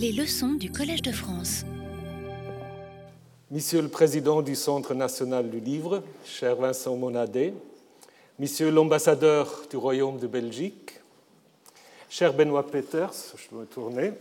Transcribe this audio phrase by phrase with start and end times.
[0.00, 1.64] Les leçons du Collège de France.
[3.50, 7.52] Monsieur le Président du Centre national du livre, cher Vincent Monadet,
[8.38, 11.00] Monsieur l'ambassadeur du Royaume de Belgique,
[12.08, 14.12] cher Benoît Peters, je dois tourner,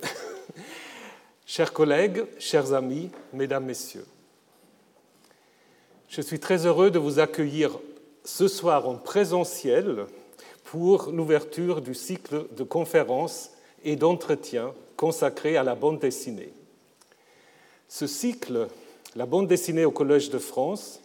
[1.46, 4.07] chers collègues, chers amis, mesdames, messieurs,
[6.09, 7.78] je suis très heureux de vous accueillir
[8.23, 10.07] ce soir en présentiel
[10.63, 13.51] pour l'ouverture du cycle de conférences
[13.83, 16.52] et d'entretiens consacré à la bande dessinée.
[17.88, 18.68] Ce cycle,
[19.16, 21.00] la bande dessinée au Collège de France,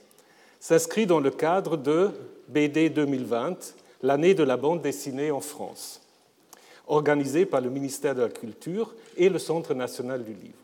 [0.58, 2.10] s'inscrit dans le cadre de
[2.48, 6.00] BD 2020, l'année de la bande dessinée en France,
[6.88, 10.54] organisée par le ministère de la Culture et le Centre national du livre.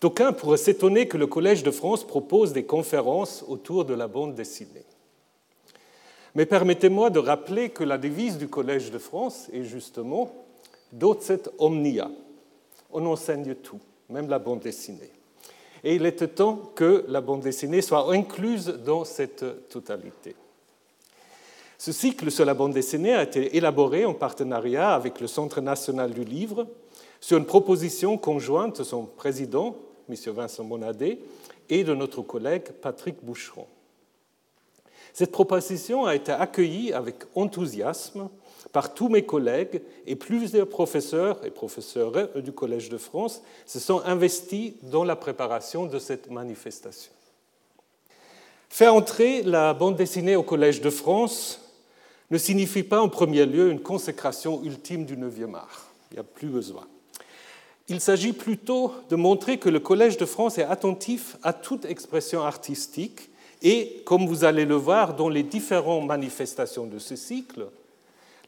[0.00, 4.34] D'aucuns pourraient s'étonner que le Collège de France propose des conférences autour de la bande
[4.34, 4.84] dessinée.
[6.34, 10.45] Mais permettez-moi de rappeler que la devise du Collège de France est justement
[10.92, 12.10] Docet omnia.
[12.92, 15.10] On enseigne tout, même la bande dessinée.
[15.84, 20.34] Et il était temps que la bande dessinée soit incluse dans cette totalité.
[21.78, 26.12] Ce cycle sur la bande dessinée a été élaboré en partenariat avec le Centre national
[26.12, 26.66] du livre
[27.20, 29.76] sur une proposition conjointe de son président,
[30.08, 30.16] M.
[30.32, 31.18] Vincent Monadet,
[31.68, 33.66] et de notre collègue Patrick Boucheron.
[35.12, 38.28] Cette proposition a été accueillie avec enthousiasme
[38.72, 44.02] par tous mes collègues et plusieurs professeurs et professeurs du Collège de France se sont
[44.04, 47.12] investis dans la préparation de cette manifestation.
[48.68, 51.60] Faire entrer la bande dessinée au Collège de France
[52.30, 55.86] ne signifie pas en premier lieu une consécration ultime du 9e art.
[56.10, 56.86] Il n'y a plus besoin.
[57.88, 62.42] Il s'agit plutôt de montrer que le Collège de France est attentif à toute expression
[62.42, 63.30] artistique
[63.62, 67.66] et comme vous allez le voir dans les différentes manifestations de ce cycle,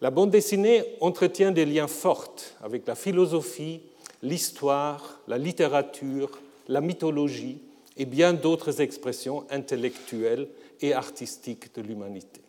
[0.00, 3.80] la bande dessinée entretient des liens forts avec la philosophie,
[4.22, 7.58] l'histoire, la littérature, la mythologie
[7.96, 10.48] et bien d'autres expressions intellectuelles
[10.80, 12.40] et artistiques de l'humanité.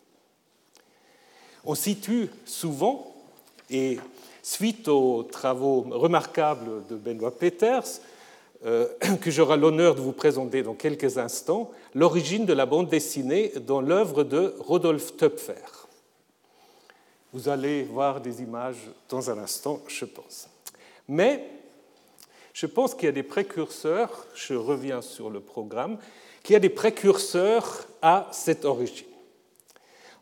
[1.64, 3.14] On situe souvent,
[3.68, 3.98] et
[4.42, 8.00] suite aux travaux remarquables de Benoît Peters,
[8.64, 8.86] euh,
[9.20, 13.80] que j'aurai l'honneur de vous présenter dans quelques instants, l'origine de la bande dessinée dans
[13.80, 15.79] l'œuvre de Rodolphe Töpfer.
[17.32, 20.48] Vous allez voir des images dans un instant, je pense.
[21.06, 21.44] Mais
[22.52, 25.98] je pense qu'il y a des précurseurs, je reviens sur le programme,
[26.42, 29.06] qu'il y a des précurseurs à cette origine.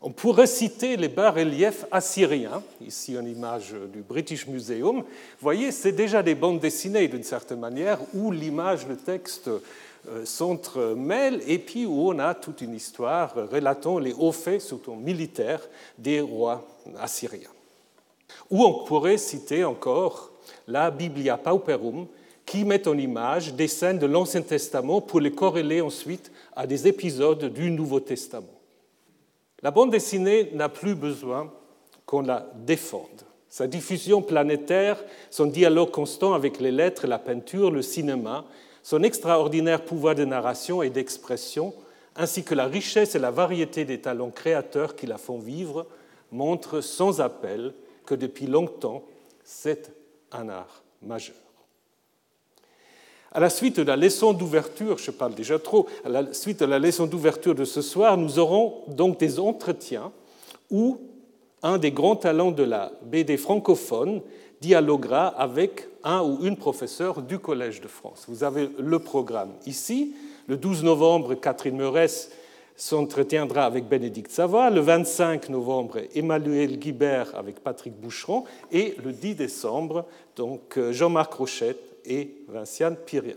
[0.01, 4.99] On pourrait citer les bas-reliefs assyriens, ici une image du British Museum.
[4.99, 5.03] Vous
[5.41, 11.41] voyez, c'est déjà des bandes dessinées d'une certaine manière, où l'image, le texte euh, s'entremêlent,
[11.45, 16.21] et puis où on a toute une histoire relatant les hauts faits, surtout militaires, des
[16.21, 16.65] rois
[16.97, 17.49] assyriens.
[18.49, 20.31] Ou on pourrait citer encore
[20.67, 22.07] la Biblia Pauperum,
[22.45, 26.87] qui met en image des scènes de l'Ancien Testament pour les corréler ensuite à des
[26.87, 28.59] épisodes du Nouveau Testament.
[29.61, 31.51] La bande dessinée n'a plus besoin
[32.05, 33.23] qu'on la défende.
[33.49, 38.45] Sa diffusion planétaire, son dialogue constant avec les lettres, la peinture, le cinéma,
[38.81, 41.73] son extraordinaire pouvoir de narration et d'expression,
[42.15, 45.85] ainsi que la richesse et la variété des talents créateurs qui la font vivre,
[46.31, 47.73] montrent sans appel
[48.05, 49.03] que depuis longtemps,
[49.43, 49.91] c'est
[50.31, 51.35] un art majeur.
[53.31, 56.65] À la suite de la leçon d'ouverture, je parle déjà trop, à la suite de
[56.65, 60.11] la leçon d'ouverture de ce soir, nous aurons donc des entretiens
[60.71, 60.99] où
[61.61, 64.21] un des grands talents de la BD francophone
[64.61, 68.25] dialoguera avec un ou une professeure du Collège de France.
[68.27, 70.15] Vous avez le programme ici.
[70.47, 72.31] Le 12 novembre, Catherine Meurès
[72.79, 74.69] s'entretiendra avec Bénédicte Savoie.
[74.69, 78.45] Le 25 novembre, Emmanuel Guibert avec Patrick Boucheron.
[78.71, 83.35] Et le 10 décembre, donc Jean-Marc Rochette et Vinciane Pirien.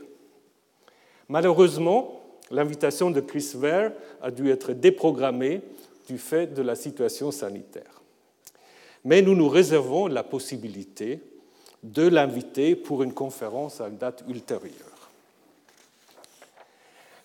[1.29, 3.91] Malheureusement, l'invitation de Chris Ware
[4.23, 5.61] a dû être déprogrammée
[6.09, 8.01] du fait de la situation sanitaire.
[9.05, 11.21] Mais nous nous réservons la possibilité
[11.83, 14.92] de l'inviter pour une conférence à une date ultérieure.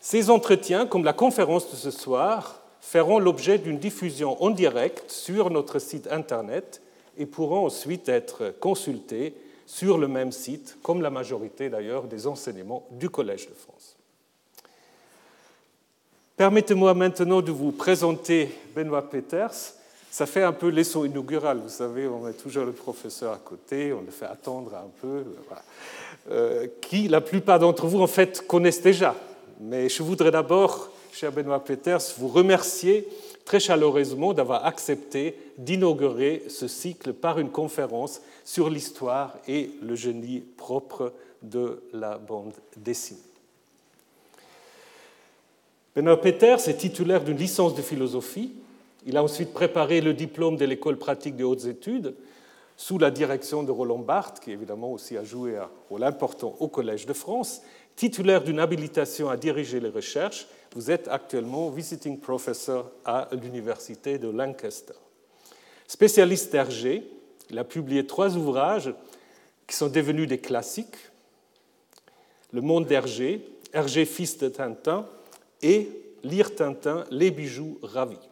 [0.10, 5.50] Ces entretiens, comme la conférence de ce soir, feront l'objet d'une diffusion en direct sur
[5.50, 6.82] notre site Internet
[7.18, 9.34] et pourront ensuite être consultés
[9.66, 13.98] sur le même site, comme la majorité d'ailleurs des enseignements du Collège de France.
[16.38, 19.74] Permettez-moi maintenant de vous présenter Benoît Peters.
[20.10, 23.92] Ça fait un peu leçon inaugurale, vous savez, on met toujours le professeur à côté,
[23.92, 25.26] on le fait attendre un peu,
[26.32, 29.14] euh, qui la plupart d'entre vous en fait connaissent déjà.
[29.60, 33.08] Mais je voudrais d'abord, cher Benoît Peters, vous remercier
[33.44, 40.42] très chaleureusement d'avoir accepté d'inaugurer ce cycle par une conférence sur l'histoire et le génie
[40.42, 43.20] propre de la bande dessinée.
[45.96, 48.52] Benoît Peters est titulaire d'une licence de philosophie.
[49.08, 52.14] Il a ensuite préparé le diplôme de l'école pratique des hautes études
[52.76, 56.68] sous la direction de Roland Barthes, qui évidemment aussi a joué un rôle important au
[56.68, 57.64] Collège de France.
[57.98, 60.46] Titulaire d'une habilitation à diriger les recherches,
[60.76, 64.94] vous êtes actuellement visiting professor à l'Université de Lancaster.
[65.88, 67.04] Spécialiste d'Hergé,
[67.50, 68.94] il a publié trois ouvrages
[69.66, 70.96] qui sont devenus des classiques
[72.52, 75.08] Le monde d'Hergé, Hergé fils de Tintin
[75.64, 75.90] et
[76.24, 78.30] Lire Tintin, les bijoux ravis.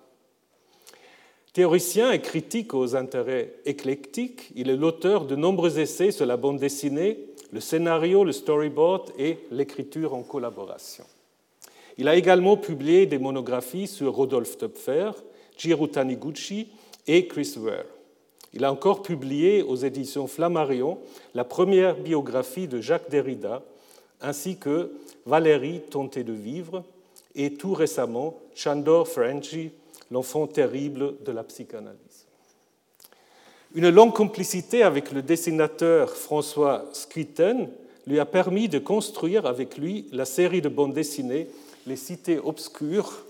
[1.53, 6.59] Théoricien et critique aux intérêts éclectiques, il est l'auteur de nombreux essais sur la bande
[6.59, 7.17] dessinée,
[7.55, 11.05] le scénario, le storyboard et l'écriture en collaboration.
[11.97, 15.11] Il a également publié des monographies sur Rodolphe Töpfer,
[15.57, 16.67] Jiro Taniguchi
[17.07, 17.85] et Chris Ware.
[18.53, 20.97] Il a encore publié aux éditions Flammarion
[21.33, 23.63] la première biographie de Jacques Derrida,
[24.19, 24.91] ainsi que
[25.25, 26.83] Valérie Tenté de vivre,
[27.35, 29.71] et tout récemment Chandor Ferenczi,
[30.11, 32.25] l'enfant terrible de la psychanalyse.
[33.75, 37.68] Une longue complicité avec le dessinateur François Squitten
[38.07, 41.50] lui a permis de construire avec lui la série de bandes dessinées
[41.86, 43.25] Les Cités obscures,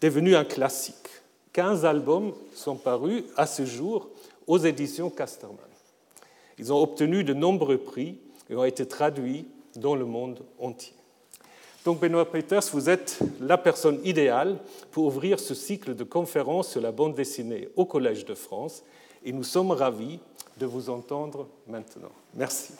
[0.00, 0.94] devenue un classique.
[1.52, 4.08] 15 albums sont parus à ce jour
[4.46, 5.58] aux éditions Casterman.
[6.60, 8.18] Ils ont obtenu de nombreux prix
[8.48, 10.94] et ont été traduits dans le monde entier.
[11.84, 14.58] Donc Benoît Peters, vous êtes la personne idéale
[14.92, 18.84] pour ouvrir ce cycle de conférences sur la bande dessinée au Collège de France
[19.24, 20.18] et nous sommes ravis
[20.58, 22.12] de vous entendre maintenant.
[22.34, 22.74] Merci.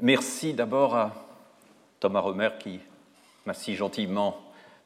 [0.00, 1.12] Merci d'abord à
[1.98, 2.80] Thomas Romer qui
[3.46, 4.38] m'a si gentiment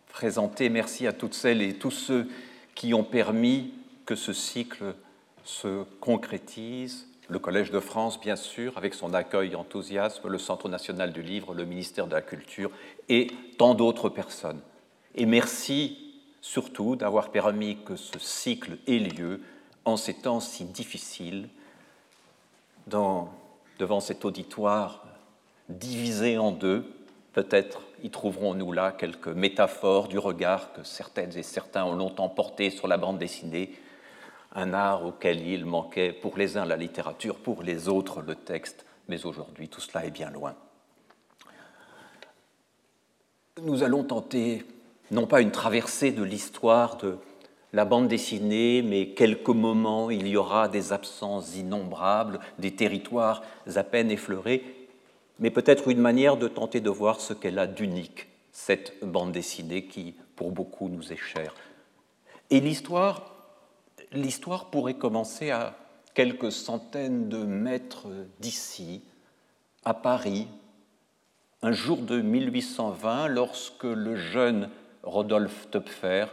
[0.09, 0.69] présenté.
[0.69, 2.29] Merci à toutes celles et tous ceux
[2.75, 3.73] qui ont permis
[4.07, 4.95] que ce cycle
[5.45, 10.69] se concrétise le Collège de France, bien sûr, avec son accueil et enthousiasme, le Centre
[10.69, 12.71] national du livre, le ministère de la Culture
[13.09, 14.61] et tant d'autres personnes.
[15.15, 15.99] Et merci
[16.41, 19.41] surtout d'avoir permis que ce cycle ait lieu
[19.85, 21.49] en ces temps si difficiles,
[22.87, 25.05] devant cet auditoire
[25.69, 26.91] divisé en deux.
[27.33, 32.71] Peut-être y trouverons-nous là quelques métaphores du regard que certaines et certains ont longtemps porté
[32.71, 33.75] sur la bande dessinée
[34.55, 38.87] un art auquel il manquait pour les uns la littérature, pour les autres le texte,
[39.09, 40.55] mais aujourd'hui tout cela est bien loin.
[43.63, 44.65] Nous allons tenter
[45.11, 47.19] non pas une traversée de l'histoire de
[47.75, 53.43] la bande dessinée, mais quelques moments, il y aura des absences innombrables, des territoires
[53.75, 54.63] à peine effleurés,
[55.41, 59.87] mais peut-être une manière de tenter de voir ce qu'elle a d'unique, cette bande dessinée
[59.87, 61.53] qui, pour beaucoup, nous est chère.
[62.51, 63.35] Et l'histoire,
[64.13, 65.75] l'histoire pourrait commencer à
[66.15, 68.07] quelques centaines de mètres
[68.39, 69.03] d'ici,
[69.85, 70.47] à Paris,
[71.61, 74.71] un jour de 1820, lorsque le jeune
[75.03, 76.27] Rodolphe Töpfer,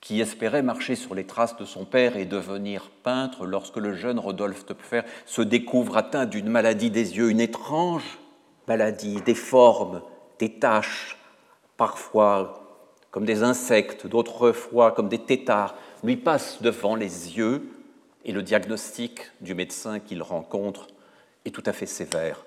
[0.00, 4.18] qui espérait marcher sur les traces de son père et devenir peintre, lorsque le jeune
[4.18, 8.18] Rodolphe Töpfer se découvre atteint d'une maladie des yeux, une étrange
[8.66, 10.02] maladie, des formes,
[10.38, 11.18] des taches,
[11.76, 12.56] parfois
[13.10, 15.74] comme des insectes, d'autres fois comme des tétards,
[16.04, 17.68] lui passe devant les yeux
[18.24, 20.86] et le diagnostic du médecin qu'il rencontre
[21.44, 22.44] est tout à fait sévère.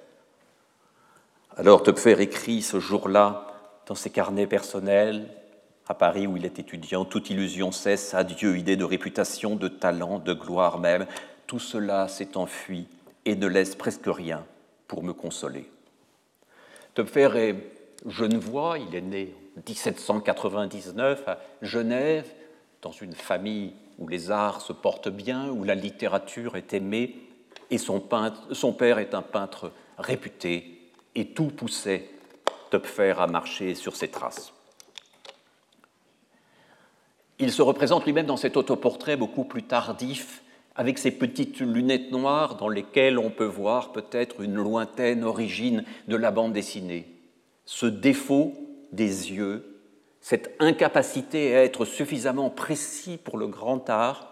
[1.57, 3.47] Alors Töpfer écrit ce jour-là
[3.85, 5.27] dans ses carnets personnels,
[5.87, 10.19] à Paris où il est étudiant, toute illusion cesse, adieu, idée de réputation, de talent,
[10.19, 11.05] de gloire même,
[11.47, 12.87] tout cela s'est enfui
[13.25, 14.45] et ne laisse presque rien
[14.87, 15.69] pour me consoler.
[16.93, 17.55] Töpfer est
[18.07, 22.31] genevois, il est né en 1799 à Genève,
[22.81, 27.15] dans une famille où les arts se portent bien, où la littérature est aimée,
[27.69, 32.09] et son, père est un peintre réputé, et tout poussait
[32.69, 34.52] Töpfer à marcher sur ses traces.
[37.39, 40.43] Il se représente lui-même dans cet autoportrait beaucoup plus tardif,
[40.75, 46.15] avec ses petites lunettes noires dans lesquelles on peut voir peut-être une lointaine origine de
[46.15, 47.07] la bande dessinée.
[47.65, 48.53] Ce défaut
[48.91, 49.73] des yeux
[50.23, 54.31] cette incapacité à être suffisamment précis pour le grand art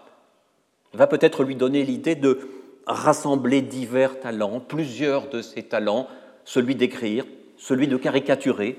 [0.94, 2.48] va peut-être lui donner l'idée de
[2.86, 6.08] rassembler divers talents, plusieurs de ces talents,
[6.46, 7.26] celui d'écrire,
[7.58, 8.78] celui de caricaturer,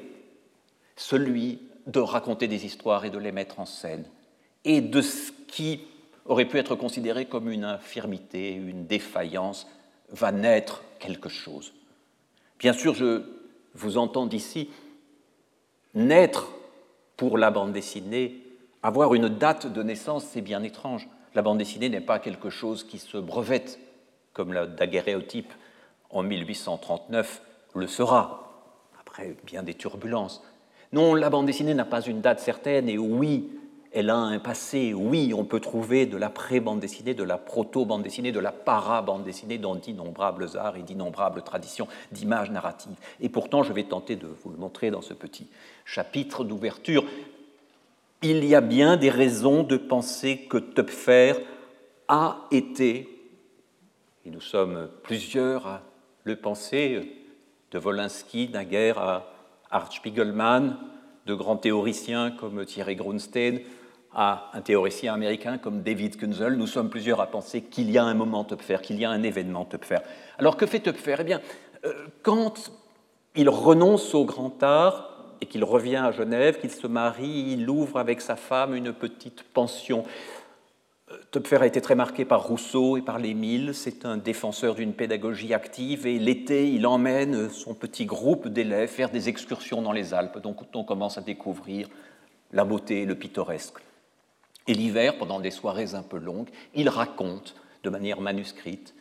[0.95, 4.05] celui de raconter des histoires et de les mettre en scène,
[4.63, 5.81] et de ce qui
[6.25, 9.67] aurait pu être considéré comme une infirmité, une défaillance,
[10.09, 11.73] va naître quelque chose.
[12.59, 13.23] Bien sûr, je
[13.73, 14.69] vous entends d'ici
[15.93, 16.49] naître
[17.17, 18.43] pour la bande dessinée
[18.85, 21.07] Avoir une date de naissance, c'est bien étrange.
[21.35, 23.79] La bande dessinée n'est pas quelque chose qui se brevette,
[24.33, 25.53] comme la daguerréotype
[26.09, 27.41] en 1839
[27.75, 28.51] le sera,
[28.99, 30.43] après bien des turbulences.
[30.93, 33.49] Non, la bande dessinée n'a pas une date certaine, et oui,
[33.91, 34.93] elle a un passé.
[34.93, 39.23] Oui, on peut trouver de la pré-bande dessinée, de la proto-bande dessinée, de la para-bande
[39.23, 42.95] dessinée dans d'innombrables arts et d'innombrables traditions d'images narratives.
[43.21, 45.47] Et pourtant, je vais tenter de vous le montrer dans ce petit
[45.83, 47.03] chapitre d'ouverture.
[48.21, 51.33] Il y a bien des raisons de penser que Töpfer
[52.07, 53.09] a été,
[54.25, 55.81] et nous sommes plusieurs à
[56.23, 57.17] le penser,
[57.71, 59.32] de Wolinski naguère à
[59.73, 60.77] Art Spiegelman,
[61.25, 63.59] de grands théoriciens comme Thierry Grunstein,
[64.13, 68.03] à un théoricien américain comme David Kunzel, nous sommes plusieurs à penser qu'il y a
[68.03, 69.97] un moment Töpfer, qu'il y a un événement Töpfer.
[70.37, 71.41] Alors que fait Töpfer Eh bien,
[71.85, 72.71] euh, quand
[73.35, 75.09] il renonce au grand art
[75.41, 79.41] et qu'il revient à Genève, qu'il se marie, il ouvre avec sa femme une petite
[79.41, 80.03] pension.
[81.31, 83.73] Töpfer a été très marqué par Rousseau et par l'Émile.
[83.73, 89.09] C'est un défenseur d'une pédagogie active et l'été, il emmène son petit groupe d'élèves faire
[89.09, 90.39] des excursions dans les Alpes.
[90.39, 91.87] Donc on commence à découvrir
[92.51, 93.77] la beauté, le pittoresque.
[94.67, 98.95] Et l'hiver, pendant des soirées un peu longues, il raconte de manière manuscrite,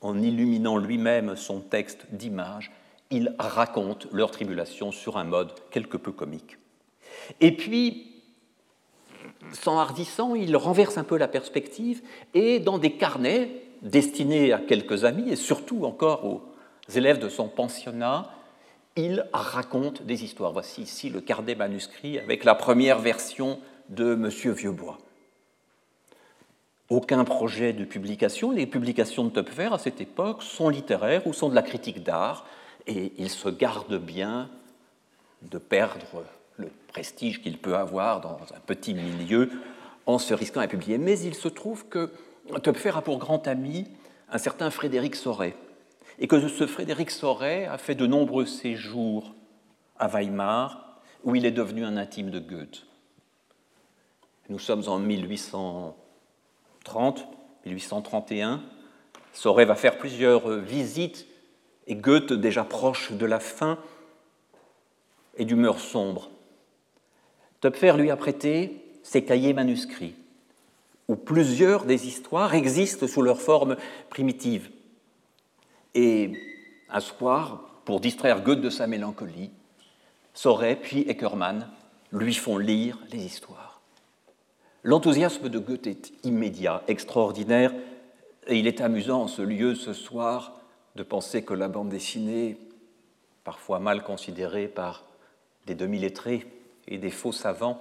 [0.00, 2.70] en illuminant lui-même son texte d'image,
[3.10, 6.58] il raconte leur tribulation sur un mode quelque peu comique.
[7.40, 8.15] Et puis,
[9.52, 12.02] s'enhardissant, il renverse un peu la perspective
[12.34, 13.50] et dans des carnets
[13.82, 16.42] destinés à quelques amis et surtout encore aux
[16.94, 18.30] élèves de son pensionnat,
[18.96, 20.52] il raconte des histoires.
[20.52, 24.30] Voici ici le carnet manuscrit avec la première version de M.
[24.52, 24.98] Vieuxbois.
[26.88, 28.52] Aucun projet de publication.
[28.52, 32.46] Les publications de Töpfer à cette époque sont littéraires ou sont de la critique d'art,
[32.86, 34.48] et il se garde bien
[35.42, 36.22] de perdre
[36.96, 39.50] prestige qu'il peut avoir dans un petit milieu
[40.06, 40.96] en se risquant à publier.
[40.96, 42.10] Mais il se trouve que
[42.62, 43.86] Töpfer a pour grand ami
[44.30, 45.54] un certain Frédéric Soret,
[46.18, 49.34] et que ce Frédéric Soret a fait de nombreux séjours
[49.98, 52.86] à Weimar, où il est devenu un intime de Goethe.
[54.48, 57.28] Nous sommes en 1830,
[57.66, 58.62] 1831.
[59.34, 61.26] Soré va faire plusieurs visites
[61.86, 63.76] et Goethe, déjà proche de la fin,
[65.36, 66.30] est d'humeur sombre.
[67.96, 70.14] Lui a prêté ses cahiers manuscrits,
[71.08, 73.76] où plusieurs des histoires existent sous leur forme
[74.10, 74.70] primitive.
[75.94, 76.32] Et
[76.90, 79.50] un soir, pour distraire Goethe de sa mélancolie,
[80.34, 81.66] Soré puis Eckermann
[82.12, 83.80] lui font lire les histoires.
[84.82, 87.72] L'enthousiasme de Goethe est immédiat, extraordinaire,
[88.46, 90.60] et il est amusant en ce lieu ce soir
[90.94, 92.58] de penser que la bande dessinée,
[93.44, 95.04] parfois mal considérée par
[95.66, 96.46] des demi-lettrés
[96.88, 97.80] et des faux savants,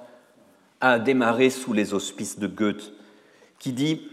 [0.81, 2.91] a démarré sous les auspices de Goethe,
[3.59, 4.07] qui dit,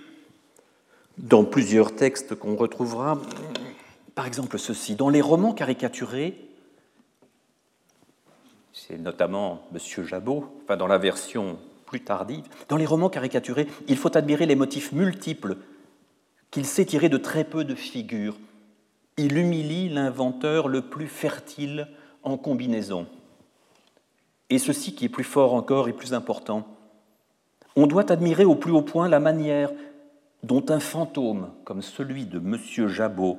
[1.19, 3.21] dans plusieurs textes qu'on retrouvera,
[4.15, 6.37] par exemple ceci, dans les romans caricaturés,
[8.73, 10.07] c'est notamment M.
[10.07, 14.55] Jabot, enfin dans la version plus tardive, dans les romans caricaturés, il faut admirer les
[14.55, 15.57] motifs multiples
[16.51, 18.39] qu'il sait tirer de très peu de figures.
[19.19, 21.89] Il humilie l'inventeur le plus fertile
[22.23, 23.07] en combinaison.
[24.53, 26.67] Et ceci qui est plus fort encore et plus important,
[27.75, 29.73] on doit admirer au plus haut point la manière
[30.43, 32.59] dont un fantôme comme celui de M.
[32.87, 33.39] Jabot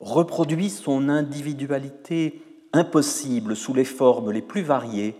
[0.00, 2.40] reproduit son individualité
[2.72, 5.14] impossible sous les formes les plus variées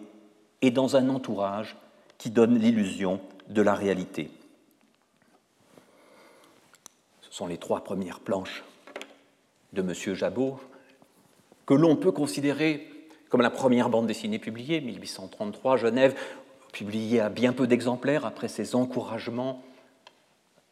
[0.63, 1.77] et dans un entourage
[2.17, 3.21] qui donne l'illusion
[3.51, 4.31] de la réalité.
[7.21, 8.65] Ce sont les trois premières planches
[9.75, 10.15] de M.
[10.15, 10.59] Jabot
[11.67, 12.89] que l'on peut considérer
[13.35, 16.14] comme la première bande dessinée publiée, 1833, Genève,
[16.71, 19.61] publiée à bien peu d'exemplaires après ses encouragements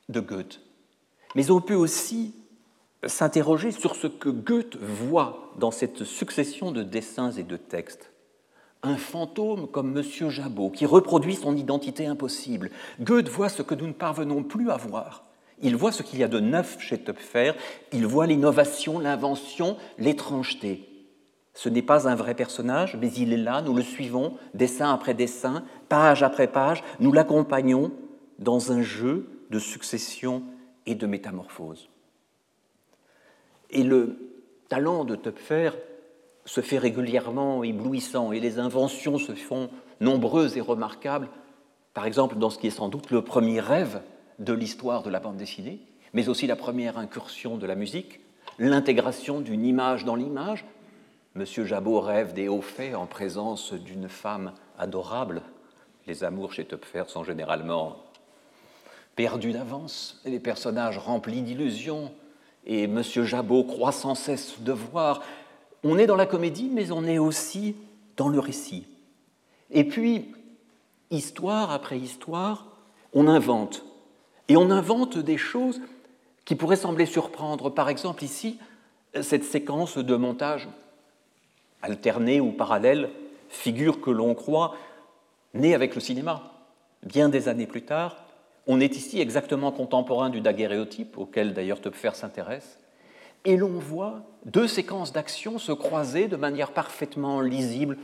[0.08, 0.60] de Goethe.
[1.34, 2.36] Mais on peut aussi
[3.04, 8.12] s'interroger sur ce que Goethe voit dans cette succession de dessins et de textes
[8.84, 10.30] un fantôme comme M.
[10.30, 12.70] Jabot, qui reproduit son identité impossible.
[13.00, 15.24] Goethe voit ce que nous ne parvenons plus à voir.
[15.62, 17.54] Il voit ce qu'il y a de neuf chez Töpfer,
[17.92, 20.88] il voit l'innovation, l'invention, l'étrangeté.
[21.54, 25.14] Ce n'est pas un vrai personnage, mais il est là, nous le suivons, dessin après
[25.14, 27.92] dessin, page après page, nous l'accompagnons
[28.38, 30.42] dans un jeu de succession
[30.86, 31.88] et de métamorphose.
[33.70, 34.16] Et le
[34.68, 35.70] talent de Töpfer
[36.44, 41.28] se fait régulièrement éblouissant et les inventions se font nombreuses et remarquables,
[41.94, 44.00] par exemple dans ce qui est sans doute le premier rêve
[44.38, 45.80] de l'histoire de la bande dessinée,
[46.12, 48.20] mais aussi la première incursion de la musique,
[48.58, 50.64] l'intégration d'une image dans l'image.
[51.34, 55.40] Monsieur Jabot rêve des hauts faits en présence d'une femme adorable
[56.06, 57.96] Les amours chez Töpfer sont généralement
[59.16, 62.12] perdus d'avance, les personnages remplis d'illusions,
[62.66, 63.02] et M.
[63.02, 65.22] Jabot croit sans cesse de voir.
[65.82, 67.76] On est dans la comédie, mais on est aussi
[68.18, 68.86] dans le récit.
[69.70, 70.34] Et puis,
[71.10, 72.66] histoire après histoire,
[73.14, 73.86] on invente.
[74.48, 75.80] Et on invente des choses
[76.44, 77.70] qui pourraient sembler surprendre.
[77.70, 78.58] Par exemple, ici,
[79.22, 80.68] cette séquence de montage
[81.82, 83.10] alterné ou parallèle,
[83.48, 84.74] figure que l'on croit
[85.54, 86.42] née avec le cinéma.
[87.02, 88.16] Bien des années plus tard,
[88.66, 92.78] on est ici exactement contemporain du daguerréotype, auquel d'ailleurs Topfer s'intéresse,
[93.44, 97.98] et l'on voit deux séquences d'action se croiser de manière parfaitement lisible.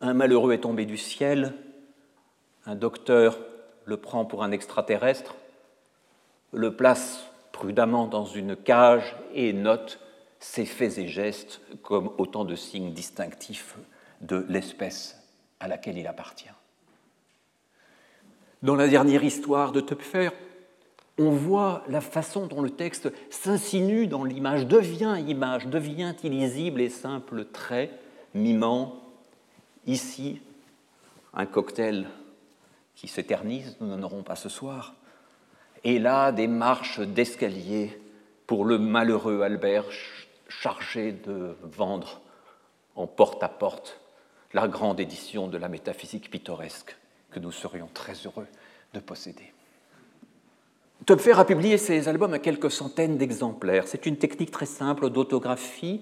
[0.00, 1.54] Un malheureux est tombé du ciel,
[2.66, 3.38] un docteur
[3.84, 5.36] le prend pour un extraterrestre,
[6.52, 10.00] le place prudemment dans une cage et note
[10.44, 13.76] ses faits et gestes comme autant de signes distinctifs
[14.20, 15.18] de l'espèce
[15.58, 16.52] à laquelle il appartient.
[18.62, 20.28] Dans la dernière histoire de Töpfer,
[21.18, 26.90] on voit la façon dont le texte s'insinue dans l'image, devient image, devient illisible et
[26.90, 27.90] simple trait,
[28.34, 29.02] mimant
[29.86, 30.42] ici
[31.32, 32.06] un cocktail
[32.94, 34.94] qui s'éternise, nous n'en aurons pas ce soir,
[35.84, 37.98] et là des marches d'escalier
[38.46, 39.90] pour le malheureux Albert
[40.48, 42.20] chargé de vendre
[42.96, 44.00] en porte-à-porte
[44.52, 46.96] la grande édition de la métaphysique pittoresque
[47.30, 48.46] que nous serions très heureux
[48.92, 49.52] de posséder.
[51.06, 53.88] Töpfer a publié ses albums à quelques centaines d'exemplaires.
[53.88, 56.00] C'est une technique très simple d'autographie.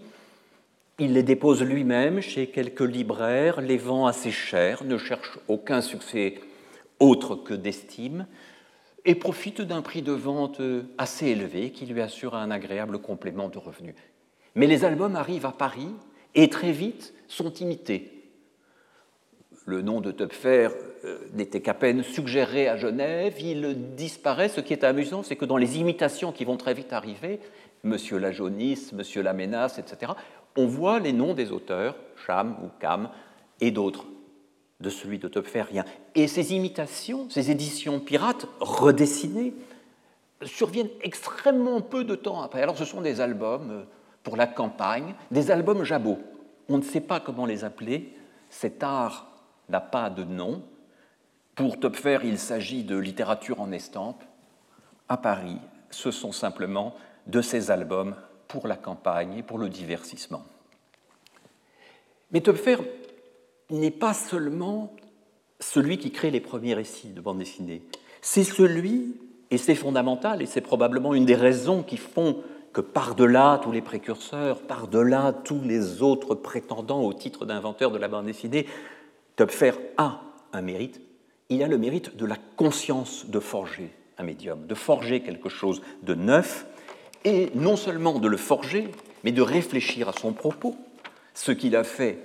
[0.98, 6.40] Il les dépose lui-même chez quelques libraires, les vend assez cher, ne cherche aucun succès
[7.00, 8.26] autre que d'estime,
[9.04, 10.60] et profite d'un prix de vente
[10.98, 13.96] assez élevé qui lui assure un agréable complément de revenus.
[14.54, 15.90] Mais les albums arrivent à Paris
[16.34, 18.10] et très vite sont imités.
[19.64, 20.68] Le nom de Töpfer
[21.04, 24.48] euh, n'était qu'à peine suggéré à Genève, il disparaît.
[24.48, 27.38] Ce qui est amusant, c'est que dans les imitations qui vont très vite arriver,
[27.84, 30.12] Monsieur Lajonis, Monsieur Laménas, etc.,
[30.56, 33.08] on voit les noms des auteurs, Cham ou Cam,
[33.60, 34.06] et d'autres.
[34.80, 35.84] De celui de Töpfer, rien.
[36.16, 39.54] Et ces imitations, ces éditions pirates redessinées,
[40.42, 42.62] surviennent extrêmement peu de temps après.
[42.62, 43.82] Alors ce sont des albums euh,
[44.22, 46.18] pour la campagne, des albums Jabot.
[46.68, 48.16] On ne sait pas comment les appeler.
[48.50, 49.28] Cet art
[49.68, 50.62] n'a pas de nom.
[51.54, 54.22] Pour Topfer, il s'agit de littérature en estampe.
[55.08, 55.58] À Paris,
[55.90, 56.94] ce sont simplement
[57.26, 58.14] de ces albums
[58.48, 60.44] pour la campagne et pour le divertissement.
[62.30, 62.76] Mais Topfer
[63.70, 64.92] n'est pas seulement
[65.60, 67.82] celui qui crée les premiers récits de bande dessinée.
[68.20, 69.16] C'est celui,
[69.50, 73.82] et c'est fondamental, et c'est probablement une des raisons qui font que par-delà tous les
[73.82, 78.66] précurseurs, par-delà tous les autres prétendants au titre d'inventeur de la bande dessinée,
[79.36, 80.20] Topfer a
[80.52, 81.00] un mérite,
[81.48, 85.82] il a le mérite de la conscience de forger un médium, de forger quelque chose
[86.02, 86.66] de neuf,
[87.24, 88.88] et non seulement de le forger,
[89.24, 90.76] mais de réfléchir à son propos,
[91.34, 92.18] ce qu'il a fait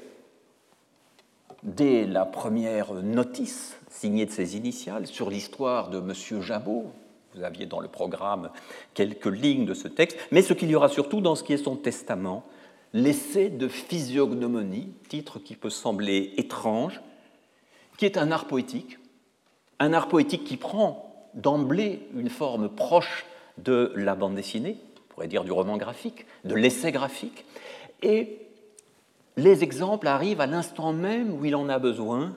[1.64, 6.42] dès la première notice signée de ses initiales sur l'histoire de M.
[6.42, 6.86] Jabot,
[7.38, 8.50] vous aviez dans le programme
[8.94, 11.58] quelques lignes de ce texte, mais ce qu'il y aura surtout dans ce qui est
[11.58, 12.44] son testament,
[12.94, 17.02] l'essai de physiognomonie, titre qui peut sembler étrange,
[17.98, 18.98] qui est un art poétique,
[19.80, 23.26] un art poétique qui prend d'emblée une forme proche
[23.58, 27.46] de la bande dessinée, on pourrait dire du roman graphique, de l'essai graphique,
[28.02, 28.40] et
[29.36, 32.36] les exemples arrivent à l'instant même où il en a besoin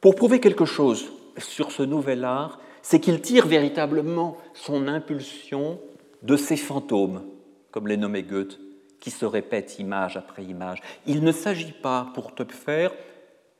[0.00, 2.58] pour prouver quelque chose sur ce nouvel art
[2.88, 5.78] c'est qu'il tire véritablement son impulsion
[6.22, 7.22] de ces fantômes,
[7.70, 8.58] comme les nommait Goethe,
[8.98, 10.80] qui se répètent image après image.
[11.06, 12.88] Il ne s'agit pas, pour Töpfer,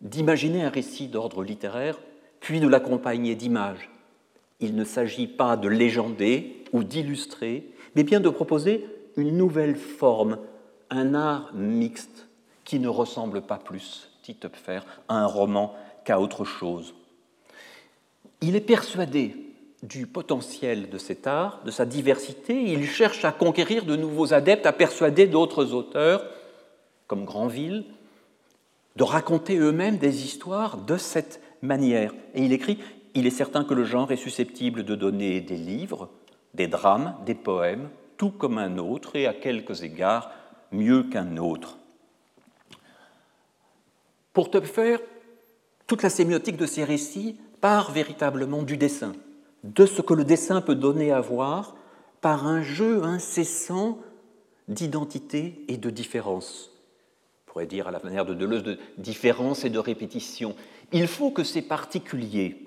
[0.01, 1.99] d'imaginer un récit d'ordre littéraire,
[2.41, 3.91] puis de l'accompagner d'images.
[4.61, 8.87] Il ne s'agit pas de légender ou d'illustrer, mais bien de proposer
[9.19, 10.39] une nouvelle forme,
[10.89, 12.29] un art mixte
[12.65, 15.75] qui ne ressemble pas plus, dit Töpfer, à un roman
[16.07, 16.95] qu'à autre chose.
[18.41, 19.35] Il est persuadé
[19.83, 24.67] du potentiel de cet art, de sa diversité, il cherche à conquérir de nouveaux adeptes,
[24.67, 26.25] à persuader d'autres auteurs,
[27.07, 27.85] comme Granville,
[28.97, 32.13] de raconter eux-mêmes des histoires de cette manière.
[32.35, 32.79] Et il écrit,
[33.15, 36.09] il est certain que le genre est susceptible de donner des livres,
[36.55, 40.31] des drames, des poèmes, tout comme un autre, et à quelques égards
[40.73, 41.79] mieux qu'un autre.
[44.33, 44.99] Pour Töpfer,
[45.87, 49.13] toute la sémiotique de ces récits part véritablement du dessin,
[49.65, 51.77] de ce que le dessin peut donner à voir
[52.21, 53.99] par un jeu incessant
[54.69, 56.71] d'identité et de différence.
[57.47, 60.55] On pourrait dire à la manière de Deleuze, de différence et de répétition.
[60.93, 62.67] Il faut que ces particuliers,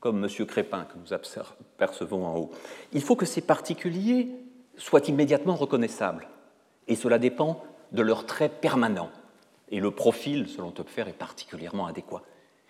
[0.00, 0.46] comme M.
[0.46, 2.50] Crépin que nous apercevons en haut,
[2.92, 4.28] il faut que ces particuliers
[4.76, 6.28] soient immédiatement reconnaissables.
[6.88, 9.10] Et cela dépend de leur trait permanent.
[9.70, 12.22] Et le profil, selon Topfer, est particulièrement adéquat.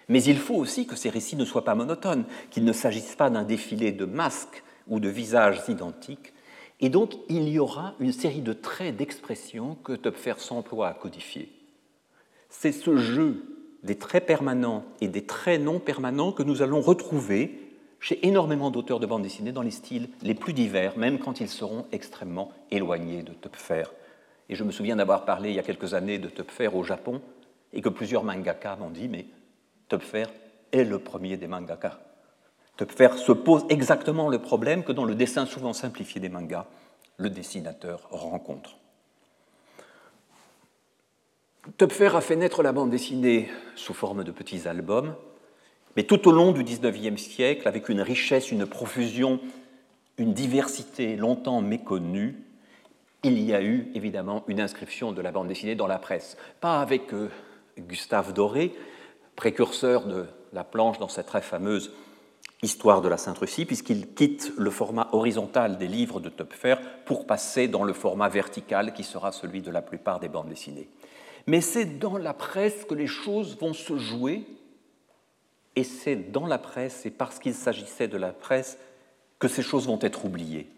[0.09, 3.31] Mais il faut aussi que ces récits ne soient pas monotones, qu'il ne s'agisse pas
[3.31, 6.33] d'un défilé de masques ou de visages identiques.
[6.81, 11.51] Et donc, il y aura une série de traits d'expression que Topfer s'emploie à codifier.
[12.51, 13.43] C'est ce jeu
[13.83, 17.61] des traits permanents et des traits non permanents que nous allons retrouver
[18.01, 21.49] chez énormément d'auteurs de bande dessinée dans les styles les plus divers, même quand ils
[21.49, 23.85] seront extrêmement éloignés de Topfer.
[24.49, 27.23] Et je me souviens d'avoir parlé il y a quelques années de Topfer au Japon
[27.73, 29.27] et que plusieurs mangaka m'ont dit Mais
[29.95, 30.25] Topfer
[30.73, 32.01] est le premier des mangaka.
[32.77, 36.67] Topfer se pose exactement le problème que dans le dessin souvent simplifié des mangas,
[37.17, 38.77] le dessinateur rencontre.
[41.77, 45.15] Topfer a fait naître la bande dessinée sous forme de petits albums,
[45.95, 49.39] mais tout au long du XIXe siècle, avec une richesse, une profusion,
[50.19, 52.43] une diversité longtemps méconnue,
[53.23, 56.37] il y a eu évidemment une inscription de la bande dessinée dans la presse.
[56.61, 57.31] Pas avec euh,
[57.79, 58.75] Gustave Doré,
[59.37, 61.93] précurseur de la planche dans cette très fameuse
[62.63, 67.69] Histoire de la Sainte-Russie, puisqu'il quitte le format horizontal des livres de Topfer pour passer
[67.69, 70.89] dans le format vertical qui sera celui de la plupart des bandes dessinées.
[71.47, 74.47] Mais c'est dans la presse que les choses vont se jouer,
[75.77, 78.79] et c'est dans la presse, et parce qu'il s'agissait de la presse,
[79.39, 80.71] que ces choses vont être oubliées.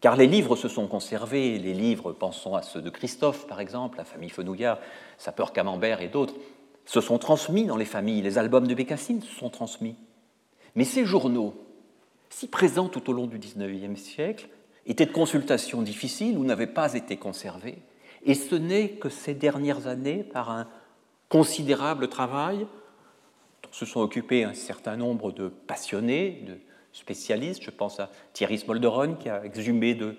[0.00, 3.98] Car les livres se sont conservés, les livres, pensons à ceux de Christophe par exemple,
[3.98, 4.78] la famille Fenouillard,
[5.16, 6.34] Sapeur Camembert et d'autres,
[6.86, 9.96] se sont transmis dans les familles, les albums de Bécassine se sont transmis.
[10.76, 11.54] Mais ces journaux,
[12.30, 14.48] si présents tout au long du XIXe siècle,
[14.86, 17.78] étaient de consultation difficile ou n'avaient pas été conservés.
[18.24, 20.68] Et ce n'est que ces dernières années, par un
[21.28, 22.66] considérable travail,
[23.62, 26.58] dont se sont occupés un certain nombre de passionnés, de
[26.92, 30.16] spécialistes, je pense à Thierry Smolderon qui a exhumé de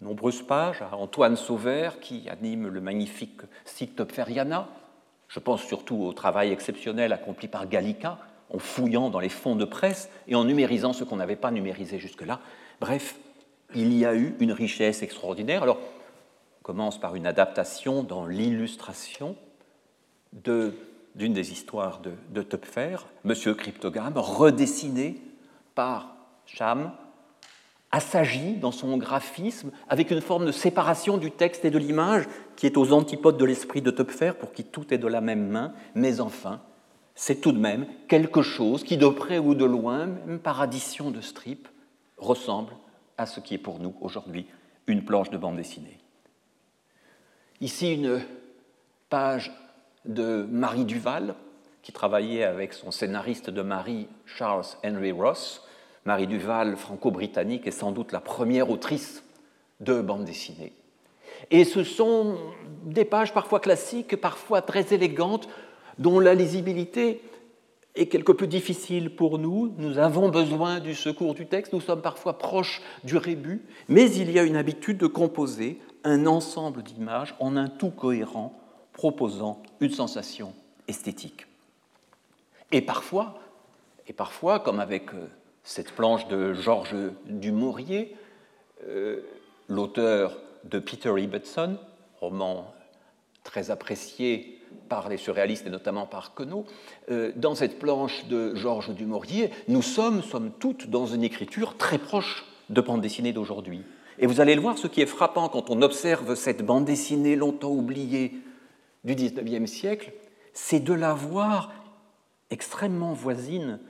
[0.00, 4.68] nombreuses pages, à Antoine Sauvert qui anime le magnifique site Topferiana,
[5.34, 8.18] je pense surtout au travail exceptionnel accompli par Gallica
[8.50, 11.98] en fouillant dans les fonds de presse et en numérisant ce qu'on n'avait pas numérisé
[11.98, 12.38] jusque-là.
[12.80, 13.16] Bref,
[13.74, 15.64] il y a eu une richesse extraordinaire.
[15.64, 15.78] Alors,
[16.60, 19.34] on commence par une adaptation dans l'illustration
[20.32, 20.72] d'une
[21.16, 25.20] des histoires de, Topfer, Monsieur Cryptogramme, redessiné
[25.74, 26.14] par
[26.46, 26.92] Cham,
[27.94, 32.24] assagi dans son graphisme, avec une forme de séparation du texte et de l'image
[32.56, 35.46] qui est aux antipodes de l'esprit de Topfer, pour qui tout est de la même
[35.46, 36.60] main, mais enfin,
[37.14, 41.12] c'est tout de même quelque chose qui, de près ou de loin, même par addition
[41.12, 41.68] de strip,
[42.18, 42.72] ressemble
[43.16, 44.46] à ce qui est pour nous aujourd'hui
[44.88, 45.98] une planche de bande dessinée.
[47.60, 48.22] Ici, une
[49.08, 49.52] page
[50.04, 51.36] de Marie Duval,
[51.82, 55.62] qui travaillait avec son scénariste de Marie, Charles Henry Ross,
[56.04, 59.24] Marie Duval, franco-britannique, est sans doute la première autrice
[59.80, 60.72] de bande dessinée.
[61.50, 62.36] Et ce sont
[62.84, 65.48] des pages parfois classiques, parfois très élégantes,
[65.98, 67.22] dont la lisibilité
[67.94, 69.72] est quelque peu difficile pour nous.
[69.78, 74.30] Nous avons besoin du secours du texte, nous sommes parfois proches du rébut, mais il
[74.30, 78.52] y a une habitude de composer un ensemble d'images en un tout cohérent,
[78.92, 80.52] proposant une sensation
[80.88, 81.46] esthétique.
[82.72, 83.38] Et parfois,
[84.64, 85.28] comme avec euh,
[85.64, 86.94] cette planche de Georges
[87.26, 88.14] Dumouriez,
[88.86, 89.22] euh,
[89.68, 91.78] l'auteur de Peter Ibbotson,
[92.20, 92.72] roman
[93.42, 96.66] très apprécié par les surréalistes et notamment par Queneau,
[97.10, 101.98] euh, dans cette planche de Georges Dumouriez, nous sommes, sommes toutes, dans une écriture très
[101.98, 103.82] proche de bande dessinée d'aujourd'hui.
[104.18, 107.36] Et vous allez le voir, ce qui est frappant quand on observe cette bande dessinée
[107.36, 108.32] longtemps oubliée
[109.04, 110.12] du XIXe siècle,
[110.52, 111.72] c'est de la voir
[112.50, 113.80] extrêmement voisine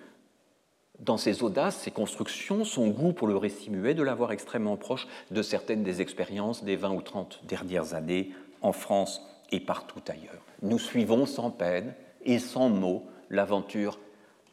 [1.05, 5.07] dans ses audaces, ses constructions, son goût pour le récit muet, de l'avoir extrêmement proche
[5.31, 8.31] de certaines des expériences des 20 ou 30 dernières années
[8.63, 9.21] en France
[9.53, 10.43] et partout ailleurs.
[10.63, 13.99] Nous suivons sans peine et sans mots l'aventure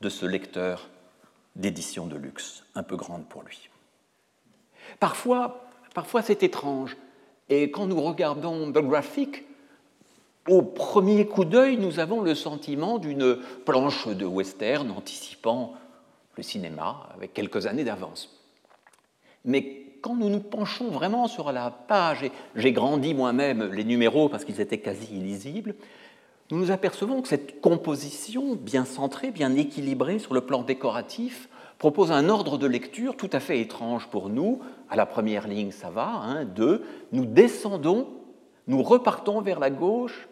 [0.01, 0.89] de ce lecteur
[1.55, 3.69] d'édition de luxe, un peu grande pour lui.
[4.99, 6.97] Parfois, parfois c'est étrange,
[7.49, 9.45] et quand nous regardons The Graphic,
[10.49, 15.75] au premier coup d'œil, nous avons le sentiment d'une planche de western anticipant
[16.37, 18.41] le cinéma avec quelques années d'avance.
[19.45, 24.29] Mais quand nous nous penchons vraiment sur la page, et j'ai grandi moi-même les numéros
[24.29, 25.75] parce qu'ils étaient quasi illisibles,
[26.49, 32.11] nous nous apercevons que cette composition bien centrée, bien équilibrée sur le plan décoratif, propose
[32.11, 34.59] un ordre de lecture tout à fait étrange pour nous.
[34.89, 38.07] À la première ligne, ça va, un, deux, nous descendons,
[38.67, 40.27] nous repartons vers la gauche,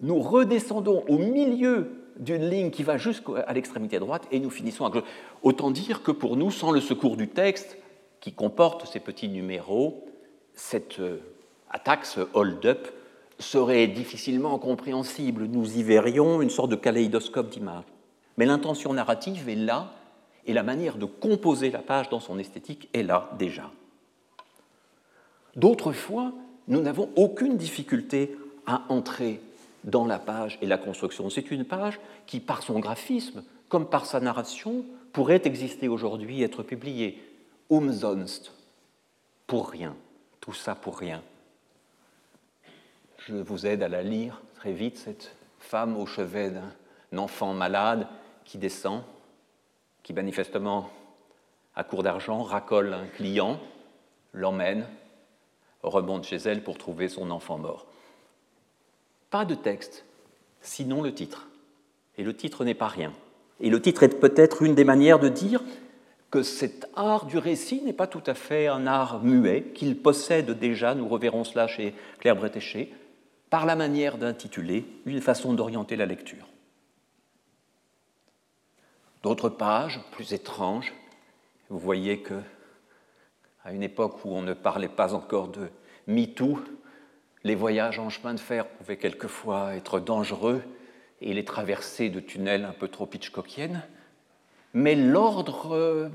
[0.00, 4.92] nous redescendons au milieu d'une ligne qui va jusqu'à l'extrémité droite et nous finissons à.
[5.42, 7.78] Autant dire que pour nous, sans le secours du texte
[8.20, 10.04] qui comporte ces petits numéros,
[10.54, 11.18] cette euh,
[11.70, 12.88] attaque, ce hold-up,
[13.38, 15.44] serait difficilement compréhensible.
[15.44, 17.84] Nous y verrions une sorte de kaléidoscope d'images.
[18.38, 19.92] Mais l'intention narrative est là
[20.46, 23.70] et la manière de composer la page dans son esthétique est là déjà.
[25.54, 26.32] D'autres fois,
[26.68, 29.40] nous n'avons aucune difficulté à entrer
[29.86, 31.30] dans la page et la construction.
[31.30, 36.44] C'est une page qui, par son graphisme, comme par sa narration, pourrait exister aujourd'hui et
[36.44, 37.22] être publiée.
[37.70, 38.52] Umsonst,
[39.46, 39.96] pour rien,
[40.40, 41.22] tout ça pour rien.
[43.18, 48.06] Je vous aide à la lire très vite, cette femme au chevet d'un enfant malade
[48.44, 49.02] qui descend,
[50.02, 50.90] qui manifestement,
[51.74, 53.58] à court d'argent, racole un client,
[54.32, 54.86] l'emmène,
[55.82, 57.86] remonte chez elle pour trouver son enfant mort.
[59.30, 60.04] Pas de texte,
[60.60, 61.48] sinon le titre.
[62.18, 63.12] Et le titre n'est pas rien.
[63.60, 65.62] Et le titre est peut-être une des manières de dire
[66.30, 70.58] que cet art du récit n'est pas tout à fait un art muet, qu'il possède
[70.58, 72.92] déjà, nous reverrons cela chez Claire Bretéché,
[73.50, 76.48] par la manière d'intituler, une façon d'orienter la lecture.
[79.22, 80.92] D'autres pages, plus étranges,
[81.68, 82.34] vous voyez que,
[83.64, 85.68] à une époque où on ne parlait pas encore de
[86.06, 86.60] MeToo,
[87.46, 90.62] les voyages en chemin de fer pouvaient quelquefois être dangereux
[91.20, 93.82] et les traversées de tunnels un peu trop hitchcockiennes,
[94.74, 96.08] mais l'ordre euh,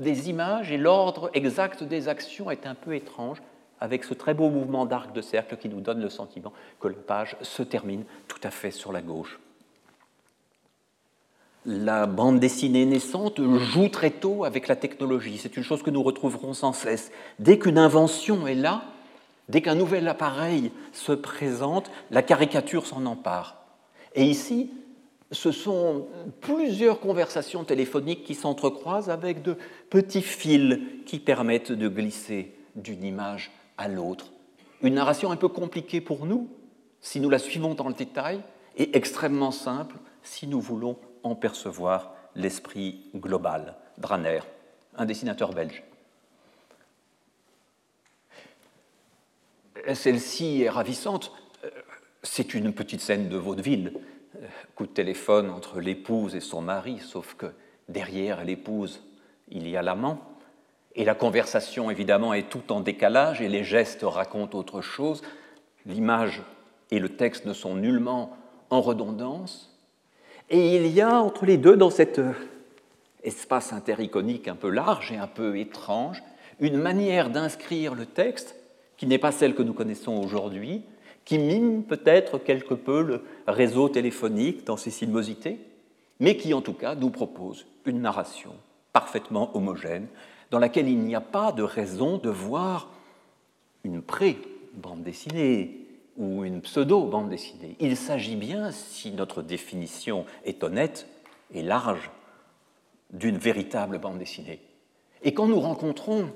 [0.00, 3.40] des images et l'ordre exact des actions est un peu étrange,
[3.80, 6.94] avec ce très beau mouvement d'arc de cercle qui nous donne le sentiment que la
[6.94, 9.38] page se termine tout à fait sur la gauche.
[11.66, 15.38] La bande dessinée naissante joue très tôt avec la technologie.
[15.38, 17.12] C'est une chose que nous retrouverons sans cesse.
[17.38, 18.84] Dès qu'une invention est là,
[19.48, 23.64] dès qu'un nouvel appareil se présente, la caricature s'en empare.
[24.14, 24.70] Et ici,
[25.32, 26.06] ce sont
[26.40, 29.56] plusieurs conversations téléphoniques qui s'entrecroisent avec de
[29.90, 34.32] petits fils qui permettent de glisser d'une image à l'autre.
[34.82, 36.48] Une narration un peu compliquée pour nous,
[37.00, 38.40] si nous la suivons dans le détail,
[38.76, 43.76] et extrêmement simple si nous voulons en percevoir l'esprit global.
[43.98, 44.40] Draner,
[44.96, 45.84] un dessinateur belge.
[49.92, 51.32] Celle-ci est ravissante.
[52.22, 53.92] C'est une petite scène de vaudeville.
[54.74, 57.46] Coup de téléphone entre l'épouse et son mari, sauf que
[57.88, 59.02] derrière l'épouse,
[59.48, 60.20] il y a l'amant.
[60.96, 65.22] Et la conversation, évidemment, est tout en décalage et les gestes racontent autre chose.
[65.86, 66.42] L'image
[66.90, 68.36] et le texte ne sont nullement
[68.70, 69.76] en redondance.
[70.50, 72.32] Et il y a entre les deux, dans cet euh,
[73.22, 76.22] espace intericonique un peu large et un peu étrange,
[76.60, 78.54] une manière d'inscrire le texte
[78.96, 80.82] qui n'est pas celle que nous connaissons aujourd'hui,
[81.24, 85.58] qui mime peut-être quelque peu le réseau téléphonique dans ses sinuosités,
[86.20, 88.52] mais qui en tout cas nous propose une narration
[88.92, 90.06] parfaitement homogène,
[90.50, 92.90] dans laquelle il n'y a pas de raison de voir
[93.82, 95.80] une pré-bande dessinée
[96.16, 97.76] ou une pseudo-bande dessinée.
[97.80, 101.08] Il s'agit bien, si notre définition est honnête
[101.52, 102.10] et large,
[103.10, 104.60] d'une véritable bande dessinée.
[105.22, 106.28] Et quand nous rencontrons,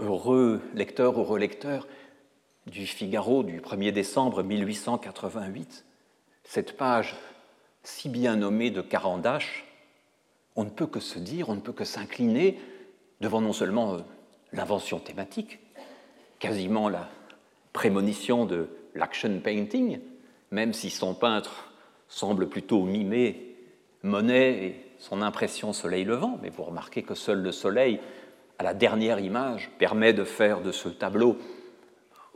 [0.00, 1.86] heureux lecteurs, heureux lecteurs,
[2.66, 5.84] du Figaro du 1er décembre 1888,
[6.44, 7.16] cette page
[7.82, 9.64] si bien nommée de Carandache,
[10.56, 12.58] on ne peut que se dire, on ne peut que s'incliner
[13.20, 13.98] devant non seulement euh,
[14.52, 15.58] l'invention thématique,
[16.38, 17.08] quasiment la
[17.72, 20.00] prémonition de l'action painting,
[20.50, 21.72] même si son peintre
[22.08, 23.56] semble plutôt mimer
[24.02, 28.00] Monet et son impression soleil levant, mais vous remarquez que seul le soleil,
[28.58, 31.36] à la dernière image, permet de faire de ce tableau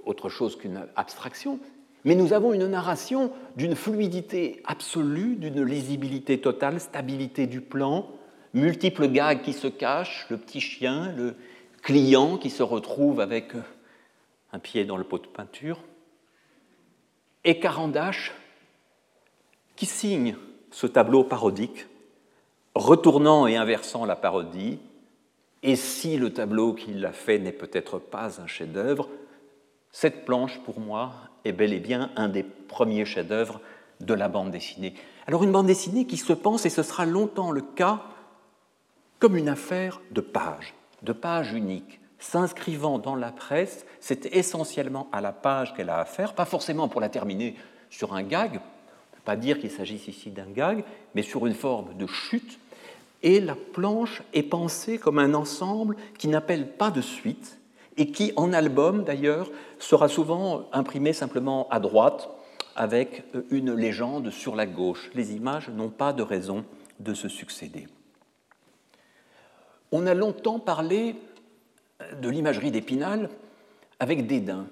[0.05, 1.59] autre chose qu'une abstraction.
[2.05, 8.09] Mais nous avons une narration d'une fluidité absolue, d'une lisibilité totale, stabilité du plan,
[8.55, 11.37] multiples gags qui se cachent, le petit chien, le
[11.83, 13.53] client qui se retrouve avec
[14.53, 15.81] un pied dans le pot de peinture,
[17.45, 18.33] et Carandache
[19.77, 20.37] qui signe
[20.71, 21.87] ce tableau parodique,
[22.75, 24.79] retournant et inversant la parodie,
[25.63, 29.09] et si le tableau qu'il a fait n'est peut-être pas un chef-d'œuvre,
[29.93, 31.13] cette planche, pour moi,
[31.45, 33.61] est bel et bien un des premiers chefs-d'œuvre
[34.01, 34.95] de la bande dessinée.
[35.27, 38.03] Alors une bande dessinée qui se pense, et ce sera longtemps le cas,
[39.19, 45.21] comme une affaire de pages, de pages uniques, s'inscrivant dans la presse, c'est essentiellement à
[45.21, 47.57] la page qu'elle a affaire, pas forcément pour la terminer
[47.91, 51.47] sur un gag, on ne peut pas dire qu'il s'agisse ici d'un gag, mais sur
[51.47, 52.59] une forme de chute,
[53.23, 57.59] et la planche est pensée comme un ensemble qui n'appelle pas de suite,
[57.97, 62.29] et qui, en album d'ailleurs, sera souvent imprimé simplement à droite,
[62.75, 65.11] avec une légende sur la gauche.
[65.15, 66.65] Les images n'ont pas de raison
[67.01, 67.87] de se succéder.
[69.91, 71.17] On a longtemps parlé
[72.19, 73.29] de l'imagerie d'Épinal
[74.01, 74.67] avec dédain,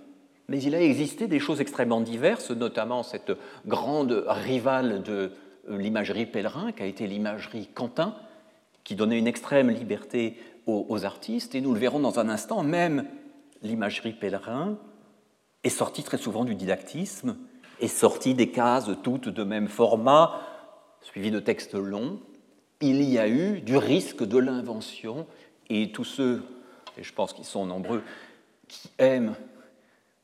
[0.48, 3.32] mais il a existé des choses extrêmement diverses, notamment cette
[3.66, 5.32] grande rivale de
[5.68, 8.16] l'imagerie pèlerin, qui a été l'imagerie Quentin,
[8.84, 13.06] qui donnait une extrême liberté aux, artistes, et nous le verrons dans un instant, même
[13.62, 14.78] l'imagerie pèlerin
[15.64, 17.36] est sortie très souvent du didactisme,
[17.80, 20.40] est sortie des cases toutes de même format,
[21.00, 22.20] suivi de textes longs.
[22.80, 25.26] Il y a eu du risque de l'invention,
[25.68, 26.42] et tous ceux,
[26.96, 28.02] et je pense qu'ils sont nombreux,
[28.68, 29.34] qui aiment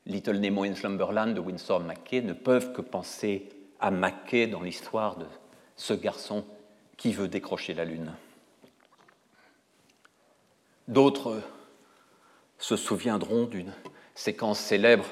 [0.05, 5.17] Little Nemo in Slumberland de Winsor McKay ne peuvent que penser à Mackay dans l'histoire
[5.17, 5.25] de
[5.75, 6.45] ce garçon
[6.95, 8.13] qui veut décrocher la Lune.
[10.87, 11.41] D'autres
[12.59, 13.73] se souviendront d'une
[14.15, 15.05] séquence célèbre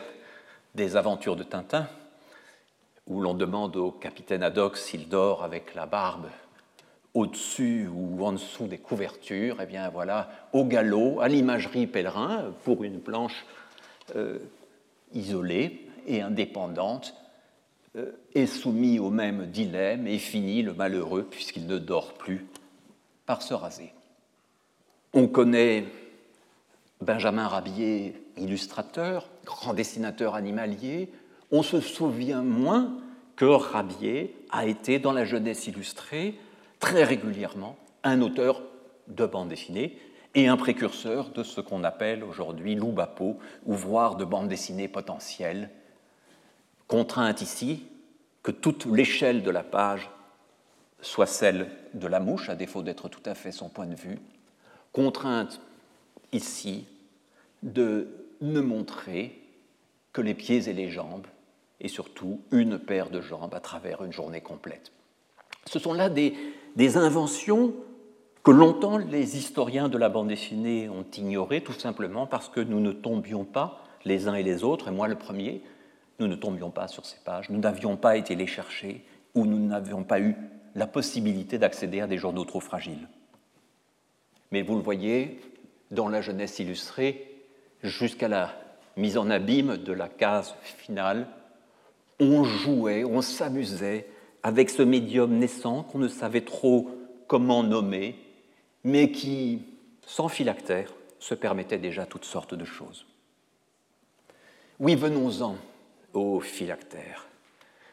[0.74, 1.88] des aventures de Tintin,
[3.08, 6.28] où l'on demande au capitaine Haddock s'il dort avec la barbe
[7.14, 9.58] au-dessus ou en dessous des couvertures.
[9.62, 13.46] Eh bien voilà, au galop, à l'imagerie pèlerin, pour une planche
[14.16, 14.40] euh,
[15.14, 17.16] isolée et indépendante,
[17.96, 22.46] euh, est soumis au même dilemme et finit le malheureux, puisqu'il ne dort plus,
[23.26, 23.94] par se raser.
[25.18, 25.86] On connaît
[27.00, 31.10] Benjamin Rabier, illustrateur, grand dessinateur animalier.
[31.52, 32.98] On se souvient moins
[33.38, 36.38] que Rabier a été dans la jeunesse illustrée
[36.82, 38.62] très régulièrement un auteur
[39.08, 39.98] de bande dessinée
[40.36, 45.70] et un précurseur de ce qu'on appelle aujourd'hui l'oubapo, ouvroir de bande dessinée potentielle,
[46.90, 47.86] contrainte ici
[48.44, 50.10] que toute l'échelle de la page
[51.00, 54.20] soit celle de la mouche, à défaut d'être tout à fait son point de vue,
[54.96, 55.60] contrainte
[56.32, 56.86] ici
[57.64, 58.08] de
[58.40, 59.38] ne montrer
[60.14, 61.28] que les pieds et les jambes,
[61.82, 64.94] et surtout une paire de jambes à travers une journée complète.
[65.66, 66.34] Ce sont là des,
[66.78, 67.74] des inventions
[68.42, 72.80] que longtemps les historiens de la bande dessinée ont ignorées, tout simplement parce que nous
[72.80, 75.62] ne tombions pas, les uns et les autres, et moi le premier,
[76.20, 79.04] nous ne tombions pas sur ces pages, nous n'avions pas été les chercher,
[79.34, 80.38] ou nous n'avions pas eu
[80.74, 83.10] la possibilité d'accéder à des journaux trop fragiles.
[84.52, 85.40] Mais vous le voyez,
[85.92, 87.44] dans la jeunesse illustrée,
[87.84, 88.54] jusqu'à la
[88.98, 91.28] mise en abîme de la case finale,
[92.20, 94.08] on jouait, on s'amusait
[94.44, 96.90] avec ce médium naissant qu'on ne savait trop
[97.28, 98.16] comment nommer,
[98.84, 99.64] mais qui,
[100.06, 103.06] sans phylactère, se permettait déjà toutes sortes de choses.
[104.80, 105.56] Oui, venons-en
[106.14, 107.28] au phylactère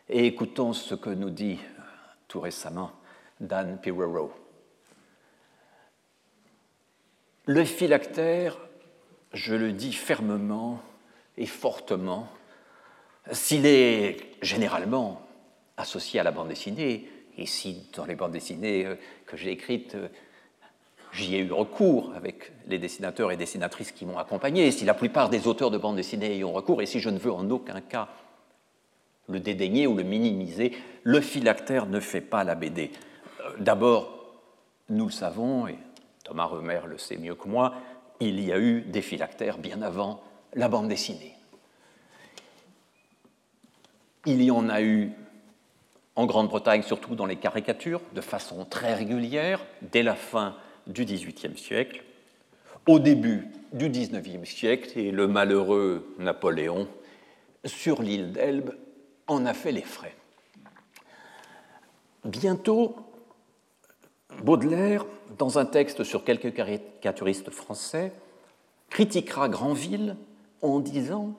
[0.08, 1.58] et écoutons ce que nous dit
[2.28, 2.92] tout récemment
[3.40, 4.32] Dan Pirero.
[7.46, 8.56] Le phylactère,
[9.32, 10.80] je le dis fermement
[11.36, 12.28] et fortement,
[13.32, 15.22] s'il est généralement
[15.76, 18.94] associé à la bande dessinée, et si dans les bandes dessinées euh,
[19.26, 20.08] que j'ai écrites, euh,
[21.12, 25.28] j'y ai eu recours avec les dessinateurs et dessinatrices qui m'ont accompagné, si la plupart
[25.28, 27.80] des auteurs de bandes dessinées y ont recours, et si je ne veux en aucun
[27.80, 28.08] cas
[29.28, 32.92] le dédaigner ou le minimiser, le phylactère ne fait pas la BD.
[33.40, 34.36] Euh, d'abord,
[34.90, 35.66] nous le savons,
[36.24, 37.74] Thomas Remer le sait mieux que moi,
[38.20, 40.22] il y a eu des phylactères bien avant
[40.54, 41.34] la bande dessinée.
[44.26, 45.12] Il y en a eu
[46.14, 50.56] en Grande-Bretagne, surtout dans les caricatures, de façon très régulière, dès la fin
[50.86, 52.04] du XVIIIe siècle,
[52.86, 56.86] au début du XIXe siècle, et le malheureux Napoléon,
[57.64, 58.74] sur l'île d'Elbe,
[59.26, 60.14] en a fait les frais.
[62.24, 62.96] Bientôt,
[64.42, 65.06] Baudelaire,
[65.38, 68.12] dans un texte sur quelques caricaturistes français,
[68.90, 70.16] critiquera Granville
[70.60, 71.34] en disant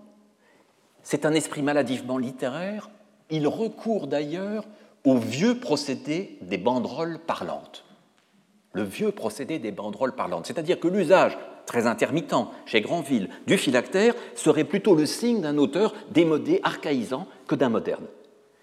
[1.04, 2.90] C'est un esprit maladivement littéraire,
[3.30, 4.66] il recourt d'ailleurs
[5.06, 7.86] au vieux procédé des banderoles parlantes.
[8.74, 12.34] Le vieux procédé des banderoles parlantes, c'est-à-dire que l'usage très intermittent
[12.66, 18.06] chez Granville du phylactère serait plutôt le signe d'un auteur démodé, archaïsant que d'un moderne.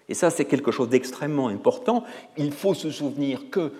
[0.09, 2.03] Et ça, c'est quelque chose d'extrêmement important.
[2.37, 3.71] Il faut se souvenir que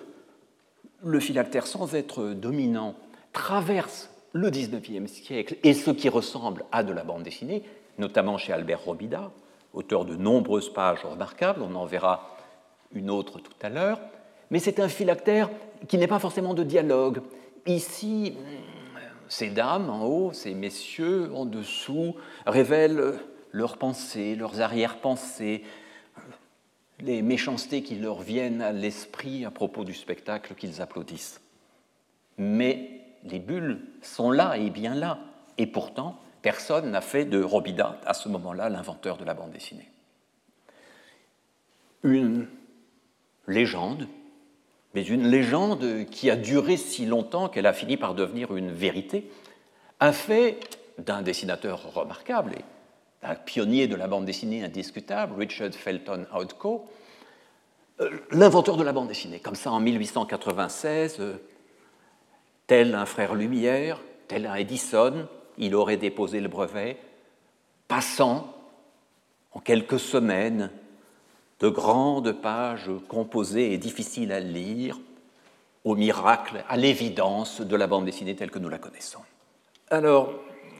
[1.04, 2.94] le phylactère, sans être dominant,
[3.32, 7.62] traverse le XIXe siècle et ce qui ressemble à de la bande dessinée,
[7.98, 9.30] notamment chez Albert Robida,
[9.74, 12.36] auteur de nombreuses pages remarquables, on en verra
[12.94, 14.00] une autre tout à l'heure,
[14.50, 15.50] mais c'est un phylactère
[15.88, 17.22] qui n'est pas forcément de dialogue.
[17.66, 18.36] Ici,
[19.28, 22.14] ces dames en haut, ces messieurs en dessous
[22.46, 23.14] révèlent
[23.50, 25.62] leurs pensées, leurs arrière-pensées,
[27.02, 31.40] les méchancetés qui leur viennent à l'esprit à propos du spectacle qu'ils applaudissent.
[32.38, 35.18] Mais les bulles sont là et bien là,
[35.58, 39.88] et pourtant, personne n'a fait de Robida à ce moment-là l'inventeur de la bande dessinée.
[42.04, 42.48] une
[43.46, 44.08] légende,
[44.94, 49.30] mais une légende qui a duré si longtemps qu'elle a fini par devenir une vérité,
[50.00, 50.58] a fait
[50.98, 52.54] d'un dessinateur remarquable
[53.22, 56.88] d'un pionnier de la bande dessinée indiscutable, Richard Felton Outco,
[58.00, 59.38] euh, l'inventeur de la bande dessinée.
[59.38, 61.34] Comme ça, en 1896, euh,
[62.66, 66.98] tel un frère Lumière, tel un Edison, il aurait déposé le brevet,
[67.86, 68.54] passant
[69.52, 70.70] en quelques semaines
[71.60, 74.98] de grandes pages composées et difficiles à lire
[75.84, 79.20] au miracle, à l'évidence de la bande dessinée telle que nous la connaissons.
[79.90, 80.32] Alors,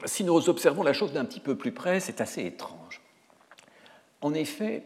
[0.05, 3.01] si nous observons la chose d'un petit peu plus près, c'est assez étrange.
[4.21, 4.85] En effet,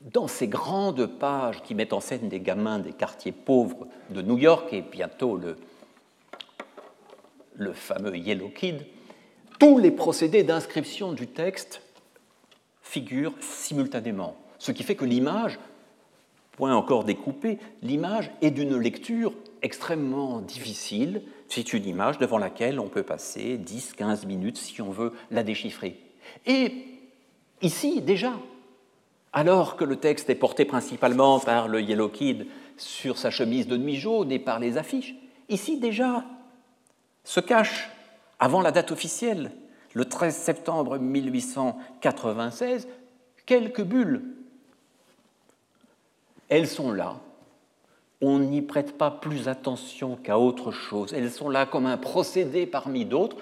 [0.00, 4.38] dans ces grandes pages qui mettent en scène des gamins des quartiers pauvres de New
[4.38, 5.56] York et bientôt le,
[7.54, 8.84] le fameux Yellow Kid,
[9.58, 11.82] tous les procédés d'inscription du texte
[12.82, 15.58] figurent simultanément, ce qui fait que l'image,
[16.52, 19.32] point encore découpé, l'image est d'une lecture
[19.62, 21.22] extrêmement difficile.
[21.54, 26.00] C'est une image devant laquelle on peut passer 10-15 minutes si on veut la déchiffrer.
[26.46, 26.72] Et
[27.60, 28.32] ici, déjà,
[29.34, 32.46] alors que le texte est porté principalement par le Yellow Kid
[32.78, 35.14] sur sa chemise de nuit jaune et par les affiches,
[35.50, 36.24] ici déjà
[37.22, 37.90] se cache,
[38.38, 39.52] avant la date officielle,
[39.92, 42.88] le 13 septembre 1896,
[43.44, 44.22] quelques bulles.
[46.48, 47.20] Elles sont là.
[48.22, 51.12] On n'y prête pas plus attention qu'à autre chose.
[51.12, 53.36] Elles sont là comme un procédé parmi d'autres.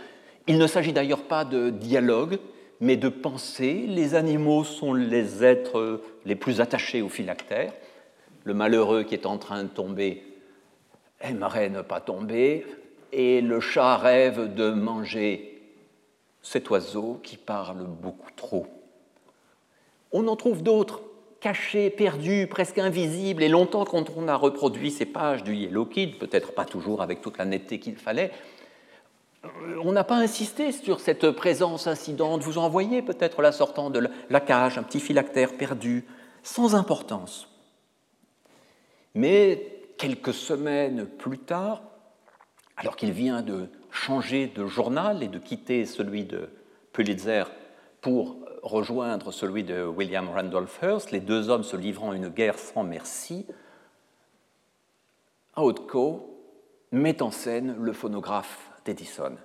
[0.46, 2.38] Il ne s'agit d'ailleurs pas de dialogue,
[2.80, 3.84] mais de pensée.
[3.86, 7.74] Les animaux sont les êtres les plus attachés aux phylactères.
[8.44, 10.24] Le malheureux qui est en train de tomber
[11.20, 12.64] aimerait ne pas tomber,
[13.12, 15.60] et le chat rêve de manger
[16.40, 18.66] cet oiseau qui parle beaucoup trop.
[20.12, 21.02] On en trouve d'autres,
[21.40, 26.18] cachés, perdus, presque invisibles, et longtemps quand on a reproduit ces pages du Yellow Kid,
[26.18, 28.30] peut-être pas toujours avec toute la netteté qu'il fallait,
[29.82, 32.42] on n'a pas insisté sur cette présence incidente.
[32.42, 36.04] Vous en voyez peut-être la sortant de la cage, un petit phylactère perdu,
[36.42, 37.48] sans importance.
[39.14, 41.82] Mais quelques semaines plus tard,
[42.76, 46.50] alors qu'il vient de changer de journal et de quitter celui de
[46.92, 47.44] Pulitzer
[48.00, 52.82] pour rejoindre celui de William Randolph Hearst, les deux hommes se livrant une guerre sans
[52.82, 53.46] merci,
[55.56, 56.30] Outco
[56.92, 59.36] met en scène le phonographe d'Edison.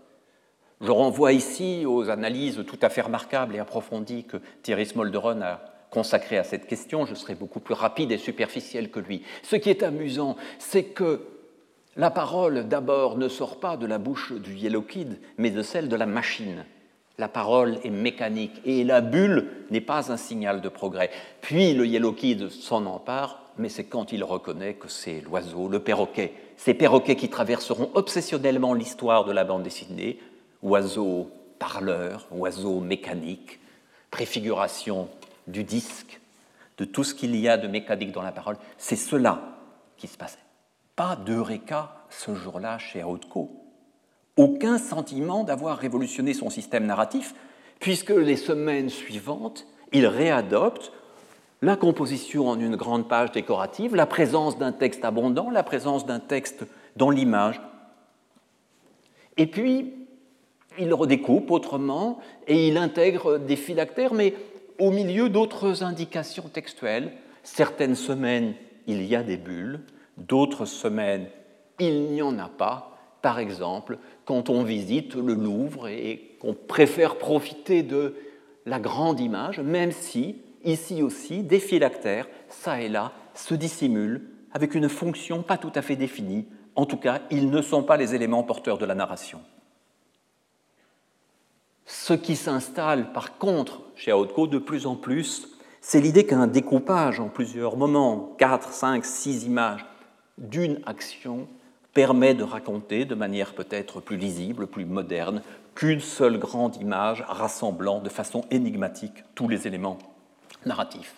[0.81, 5.61] Je renvoie ici aux analyses tout à fait remarquables et approfondies que Thierry Smolderon a
[5.89, 7.05] consacrées à cette question.
[7.05, 9.23] Je serai beaucoup plus rapide et superficiel que lui.
[9.43, 11.21] Ce qui est amusant, c'est que
[11.95, 15.87] la parole, d'abord, ne sort pas de la bouche du Yellow Kid, mais de celle
[15.87, 16.65] de la machine.
[17.17, 21.09] La parole est mécanique et la bulle n'est pas un signal de progrès.
[21.41, 25.79] Puis le Yellow Kid s'en empare, mais c'est quand il reconnaît que c'est l'oiseau, le
[25.79, 26.33] perroquet.
[26.57, 30.19] Ces perroquets qui traverseront obsessionnellement l'histoire de la bande dessinée,
[30.61, 33.59] oiseau parleur, oiseau mécanique,
[34.11, 35.07] préfiguration
[35.47, 36.19] du disque,
[36.77, 38.57] de tout ce qu'il y a de mécanique dans la parole.
[38.77, 39.41] C'est cela
[39.95, 40.39] qui se passait.
[40.95, 43.64] Pas d'eureka ce jour-là chez Rothko.
[44.37, 47.35] Aucun sentiment d'avoir révolutionné son système narratif,
[47.79, 50.91] puisque les semaines suivantes, il réadopte
[51.61, 56.19] la composition en une grande page décorative, la présence d'un texte abondant, la présence d'un
[56.19, 56.65] texte
[56.95, 57.61] dans l'image.
[59.37, 59.93] Et puis,
[60.77, 64.33] il redécoupe autrement et il intègre des phylactères, mais
[64.79, 67.13] au milieu d'autres indications textuelles.
[67.43, 68.55] Certaines semaines,
[68.87, 69.81] il y a des bulles,
[70.17, 71.27] D'autres semaines,
[71.79, 72.94] il n'y en a pas.
[73.25, 78.13] Par exemple, quand on visite le Louvre et qu'on préfère profiter de
[78.67, 84.75] la grande image, même si, ici aussi, des phylactères, ça et là, se dissimulent avec
[84.75, 86.45] une fonction pas tout à fait définie.
[86.75, 89.41] En tout cas, ils ne sont pas les éléments porteurs de la narration.
[91.87, 95.47] Ce qui s'installe par contre chez Hautco de plus en plus,
[95.81, 99.83] c'est l'idée qu'un découpage en plusieurs moments, 4, 5, 6 images,
[100.37, 101.47] d'une action
[101.95, 105.41] permet de raconter de manière peut-être plus lisible, plus moderne,
[105.75, 109.97] qu'une seule grande image rassemblant de façon énigmatique tous les éléments
[110.65, 111.15] narratifs.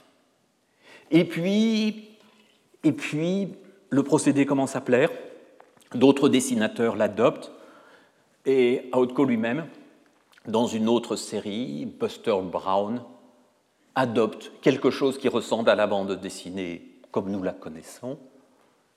[1.09, 2.09] Et puis,
[2.84, 3.55] et puis
[3.89, 5.09] le procédé commence à plaire,
[5.95, 7.51] d'autres dessinateurs l'adoptent,
[8.45, 9.65] et Outco lui-même,
[10.45, 13.01] dans une autre série, Buster Brown,
[13.95, 18.19] adopte quelque chose qui ressemble à la bande dessinée comme nous la connaissons,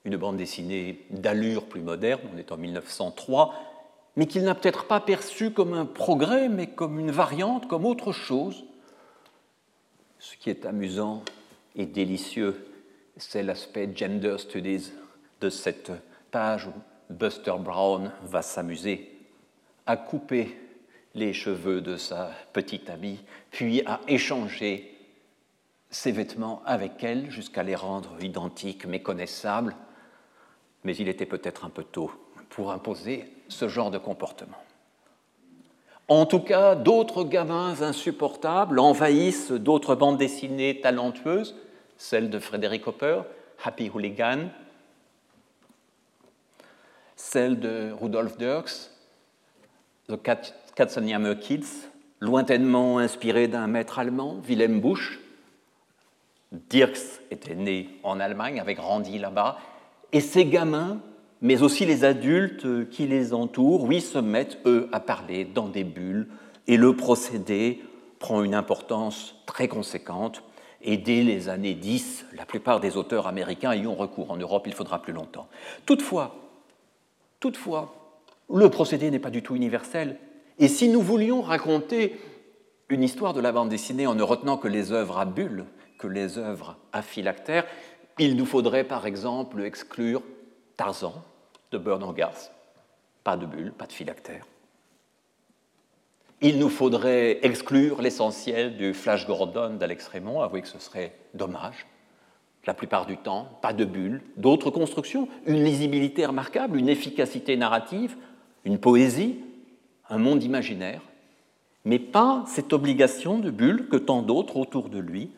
[0.04, 3.54] une bande dessinée d'allure plus moderne, on est en 1903,
[4.16, 8.12] mais qu'il n'a peut-être pas perçu comme un progrès, mais comme une variante, comme autre
[8.12, 8.64] chose.
[10.18, 11.22] Ce qui est amusant,
[11.76, 12.66] et délicieux,
[13.16, 14.92] c'est l'aspect gender studies
[15.40, 15.92] de cette
[16.30, 16.72] page où
[17.12, 19.18] Buster Brown va s'amuser
[19.86, 20.56] à couper
[21.14, 23.20] les cheveux de sa petite amie,
[23.50, 24.96] puis à échanger
[25.90, 29.74] ses vêtements avec elle jusqu'à les rendre identiques, méconnaissables,
[30.84, 32.10] mais il était peut-être un peu tôt
[32.48, 34.58] pour imposer ce genre de comportement.
[36.08, 41.54] En tout cas, d'autres gamins insupportables envahissent d'autres bandes dessinées talentueuses,
[41.96, 43.22] celle de Frédéric Hopper,
[43.62, 44.48] Happy Hooligan,
[47.14, 48.90] celle de Rudolf Dirks,
[50.08, 50.18] The
[50.74, 55.20] Katzenjammer Kids, lointainement inspiré d'un maître allemand, Wilhelm Busch.
[56.50, 59.58] Dirks était né en Allemagne, avait grandi là-bas,
[60.12, 61.00] et ces gamins,
[61.40, 65.84] mais aussi les adultes qui les entourent, oui, se mettent, eux, à parler dans des
[65.84, 66.28] bulles,
[66.66, 67.80] et le procédé
[68.18, 70.42] prend une importance très conséquente.
[70.82, 74.30] Et dès les années 10, la plupart des auteurs américains y ont recours.
[74.30, 75.48] En Europe, il faudra plus longtemps.
[75.84, 76.36] Toutefois,
[77.38, 77.94] toutefois,
[78.52, 80.16] le procédé n'est pas du tout universel.
[80.58, 82.18] Et si nous voulions raconter
[82.88, 85.64] une histoire de la bande dessinée en ne retenant que les œuvres à bulles,
[85.98, 87.66] que les œuvres à phylactères,
[88.20, 90.22] il nous faudrait par exemple exclure
[90.76, 91.14] Tarzan
[91.72, 91.78] de
[92.12, 92.52] Garth.
[93.24, 94.46] Pas de bulles, pas de phylactères.
[96.42, 101.86] Il nous faudrait exclure l'essentiel du Flash Gordon d'Alex Raymond, avouez que ce serait dommage.
[102.66, 108.16] La plupart du temps, pas de bulles, d'autres constructions, une lisibilité remarquable, une efficacité narrative,
[108.64, 109.40] une poésie,
[110.10, 111.02] un monde imaginaire,
[111.84, 115.30] mais pas cette obligation de bulles que tant d'autres autour de lui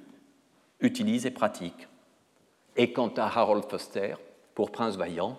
[0.80, 1.88] utilisent et pratiquent.
[2.76, 4.14] Et quant à Harold Foster,
[4.54, 5.38] pour Prince Vaillant,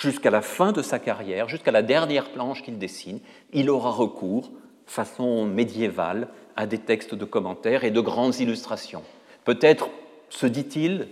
[0.00, 3.20] jusqu'à la fin de sa carrière, jusqu'à la dernière planche qu'il dessine,
[3.52, 4.50] il aura recours,
[4.86, 9.04] façon médiévale, à des textes de commentaires et de grandes illustrations.
[9.44, 9.88] Peut-être
[10.28, 11.08] se dit-il,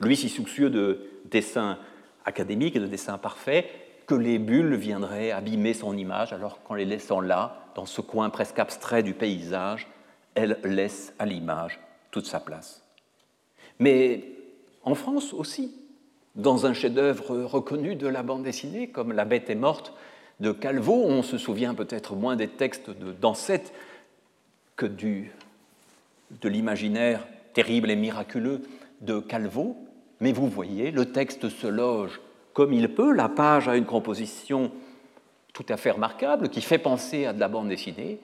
[0.00, 1.78] lui si soucieux de dessin
[2.24, 3.70] académique et de dessin parfait,
[4.06, 8.28] que les bulles viendraient abîmer son image, alors qu'en les laissant là, dans ce coin
[8.28, 9.86] presque abstrait du paysage,
[10.34, 11.78] elle laisse à l'image
[12.10, 12.84] toute sa place.
[13.78, 14.24] Mais
[14.82, 15.72] en France aussi,
[16.36, 19.92] dans un chef-d'œuvre reconnu de la bande dessinée, comme La bête est morte
[20.38, 23.74] de Calvo, on se souvient peut-être moins des textes de Dansette
[24.76, 25.32] que du,
[26.40, 28.62] de l'imaginaire terrible et miraculeux
[29.02, 29.76] de Calvo,
[30.20, 32.20] mais vous voyez, le texte se loge
[32.52, 34.72] comme il peut, la page a une composition
[35.52, 38.20] tout à fait remarquable qui fait penser à de la bande dessinée,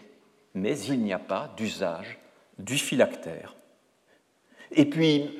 [0.54, 2.18] mais il n'y a pas d'usage
[2.58, 3.54] du phylactère.
[4.72, 5.30] Et puis,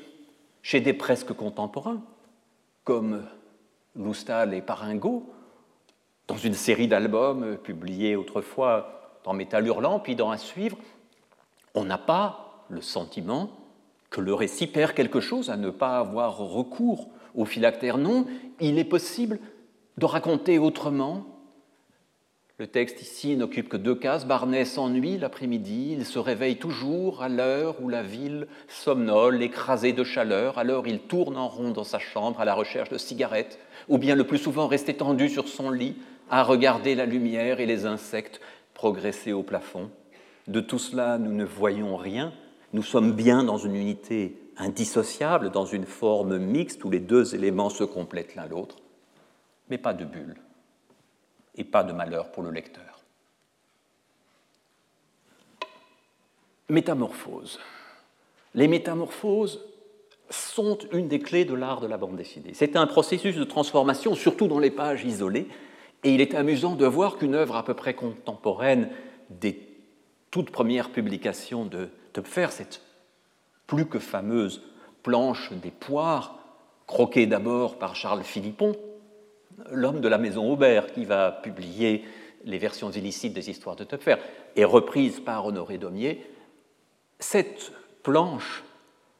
[0.67, 2.03] chez des presque contemporains,
[2.83, 3.23] comme
[3.95, 5.33] Loustal et Paringo,
[6.27, 10.77] dans une série d'albums publiés autrefois dans Métal Hurlant, puis dans un suivre,
[11.77, 13.49] on n'a pas le sentiment
[14.11, 17.97] que le récit perd quelque chose à ne pas avoir recours au phylactère.
[17.97, 18.27] Non,
[18.59, 19.39] il est possible
[19.99, 21.27] de raconter autrement.
[22.59, 24.27] Le texte ici n'occupe que deux cases.
[24.27, 30.03] Barnet s'ennuie l'après-midi, il se réveille toujours à l'heure où la ville somnole, écrasée de
[30.05, 30.57] chaleur.
[30.57, 33.59] Alors il tourne en rond dans sa chambre à la recherche de cigarettes,
[33.91, 35.97] ou bien le plus souvent reste étendu sur son lit
[36.31, 38.41] à regarder la lumière et les insectes
[38.73, 39.91] progresser au plafond.
[40.49, 42.33] De tout cela, nous ne voyons rien.
[42.73, 47.69] Nous sommes bien dans une unité indissociable, dans une forme mixte où les deux éléments
[47.69, 48.77] se complètent l'un l'autre,
[49.69, 50.37] mais pas de bulle
[51.57, 53.03] et pas de malheur pour le lecteur.
[56.69, 57.61] Métamorphose.
[58.55, 59.65] Les métamorphoses
[60.31, 62.53] sont une des clés de l'art de la bande dessinée.
[62.55, 65.49] C'est un processus de transformation, surtout dans les pages isolées,
[66.03, 68.91] et il est amusant de voir qu'une œuvre à peu près contemporaine
[69.31, 69.61] des
[70.31, 72.83] toutes premières publications de Töpfer, cette
[73.67, 74.63] plus que fameuse
[75.03, 76.39] planche des poires,
[76.87, 78.77] croquée d'abord par Charles Philippon,
[79.71, 82.05] l'homme de la maison Aubert, qui va publier
[82.45, 84.17] les versions illicites des histoires de Töpfer,
[84.55, 86.25] et reprise par Honoré Daumier,
[87.19, 88.63] cette planche,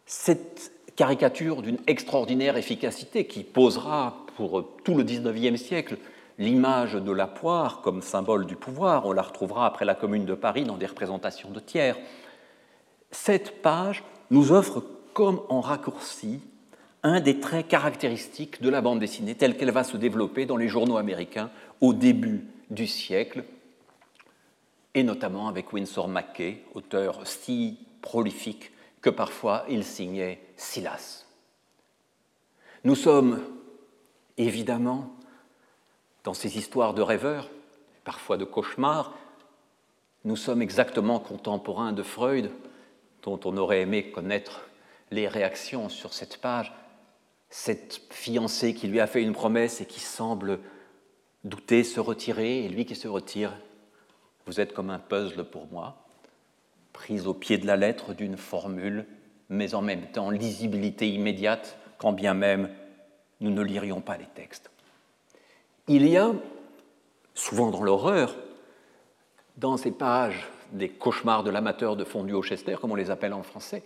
[0.05, 5.97] cette caricature d'une extraordinaire efficacité qui posera pour tout le XIXe siècle
[6.39, 10.35] l'image de la poire comme symbole du pouvoir, on la retrouvera après la Commune de
[10.35, 11.97] Paris dans des représentations de tiers.
[13.11, 14.85] Cette page nous offre
[15.15, 16.41] comme en raccourci
[17.07, 20.67] un des traits caractéristiques de la bande dessinée telle qu'elle va se développer dans les
[20.67, 21.51] journaux américains
[21.81, 23.45] au début du siècle,
[24.93, 31.27] et notamment avec Winsor McKay, auteur si prolifique que parfois il signait Silas.
[32.83, 33.41] Nous sommes
[34.37, 35.15] évidemment
[36.25, 37.49] dans ces histoires de rêveurs,
[38.03, 39.15] parfois de cauchemars,
[40.25, 42.51] nous sommes exactement contemporains de Freud,
[43.23, 44.67] dont on aurait aimé connaître
[45.13, 46.73] les réactions sur cette page.
[47.49, 50.59] Cette fiancée qui lui a fait une promesse et qui semble
[51.45, 53.53] douter, se retirer, et lui qui se retire.
[54.47, 56.07] Vous êtes comme un puzzle pour moi,
[56.93, 59.07] prise au pied de la lettre d'une formule,
[59.49, 62.71] mais en même temps lisibilité immédiate, quand bien même
[63.41, 64.71] nous ne lirions pas les textes.
[65.89, 66.33] Il y a,
[67.35, 68.35] souvent dans l'horreur,
[69.57, 73.33] dans ces pages des cauchemars de l'amateur de fondu au Chester, comme on les appelle
[73.33, 73.83] en français,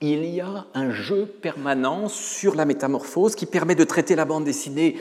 [0.00, 4.44] il y a un jeu permanent sur la métamorphose qui permet de traiter la bande
[4.44, 5.00] dessinée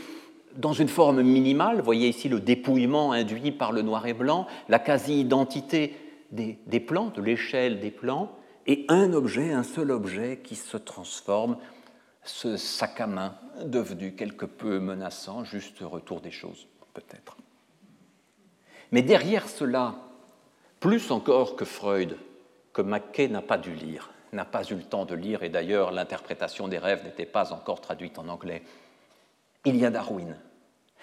[0.55, 1.81] dans une forme minimale.
[1.81, 5.95] Voyez ici le dépouillement induit par le noir et blanc, la quasi-identité
[6.31, 8.31] des, des, plans, de l'échelle des plans,
[8.65, 11.57] et un objet, un seul objet qui se transforme,
[12.23, 17.37] ce sac à main devenu quelque peu menaçant, juste retour des choses, peut-être.
[18.91, 19.95] Mais derrière cela,
[20.79, 22.17] plus encore que Freud,
[22.73, 25.91] que Mackay n'a pas dû lire, n'a pas eu le temps de lire, et d'ailleurs
[25.91, 28.63] l'interprétation des rêves n'était pas encore traduite en anglais,
[29.65, 30.37] il y a Darwin.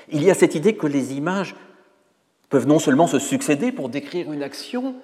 [0.08, 1.54] Il y a cette idée que les images
[2.48, 4.96] peuvent non seulement se succéder pour décrire une action,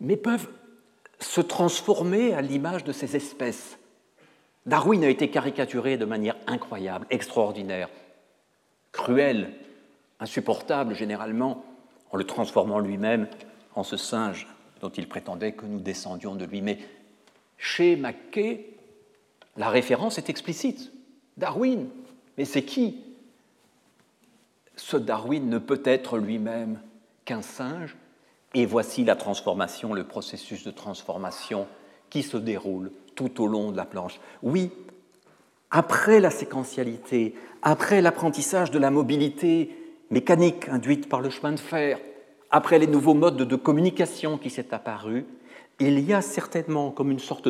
[0.00, 0.48] mais peuvent
[1.20, 3.78] se transformer à l'image de ces espèces.
[4.66, 7.88] Darwin a été caricaturé de manière incroyable, extraordinaire,
[8.92, 9.52] cruelle,
[10.20, 11.64] insupportable généralement,
[12.10, 13.28] en le transformant lui-même
[13.74, 14.46] en ce singe
[14.80, 16.62] dont il prétendait que nous descendions de lui.
[16.62, 16.78] Mais
[17.56, 18.70] chez Mackay,
[19.56, 20.92] la référence est explicite.
[21.36, 21.88] Darwin,
[22.36, 23.02] mais c'est qui?
[24.76, 26.80] Ce Darwin ne peut être lui-même
[27.24, 27.96] qu'un singe,
[28.54, 31.66] et voici la transformation, le processus de transformation
[32.10, 34.20] qui se déroule tout au long de la planche.
[34.42, 34.70] Oui,
[35.70, 39.76] après la séquentialité, après l'apprentissage de la mobilité
[40.10, 41.98] mécanique induite par le chemin de fer,
[42.50, 45.26] après les nouveaux modes de communication qui s'est apparu,
[45.80, 47.48] il y a certainement comme une sorte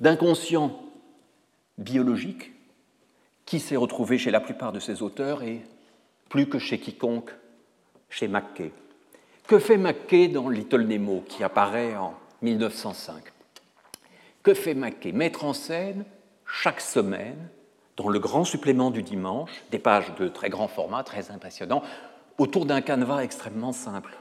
[0.00, 0.80] d'inconscient
[1.78, 2.52] biologique
[3.46, 5.62] qui s'est retrouvé chez la plupart de ces auteurs et
[6.28, 7.30] plus que chez quiconque,
[8.08, 8.72] chez Mackay.
[9.46, 13.22] Que fait Mackay dans Little Nemo, qui apparaît en 1905
[14.42, 16.04] Que fait Mackay Mettre en scène
[16.46, 17.48] chaque semaine,
[17.96, 21.82] dans le grand supplément du dimanche, des pages de très grand format, très impressionnants,
[22.38, 24.16] autour d'un canevas extrêmement simple.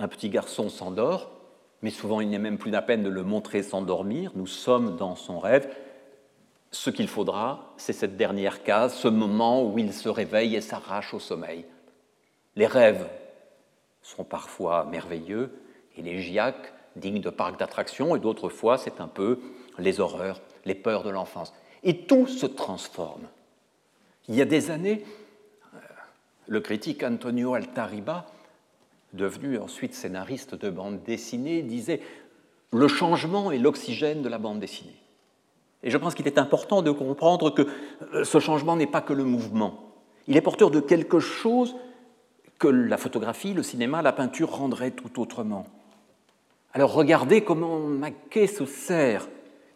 [0.00, 1.30] Un petit garçon s'endort,
[1.82, 5.14] mais souvent il n'est même plus la peine de le montrer s'endormir, nous sommes dans
[5.14, 5.68] son rêve.
[6.70, 11.12] Ce qu'il faudra, c'est cette dernière case, ce moment où il se réveille et s'arrache
[11.12, 11.66] au sommeil.
[12.56, 13.06] Les rêves
[14.00, 15.52] sont parfois merveilleux,
[15.98, 19.38] élégiaques, dignes de parcs d'attractions, et d'autres fois, c'est un peu
[19.78, 21.52] les horreurs, les peurs de l'enfance.
[21.82, 23.28] Et tout se transforme.
[24.28, 25.04] Il y a des années,
[25.74, 25.78] euh,
[26.46, 28.24] le critique Antonio Altariba,
[29.12, 32.00] devenu ensuite scénariste de bande dessinée, disait
[32.72, 34.96] Le changement est l'oxygène de la bande dessinée.
[35.82, 37.62] Et je pense qu'il est important de comprendre que
[38.14, 39.92] euh, ce changement n'est pas que le mouvement.
[40.28, 41.74] Il est porteur de quelque chose
[42.58, 45.66] que la photographie, le cinéma, la peinture rendraient tout autrement.
[46.72, 49.28] Alors regardez comment Mackay se sert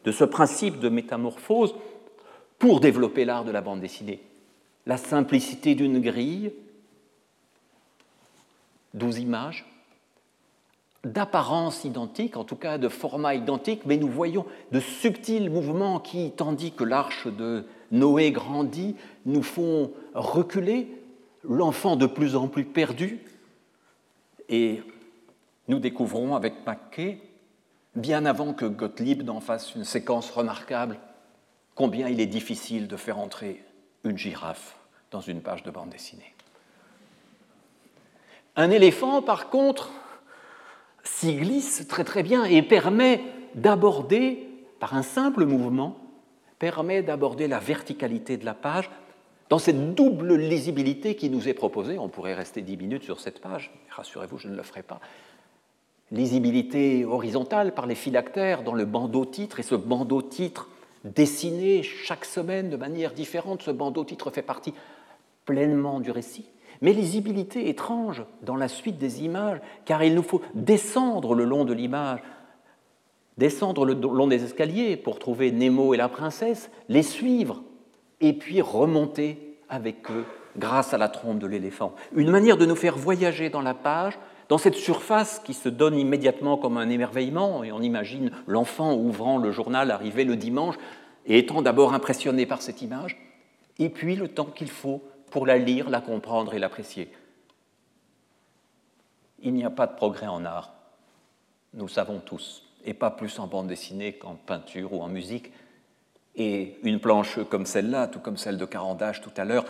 [0.05, 1.75] de ce principe de métamorphose
[2.59, 4.23] pour développer l'art de la bande dessinée.
[4.87, 6.53] La simplicité d'une grille,
[8.95, 9.67] douze images,
[11.05, 16.33] d'apparence identique, en tout cas de format identique, mais nous voyons de subtils mouvements qui,
[16.35, 20.89] tandis que l'arche de Noé grandit, nous font reculer,
[21.43, 23.21] l'enfant de plus en plus perdu.
[24.49, 24.83] Et
[25.69, 27.21] nous découvrons avec Mackay,
[27.95, 30.99] bien avant que Gottlieb n'en fasse une séquence remarquable,
[31.75, 33.63] combien il est difficile de faire entrer
[34.05, 34.79] une girafe
[35.11, 36.34] dans une page de bande dessinée.
[38.57, 39.91] Un éléphant, par contre,
[41.03, 43.21] s'y glisse très très bien et permet
[43.55, 44.49] d'aborder,
[44.79, 45.99] par un simple mouvement,
[46.59, 48.91] permet d'aborder la verticalité de la page
[49.49, 51.99] dans cette double lisibilité qui nous est proposée.
[51.99, 55.01] On pourrait rester dix minutes sur cette page, rassurez-vous, je ne le ferai pas.
[56.13, 60.69] Lisibilité horizontale par les phylactères dans le bandeau titre, et ce bandeau titre
[61.03, 64.75] dessiné chaque semaine de manière différente, ce bandeau titre fait partie
[65.45, 66.47] pleinement du récit
[66.85, 71.65] mais lisibilité étrange dans la suite des images, car il nous faut descendre le long
[71.65, 72.21] de l'image,
[73.39, 77.63] descendre le long des escaliers pour trouver Nemo et la princesse, les suivre,
[78.21, 80.27] et puis remonter avec eux
[80.59, 81.95] grâce à la trompe de l'éléphant.
[82.15, 84.19] Une manière de nous faire voyager dans la page,
[84.51, 89.39] dans cette surface qui se donne immédiatement comme un émerveillement, et on imagine l'enfant ouvrant
[89.39, 90.77] le journal arriver le dimanche
[91.25, 93.17] et étant d'abord impressionné par cette image,
[93.79, 95.01] et puis le temps qu'il faut
[95.35, 97.11] pour la lire, la comprendre et l'apprécier.
[99.43, 100.73] Il n'y a pas de progrès en art,
[101.73, 105.51] nous le savons tous, et pas plus en bande dessinée qu'en peinture ou en musique.
[106.37, 109.65] Et une planche comme celle-là, tout comme celle de Carandache tout à l'heure,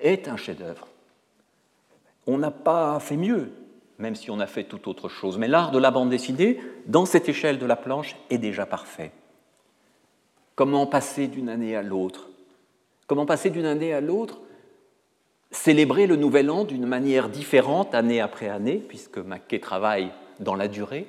[0.00, 0.88] est un chef-d'œuvre.
[2.26, 3.52] On n'a pas fait mieux,
[3.98, 5.36] même si on a fait tout autre chose.
[5.36, 9.12] Mais l'art de la bande dessinée, dans cette échelle de la planche, est déjà parfait.
[10.54, 12.30] Comment passer d'une année à l'autre?
[13.06, 14.40] Comment passer d'une année à l'autre
[15.52, 20.66] Célébrer le nouvel an d'une manière différente année après année, puisque Mackay travaille dans la
[20.66, 21.06] durée,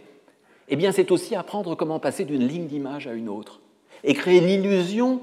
[0.68, 3.62] eh bien c'est aussi apprendre comment passer d'une ligne d'image à une autre
[4.04, 5.22] et créer l'illusion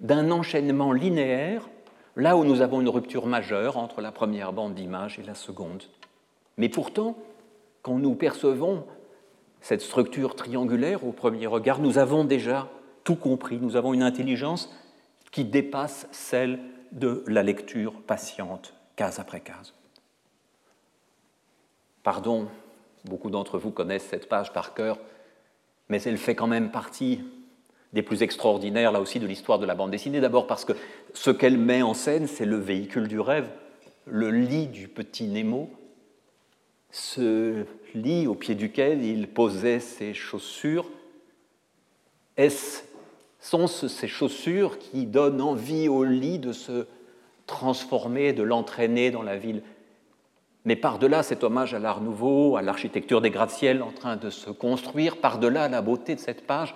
[0.00, 1.68] d'un enchaînement linéaire
[2.16, 5.82] là où nous avons une rupture majeure entre la première bande d'image et la seconde.
[6.56, 7.18] Mais pourtant,
[7.82, 8.84] quand nous percevons
[9.60, 12.68] cette structure triangulaire au premier regard, nous avons déjà
[13.04, 14.74] tout compris, nous avons une intelligence
[15.30, 16.58] qui dépasse celle
[16.92, 19.74] de la lecture patiente, case après case.
[22.02, 22.48] Pardon,
[23.04, 24.98] beaucoup d'entre vous connaissent cette page par cœur,
[25.88, 27.20] mais elle fait quand même partie
[27.92, 30.20] des plus extraordinaires, là aussi, de l'histoire de la bande dessinée.
[30.20, 30.72] D'abord parce que
[31.12, 33.48] ce qu'elle met en scène, c'est le véhicule du rêve,
[34.06, 35.70] le lit du petit Nemo,
[36.90, 37.64] ce
[37.94, 40.88] lit au pied duquel il posait ses chaussures.
[42.36, 42.82] Est-ce
[43.40, 46.86] sont-ce ces chaussures qui donnent envie au lit de se
[47.46, 49.62] transformer, de l'entraîner dans la ville.
[50.64, 54.50] Mais par-delà cet hommage à l'art nouveau, à l'architecture des gratte-ciel en train de se
[54.50, 56.74] construire, par-delà la beauté de cette page,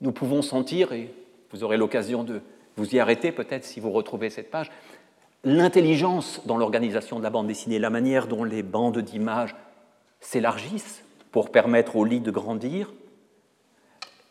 [0.00, 1.12] nous pouvons sentir, et
[1.52, 2.40] vous aurez l'occasion de
[2.76, 4.70] vous y arrêter peut-être si vous retrouvez cette page,
[5.44, 9.54] l'intelligence dans l'organisation de la bande dessinée, la manière dont les bandes d'images
[10.20, 12.92] s'élargissent pour permettre au lit de grandir,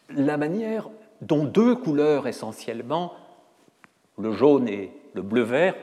[0.09, 0.89] la manière
[1.21, 3.13] dont deux couleurs essentiellement,
[4.17, 5.75] le jaune et le bleu-vert,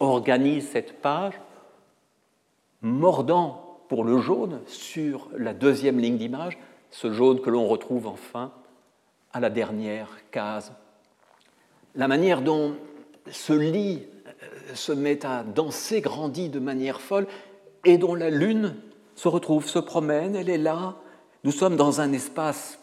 [0.00, 1.34] organisent cette page,
[2.82, 6.58] mordant pour le jaune sur la deuxième ligne d'image,
[6.90, 8.52] ce jaune que l'on retrouve enfin
[9.32, 10.72] à la dernière case.
[11.94, 12.74] La manière dont
[13.30, 17.26] ce lit euh, se met à danser grandit de manière folle
[17.84, 18.76] et dont la lune
[19.14, 20.96] se retrouve, se promène, elle est là.
[21.44, 22.79] Nous sommes dans un espace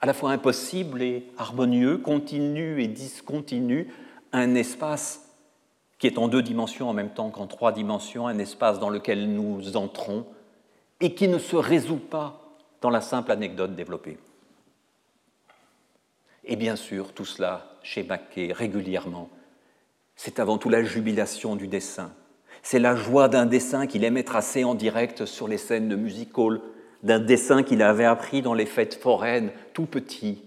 [0.00, 3.88] à la fois impossible et harmonieux, continu et discontinu,
[4.32, 5.28] un espace
[5.98, 9.32] qui est en deux dimensions en même temps qu'en trois dimensions, un espace dans lequel
[9.32, 10.26] nous entrons
[11.00, 12.40] et qui ne se résout pas
[12.80, 14.18] dans la simple anecdote développée.
[16.44, 19.28] Et bien sûr, tout cela, chez Mackay, régulièrement,
[20.16, 22.12] c'est avant tout la jubilation du dessin.
[22.62, 26.36] C'est la joie d'un dessin qu'il aimait tracer en direct sur les scènes de music
[26.36, 26.60] hall,
[27.02, 30.42] d'un dessin qu'il avait appris dans les fêtes foraines, tout petit,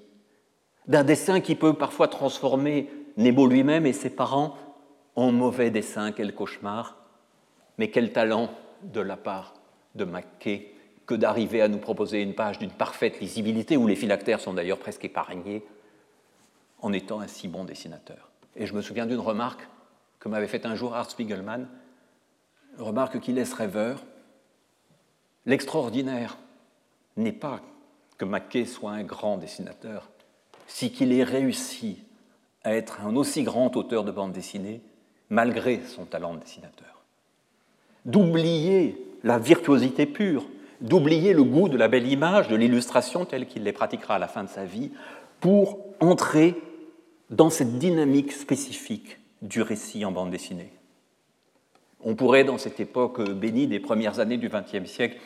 [0.87, 4.57] d'un dessin qui peut parfois transformer Nemo lui-même et ses parents
[5.15, 6.97] en mauvais dessin, quel cauchemar,
[7.77, 8.49] mais quel talent
[8.83, 9.53] de la part
[9.95, 10.73] de Mackay
[11.05, 14.79] que d'arriver à nous proposer une page d'une parfaite lisibilité, où les phylactères sont d'ailleurs
[14.79, 15.63] presque épargnés,
[16.81, 18.31] en étant un si bon dessinateur.
[18.57, 19.65] Et je me souviens d'une remarque
[20.19, 21.69] que m'avait faite un jour Art Spiegelman,
[22.77, 24.03] remarque qui laisse rêveur.
[25.45, 26.37] L'extraordinaire
[27.15, 27.61] n'est pas
[28.21, 30.11] que Mackay soit un grand dessinateur,
[30.67, 32.03] si qu'il ait réussi
[32.63, 34.81] à être un aussi grand auteur de bande dessinée
[35.31, 37.01] malgré son talent de dessinateur.
[38.05, 40.45] D'oublier la virtuosité pure,
[40.81, 44.27] d'oublier le goût de la belle image, de l'illustration telle qu'il les pratiquera à la
[44.27, 44.91] fin de sa vie,
[45.39, 46.53] pour entrer
[47.31, 50.71] dans cette dynamique spécifique du récit en bande dessinée.
[52.03, 55.17] On pourrait, dans cette époque bénie des premières années du XXe siècle,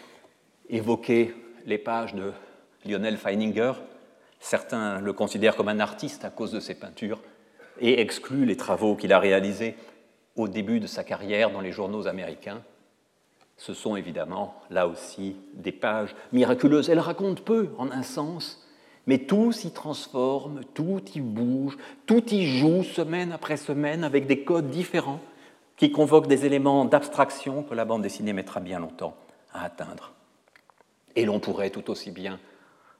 [0.69, 1.35] évoquer
[1.65, 2.31] les pages de
[2.85, 3.73] Lionel Feininger.
[4.39, 7.21] Certains le considèrent comme un artiste à cause de ses peintures
[7.79, 9.75] et excluent les travaux qu'il a réalisés
[10.35, 12.61] au début de sa carrière dans les journaux américains.
[13.57, 16.89] Ce sont évidemment, là aussi, des pages miraculeuses.
[16.89, 18.65] Elles racontent peu, en un sens,
[19.07, 24.43] mais tout s'y transforme, tout y bouge, tout y joue semaine après semaine avec des
[24.43, 25.21] codes différents
[25.77, 29.15] qui convoquent des éléments d'abstraction que la bande dessinée mettra bien longtemps
[29.53, 30.13] à atteindre.
[31.15, 32.39] Et l'on pourrait tout aussi bien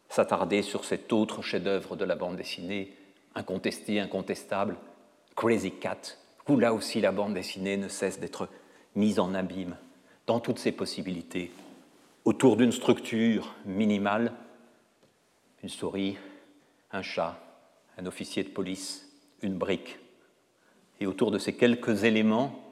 [0.10, 2.94] s'attarder sur cet autre chef-d'œuvre de la bande dessinée,
[3.36, 4.78] incontesté, incontestable,
[5.36, 8.48] Crazy Cat, où là aussi la bande dessinée ne cesse d'être
[8.96, 9.78] mise en abîme
[10.28, 11.52] dans toutes ses possibilités,
[12.24, 14.32] autour d'une structure minimale
[15.66, 16.16] une souris,
[16.92, 17.40] un chat,
[17.98, 19.10] un officier de police,
[19.42, 19.98] une brique.
[21.00, 22.64] Et autour de ces quelques éléments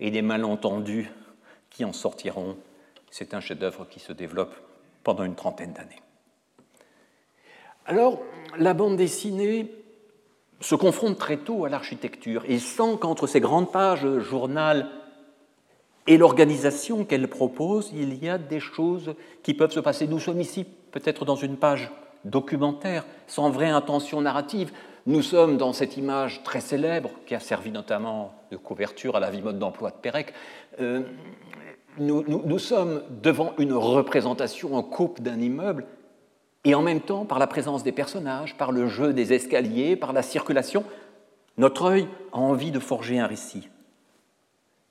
[0.00, 1.10] et des malentendus
[1.68, 2.56] qui en sortiront,
[3.10, 4.54] c'est un chef-d'œuvre qui se développe
[5.04, 6.00] pendant une trentaine d'années.
[7.88, 8.20] Alors,
[8.58, 9.72] la bande dessinée
[10.60, 14.90] se confronte très tôt à l'architecture et sent qu'entre ces grandes pages journal
[16.06, 20.06] et l'organisation qu'elle propose, il y a des choses qui peuvent se passer.
[20.06, 21.90] Nous sommes ici peut-être dans une page
[22.26, 24.70] documentaire, sans vraie intention narrative.
[25.06, 29.30] Nous sommes dans cette image très célèbre, qui a servi notamment de couverture à la
[29.30, 30.34] vie mode d'emploi de Pérec,
[30.78, 31.04] euh,
[31.98, 35.84] nous, nous, sommes devant une représentation en coupe d'un immeuble,
[36.68, 40.12] et en même temps, par la présence des personnages, par le jeu des escaliers, par
[40.12, 40.84] la circulation,
[41.56, 43.70] notre œil a envie de forger un récit.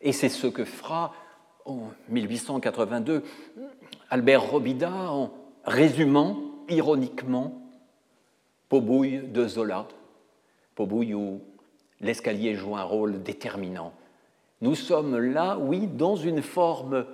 [0.01, 1.13] Et c'est ce que fera
[1.65, 3.21] en 1882
[4.09, 5.30] Albert Robida en
[5.65, 7.61] résumant ironiquement
[8.69, 9.88] Pobouille de Zola,
[10.73, 11.41] Pobouille où
[12.01, 13.93] l'escalier joue un rôle déterminant.
[14.61, 17.05] Nous sommes là, oui, dans une forme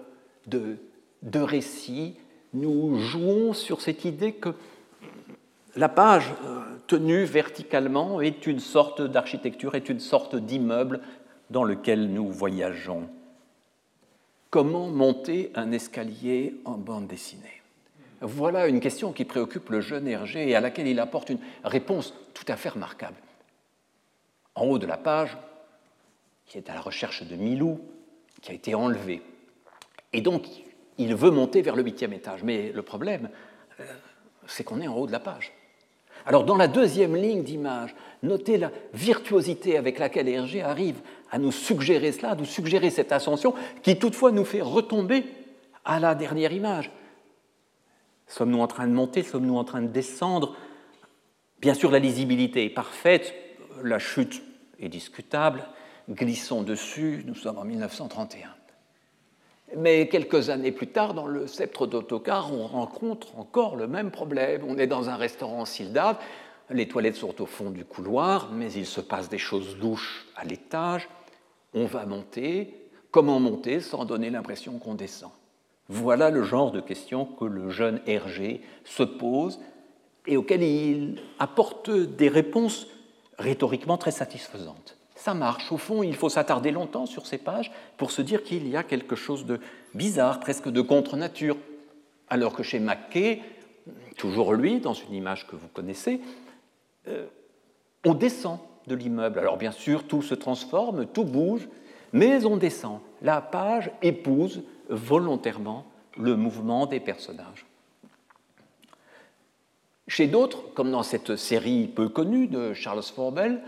[0.47, 0.77] de,
[1.21, 2.15] de récit.
[2.53, 4.53] Nous jouons sur cette idée que
[5.75, 11.01] la page euh, tenue verticalement est une sorte d'architecture, est une sorte d'immeuble
[11.49, 13.09] dans lequel nous voyageons.
[14.51, 17.61] Comment monter un escalier en bande dessinée?
[18.21, 22.13] Voilà une question qui préoccupe le jeune Hergé et à laquelle il apporte une réponse
[22.33, 23.17] tout à fait remarquable.
[24.55, 25.35] En haut de la page,
[26.45, 27.81] qui est à la recherche de Milou,
[28.41, 29.21] qui a été enlevé.
[30.13, 30.45] Et donc,
[30.97, 32.43] il veut monter vers le huitième étage.
[32.43, 33.29] Mais le problème,
[33.79, 33.83] euh,
[34.47, 35.53] c'est qu'on est en haut de la page.
[36.25, 41.51] Alors, dans la deuxième ligne d'image, notez la virtuosité avec laquelle Hergé arrive à nous
[41.51, 45.25] suggérer cela, à nous suggérer cette ascension, qui toutefois nous fait retomber
[45.83, 46.91] à la dernière image.
[48.27, 49.21] Sommes-nous en train de monter?
[49.21, 50.55] Sommes-nous en train de descendre?
[51.59, 53.33] Bien sûr, la lisibilité est parfaite,
[53.83, 54.41] la chute
[54.79, 55.67] est discutable,
[56.09, 58.49] glissons dessus, nous sommes en 1931.
[59.77, 64.63] Mais quelques années plus tard, dans le sceptre d'autocar, on rencontre encore le même problème.
[64.67, 66.17] On est dans un restaurant Sildave,
[66.69, 70.45] les toilettes sont au fond du couloir, mais il se passe des choses louches à
[70.45, 71.09] l'étage.
[71.73, 72.89] On va monter.
[73.11, 75.31] Comment monter sans donner l'impression qu'on descend?
[75.89, 79.59] Voilà le genre de questions que le jeune Hergé se pose
[80.25, 82.87] et auxquelles il apporte des réponses
[83.37, 85.71] rhétoriquement très satisfaisantes ça marche.
[85.71, 88.83] Au fond, il faut s'attarder longtemps sur ces pages pour se dire qu'il y a
[88.83, 89.61] quelque chose de
[89.93, 91.55] bizarre, presque de contre-nature.
[92.27, 93.41] Alors que chez Mackay,
[94.17, 96.19] toujours lui, dans une image que vous connaissez,
[97.07, 97.25] euh,
[98.05, 99.39] on descend de l'immeuble.
[99.39, 101.69] Alors bien sûr, tout se transforme, tout bouge,
[102.11, 102.99] mais on descend.
[103.21, 105.85] La page épouse volontairement
[106.17, 107.65] le mouvement des personnages.
[110.09, 113.61] Chez d'autres, comme dans cette série peu connue de Charles Forbel,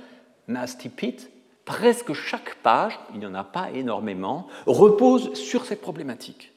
[0.49, 1.31] Nasty Pete,
[1.65, 6.53] presque chaque page, il n'y en a pas énormément, repose sur cette problématique.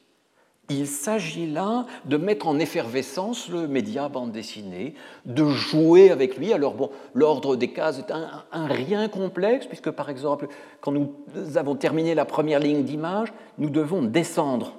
[0.71, 4.93] Il s'agit là de mettre en effervescence le média bande dessinée,
[5.25, 6.53] de jouer avec lui.
[6.53, 10.47] Alors bon, l'ordre des cases est un, un, rien complexe, puisque par exemple,
[10.79, 11.11] quand nous
[11.55, 14.75] avons terminé la première ligne d'image, nous devons descendre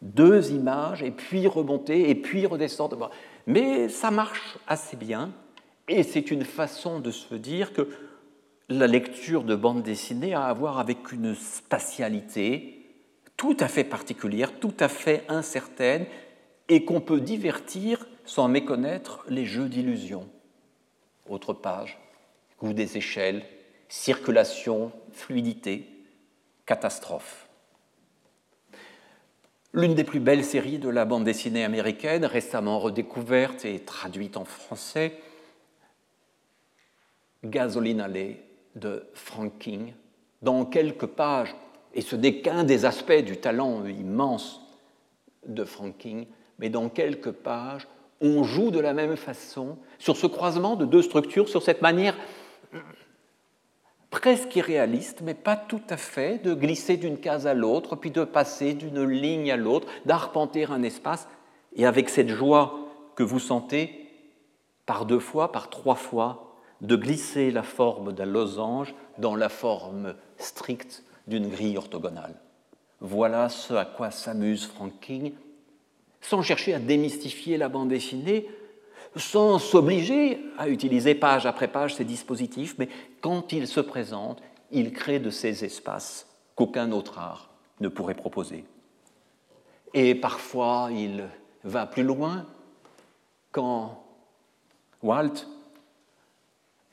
[0.00, 3.10] deux images, et puis remonter, et puis redescendre.
[3.46, 5.30] Mais ça marche assez bien,
[5.88, 7.88] et c'est une façon de se dire que
[8.68, 12.78] la lecture de bande dessinée a à voir avec une spatialité
[13.36, 16.06] tout à fait particulière, tout à fait incertaine,
[16.68, 20.28] et qu'on peut divertir sans méconnaître les jeux d'illusion.
[21.28, 21.98] Autre page,
[22.60, 23.44] goût des échelles,
[23.88, 25.88] circulation, fluidité,
[26.66, 27.48] catastrophe.
[29.74, 34.44] L'une des plus belles séries de la bande dessinée américaine, récemment redécouverte et traduite en
[34.44, 35.18] français,
[37.42, 38.40] Gasoline Alley
[38.76, 39.94] de Frank King
[40.40, 41.54] dans quelques pages,
[41.94, 44.60] et ce n'est qu'un des aspects du talent immense
[45.46, 46.26] de Frank King,
[46.58, 47.86] mais dans quelques pages,
[48.20, 52.16] on joue de la même façon sur ce croisement de deux structures, sur cette manière
[54.10, 58.24] presque irréaliste, mais pas tout à fait, de glisser d'une case à l'autre, puis de
[58.24, 61.28] passer d'une ligne à l'autre, d'arpenter un espace,
[61.74, 64.08] et avec cette joie que vous sentez
[64.86, 66.51] par deux fois, par trois fois,
[66.82, 72.34] de glisser la forme d'un losange dans la forme stricte d'une grille orthogonale.
[73.00, 75.32] Voilà ce à quoi s'amuse Frank King,
[76.20, 78.48] sans chercher à démystifier la bande dessinée,
[79.16, 82.88] sans s'obliger à utiliser page après page ces dispositifs, mais
[83.20, 86.26] quand il se présente, il crée de ces espaces
[86.56, 88.64] qu'aucun autre art ne pourrait proposer.
[89.94, 91.28] Et parfois, il
[91.64, 92.46] va plus loin
[93.52, 94.04] quand
[95.02, 95.46] Walt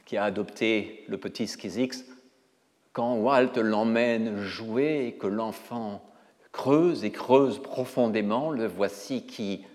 [0.10, 2.04] qui a adopté le petit Skizix,
[2.94, 6.02] quand Walt l'emmène jouer et que l'enfant
[6.52, 9.68] creuse et creuse profondément, le voici qui,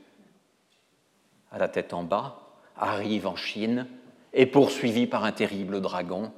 [1.52, 3.86] à la tête en bas, arrive en Chine,
[4.32, 6.32] est poursuivi par un terrible dragon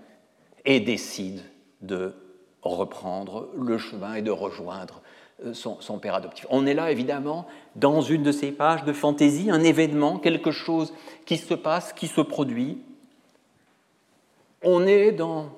[0.66, 1.40] et décide
[1.80, 2.12] de
[2.60, 5.00] reprendre le chemin et de rejoindre
[5.42, 6.46] euh, son, père adoptif.
[6.50, 10.92] On est là, évidemment, dans une de ces pages de fantaisie, un événement, quelque chose
[11.24, 12.82] qui se passe, qui se produit.
[14.68, 15.50] On est dans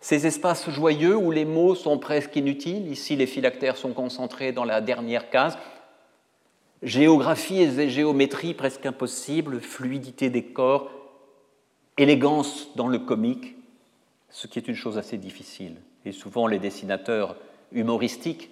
[0.00, 2.88] ces espaces joyeux où les mots sont presque inutiles.
[2.90, 5.58] Ici, les phylactères sont concentrés dans la dernière case.
[6.82, 10.90] Géographie et géométrie presque impossible, fluidité des corps,
[11.98, 13.56] élégance dans le comique,
[14.30, 15.76] ce qui est une chose assez difficile.
[16.06, 17.36] Et souvent, les dessinateurs
[17.72, 18.50] humoristiques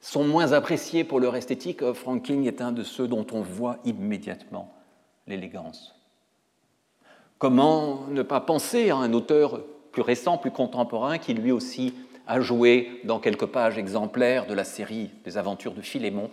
[0.00, 1.92] sont moins appréciés pour leur esthétique.
[1.92, 4.72] Frank King est un de ceux dont on voit immédiatement
[5.26, 6.01] l'élégance.
[7.42, 11.92] Comment ne pas penser à un auteur plus récent, plus contemporain, qui lui aussi
[12.28, 16.30] a joué dans quelques pages exemplaires de la série des aventures de Philémon,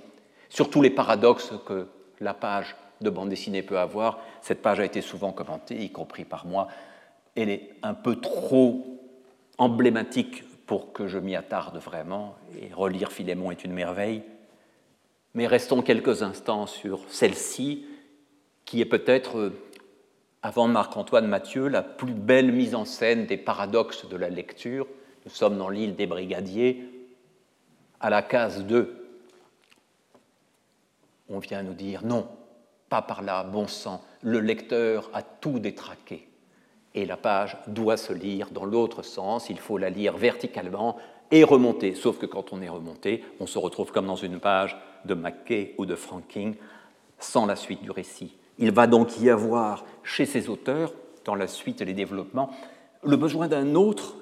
[0.49, 1.87] sur tous les paradoxes que
[2.19, 4.19] la page de bande dessinée peut avoir.
[4.43, 6.67] Cette page a été souvent commentée, y compris par moi.
[7.35, 8.85] Elle est un peu trop
[9.57, 14.21] emblématique pour que je m'y attarde vraiment, et relire Philémon est une merveille.
[15.33, 17.87] Mais restons quelques instants sur celle-ci,
[18.65, 19.51] qui est peut-être,
[20.41, 24.87] avant Marc-Antoine Mathieu, la plus belle mise en scène des paradoxes de la lecture.
[25.25, 26.89] Nous sommes dans l'île des Brigadiers,
[27.99, 28.95] à la case 2.
[31.29, 32.27] On vient nous dire non,
[32.87, 36.27] pas par là, bon sang, le lecteur a tout détraqué
[36.95, 40.97] et la page doit se lire dans l'autre sens, il faut la lire verticalement
[41.31, 44.75] et remonter, sauf que quand on est remonté, on se retrouve comme dans une page
[45.05, 46.55] de Mackay ou de Franking,
[47.19, 48.35] sans la suite du récit.
[48.59, 50.93] Il va donc y avoir chez ces auteurs,
[51.25, 52.51] dans la suite et les développements,
[53.03, 54.17] le besoin autre,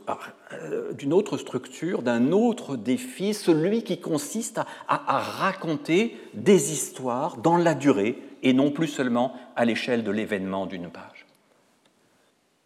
[0.54, 7.58] euh, d'une autre structure, d'un autre défi, celui qui consiste à raconter des histoires dans
[7.58, 11.26] la durée et non plus seulement à l'échelle de l'événement d'une page.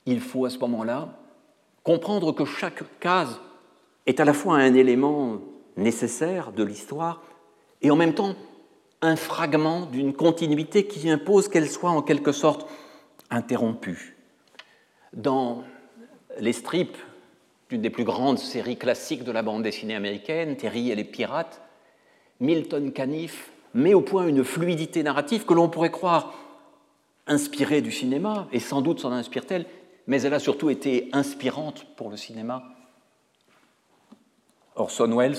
[0.05, 1.09] Il faut à ce moment-là
[1.83, 3.39] comprendre que chaque case
[4.05, 5.39] est à la fois un élément
[5.77, 7.21] nécessaire de l'histoire
[7.81, 8.35] et en même temps
[9.01, 12.69] un fragment d'une continuité qui impose qu'elle soit en quelque sorte
[13.29, 14.17] interrompue.
[15.13, 15.63] Dans
[16.39, 16.97] les strips
[17.69, 21.61] d'une des plus grandes séries classiques de la bande dessinée américaine, Terry et les pirates,
[22.39, 26.33] Milton Caniff met au point une fluidité narrative que l'on pourrait croire
[27.27, 29.65] inspirée du cinéma, et sans doute s'en inspire-t-elle,
[30.07, 32.63] mais elle a surtout été inspirante pour le cinéma.
[34.75, 35.37] Orson Welles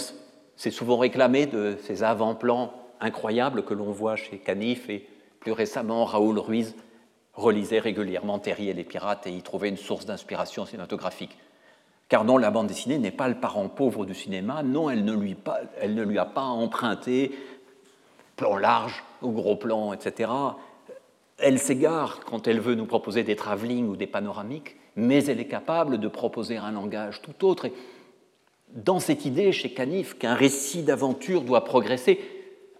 [0.56, 2.72] s'est souvent réclamé de ces avant-plans
[3.03, 5.07] incroyables que l'on voit chez Canif et
[5.40, 6.74] plus récemment Raoul Ruiz
[7.34, 11.36] relisait régulièrement Terry et les pirates et y trouvait une source d'inspiration cinématographique.
[12.09, 15.14] Car non, la bande dessinée n'est pas le parent pauvre du cinéma, non, elle ne
[15.14, 15.36] lui,
[15.80, 17.32] elle ne lui a pas emprunté
[18.36, 20.28] plan large ou gros plan, etc
[21.42, 25.46] elle s'égare quand elle veut nous proposer des travelling ou des panoramiques, mais elle est
[25.46, 27.66] capable de proposer un langage tout autre.
[27.66, 27.72] Et
[28.74, 32.20] dans cette idée chez Canif qu'un récit d'aventure doit progresser,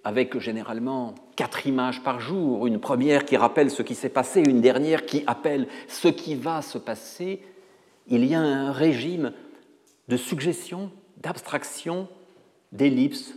[0.05, 4.61] avec généralement quatre images par jour, une première qui rappelle ce qui s'est passé, une
[4.61, 7.43] dernière qui appelle ce qui va se passer,
[8.09, 9.33] il y a un régime
[10.09, 12.09] de suggestion, d'abstraction,
[12.73, 13.35] d'ellipse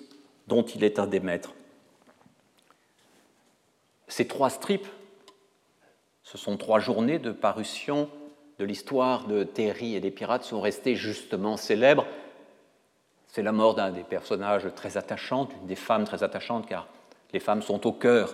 [0.47, 1.53] dont il est un des maîtres.
[4.07, 4.87] Ces trois strips
[6.25, 8.09] ce sont trois journées de parution
[8.57, 12.05] de l'histoire de Terry et des pirates sont restées justement célèbres.
[13.35, 16.87] C'est la mort d'un des personnages très attachants, d'une des femmes très attachantes, car
[17.33, 18.33] les femmes sont au cœur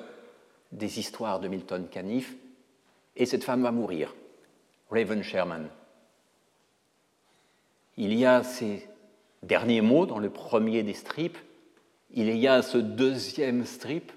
[0.71, 2.35] des histoires de Milton Caniff,
[3.15, 4.13] et cette femme va mourir,
[4.91, 5.69] Raven Sherman.
[7.97, 8.87] Il y a ces
[9.41, 11.39] derniers mots dans le premier des strips,
[12.11, 14.11] il y a ce deuxième strip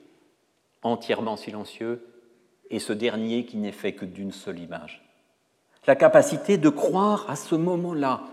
[0.82, 2.07] entièrement silencieux,
[2.68, 5.03] et ce dernier qui n'est fait que d'une seule image.
[5.87, 8.24] La capacité de croire à ce moment-là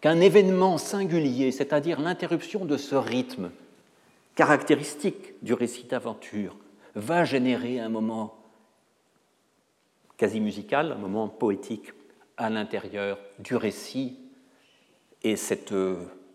[0.00, 3.50] qu'un événement singulier, c'est-à-dire l'interruption de ce rythme
[4.34, 6.56] caractéristique du récit d'aventure,
[6.94, 8.36] va générer un moment
[10.16, 11.92] quasi musical, un moment poétique
[12.36, 14.18] à l'intérieur du récit.
[15.22, 15.74] Et cette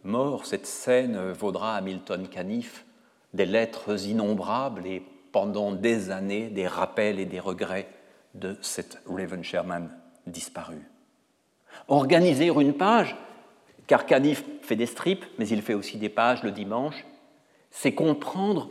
[0.03, 2.85] mort, cette scène vaudra à Milton Caniff
[3.33, 7.89] des lettres innombrables et pendant des années des rappels et des regrets
[8.35, 9.89] de cette Raven Sherman
[10.25, 10.87] disparue.
[11.87, 13.15] Organiser une page,
[13.87, 17.05] car Canif fait des strips, mais il fait aussi des pages le dimanche,
[17.71, 18.69] c'est comprendre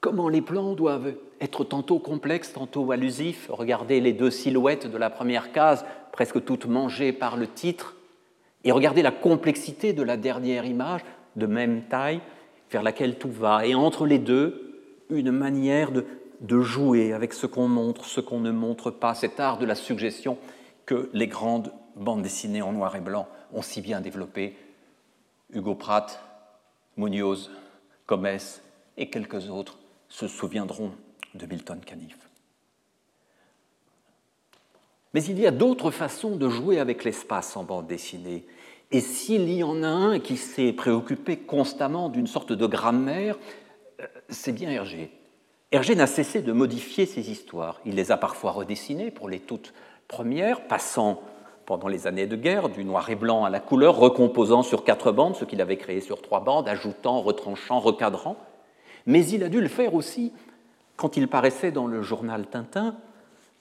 [0.00, 3.48] comment les plans doivent être tantôt complexes, tantôt allusifs.
[3.50, 7.96] Regardez les deux silhouettes de la première case, presque toutes mangées par le titre,
[8.64, 11.00] et regardez la complexité de la dernière image,
[11.36, 12.20] de même taille,
[12.70, 13.66] vers laquelle tout va.
[13.66, 14.70] Et entre les deux,
[15.10, 16.04] une manière de,
[16.60, 20.36] jouer avec ce qu'on montre, ce qu'on ne montre pas, cet art de la suggestion
[20.86, 24.56] que les grandes bandes dessinées en noir et blanc ont si bien développé.
[25.52, 26.22] Hugo Pratt,
[26.96, 27.50] Munoz,
[28.06, 28.62] Comès
[28.96, 29.78] et quelques autres
[30.08, 30.92] se souviendront
[31.34, 32.18] de Milton Caniff.
[35.14, 38.46] Mais il y a d'autres façons de jouer avec l'espace en bande dessinée.
[38.92, 43.38] Et s'il y en a un qui s'est préoccupé constamment d'une sorte de grammaire,
[44.00, 45.10] euh, c'est bien Hergé.
[45.72, 47.80] Hergé n'a cessé de modifier ses histoires.
[47.84, 49.72] Il les a parfois redessinées pour les toutes
[50.08, 51.22] premières, passant
[51.70, 55.12] pendant les années de guerre du noir et blanc à la couleur, recomposant sur quatre
[55.12, 58.36] bandes ce qu'il avait créé sur trois bandes, ajoutant, retranchant, recadrant.
[59.06, 60.32] Mais il a dû le faire aussi
[60.96, 62.96] quand il paraissait dans le journal Tintin,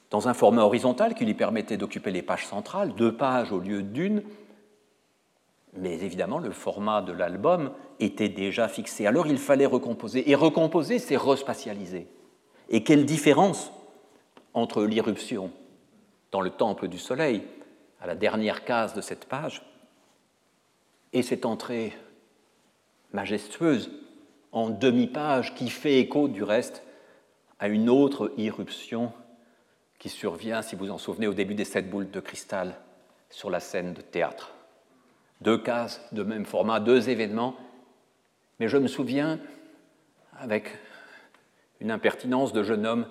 [0.09, 3.83] dans un format horizontal qui lui permettait d'occuper les pages centrales, deux pages au lieu
[3.83, 4.23] d'une,
[5.77, 9.05] mais évidemment, le format de l'album était déjà fixé.
[9.05, 10.31] Alors il fallait recomposer.
[10.31, 12.07] Et recomposer, c'est respatialiser.
[12.69, 13.71] Et quelle différence
[14.55, 15.51] entre l'irruption
[16.31, 17.43] dans le temple du soleil,
[18.01, 19.61] à la dernière case de cette page,
[21.11, 21.97] et cette entrée
[23.13, 23.91] majestueuse
[24.51, 26.83] en demi-page qui fait écho du reste
[27.59, 29.11] à une autre irruption
[29.97, 32.75] qui survient, si vous en souvenez, au début des sept boules de cristal
[33.29, 34.53] sur la scène de théâtre
[35.41, 37.55] deux cases de même format, deux événements.
[38.59, 39.39] Mais je me souviens,
[40.37, 40.77] avec
[41.79, 43.07] une impertinence de jeune homme,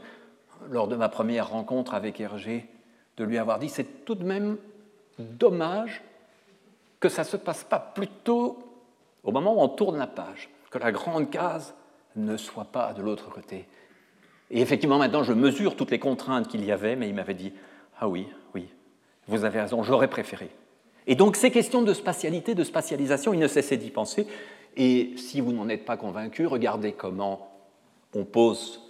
[0.68, 2.68] lors de ma première rencontre avec Hergé,
[3.16, 4.58] de lui avoir dit c'est tout de même
[5.18, 6.02] dommage
[7.00, 8.58] que ça ne se passe pas plutôt
[9.24, 11.74] au moment où on tourne la page, que la grande case
[12.16, 13.66] ne soit pas de l'autre côté.
[14.50, 17.52] Et effectivement, maintenant, je mesure toutes les contraintes qu'il y avait, mais il m'avait dit
[18.00, 18.68] Ah oui, oui,
[19.26, 20.50] vous avez raison, j'aurais préféré.
[21.06, 24.26] Et donc ces questions de spatialité, de spatialisation, il ne cessait d'y penser.
[24.76, 27.50] Et si vous n'en êtes pas convaincu, regardez comment
[28.14, 28.82] on pose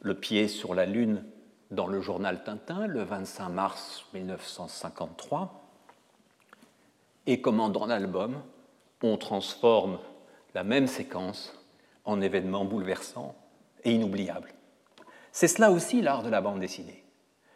[0.00, 1.24] le pied sur la Lune
[1.70, 5.61] dans le journal Tintin le 25 mars 1953,
[7.26, 8.42] et comment dans l'album
[9.02, 9.98] on transforme
[10.54, 11.52] la même séquence
[12.04, 13.34] en événement bouleversant
[13.84, 14.52] et inoubliable.
[15.32, 17.02] C'est cela aussi l'art de la bande dessinée.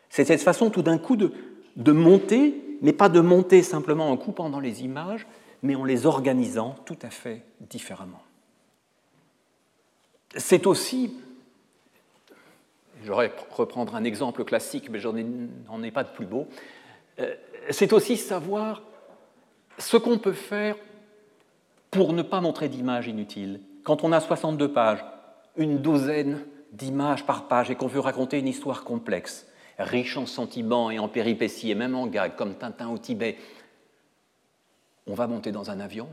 [0.09, 1.33] C'est cette façon tout d'un coup de,
[1.77, 5.27] de monter mais pas de monter simplement en coupant dans les images,
[5.63, 8.23] mais en les organisant tout à fait différemment.
[10.37, 11.17] C'est aussi,
[13.05, 16.47] j'aurais reprendre un exemple classique, mais j'en n'en ai pas de plus beau,
[17.19, 17.35] euh,
[17.71, 18.83] c'est aussi savoir
[19.79, 20.77] ce qu'on peut faire
[21.91, 23.61] pour ne pas montrer d'images inutiles.
[23.85, 25.05] Quand on a 62 pages,
[25.57, 29.47] une douzaine d'images par page et qu'on veut raconter une histoire complexe,
[29.79, 33.37] riche en sentiments et en péripéties, et même en gags, comme Tintin au Tibet,
[35.07, 36.09] on va monter dans un avion,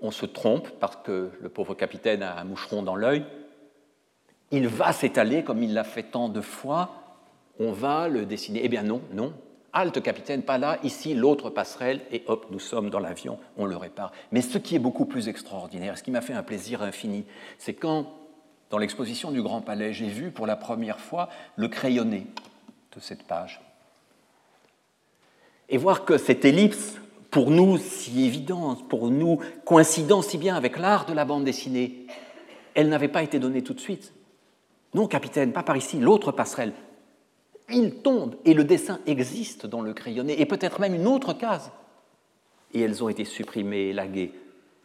[0.00, 3.24] on se trompe parce que le pauvre capitaine a un moucheron dans l'œil,
[4.50, 6.90] il va s'étaler comme il l'a fait tant de fois,
[7.58, 8.60] on va le dessiner.
[8.64, 9.32] Eh bien non, non,
[9.72, 13.76] halte capitaine, pas là, ici l'autre passerelle, et hop, nous sommes dans l'avion, on le
[13.76, 14.12] répare.
[14.32, 17.24] Mais ce qui est beaucoup plus extraordinaire, ce qui m'a fait un plaisir infini,
[17.58, 18.12] c'est quand
[18.70, 22.26] dans l'exposition du Grand Palais, j'ai vu pour la première fois le crayonné
[22.94, 23.60] de cette page.
[25.68, 26.96] Et voir que cette ellipse,
[27.30, 32.06] pour nous si évidente, pour nous coïncidant si bien avec l'art de la bande dessinée,
[32.74, 34.12] elle n'avait pas été donnée tout de suite.
[34.94, 36.72] Non, capitaine, pas par ici, l'autre passerelle.
[37.72, 41.70] Il tombe et le dessin existe dans le crayonné, et peut-être même une autre case.
[42.74, 44.32] Et elles ont été supprimées, élaguées.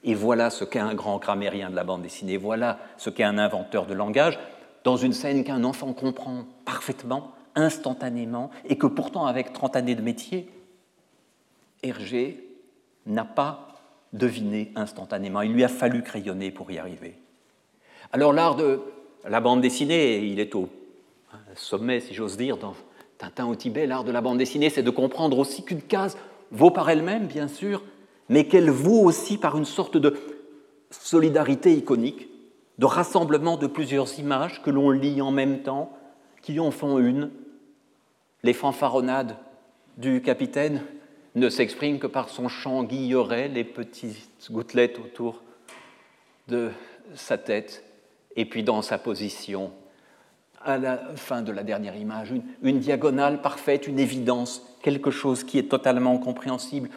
[0.03, 3.37] Et voilà ce qu'est un grand grammairien de la bande dessinée, voilà ce qu'est un
[3.37, 4.37] inventeur de langage,
[4.83, 10.03] dans une scène qu'un enfant comprend parfaitement, instantanément, et que pourtant, avec 30 années de
[10.03, 10.47] métier,
[11.81, 12.47] Hergé
[13.05, 13.67] n'a pas
[14.13, 15.41] deviné instantanément.
[15.41, 17.15] Il lui a fallu crayonner pour y arriver.
[18.11, 18.79] Alors l'art de
[19.27, 20.69] la bande dessinée, il est au
[21.55, 22.73] sommet, si j'ose dire, dans
[23.17, 26.17] Tintin au Tibet, l'art de la bande dessinée, c'est de comprendre aussi qu'une case
[26.51, 27.83] vaut par elle-même, bien sûr,
[28.29, 30.15] mais qu'elle vaut aussi par une sorte de
[30.89, 32.27] solidarité iconique,
[32.77, 35.97] de rassemblement de plusieurs images que l'on lit en même temps,
[36.41, 37.31] qui en font une.
[38.43, 39.37] Les fanfaronnades
[39.97, 40.83] du capitaine
[41.35, 45.41] ne s'expriment que par son chant guilleret, les petites gouttelettes autour
[46.47, 46.69] de
[47.13, 47.83] sa tête,
[48.35, 49.71] et puis dans sa position,
[50.65, 52.33] à la fin de la dernière image,
[52.63, 56.89] une, diagonale parfaite, une évidence, quelque chose qui est totalement compréhensible,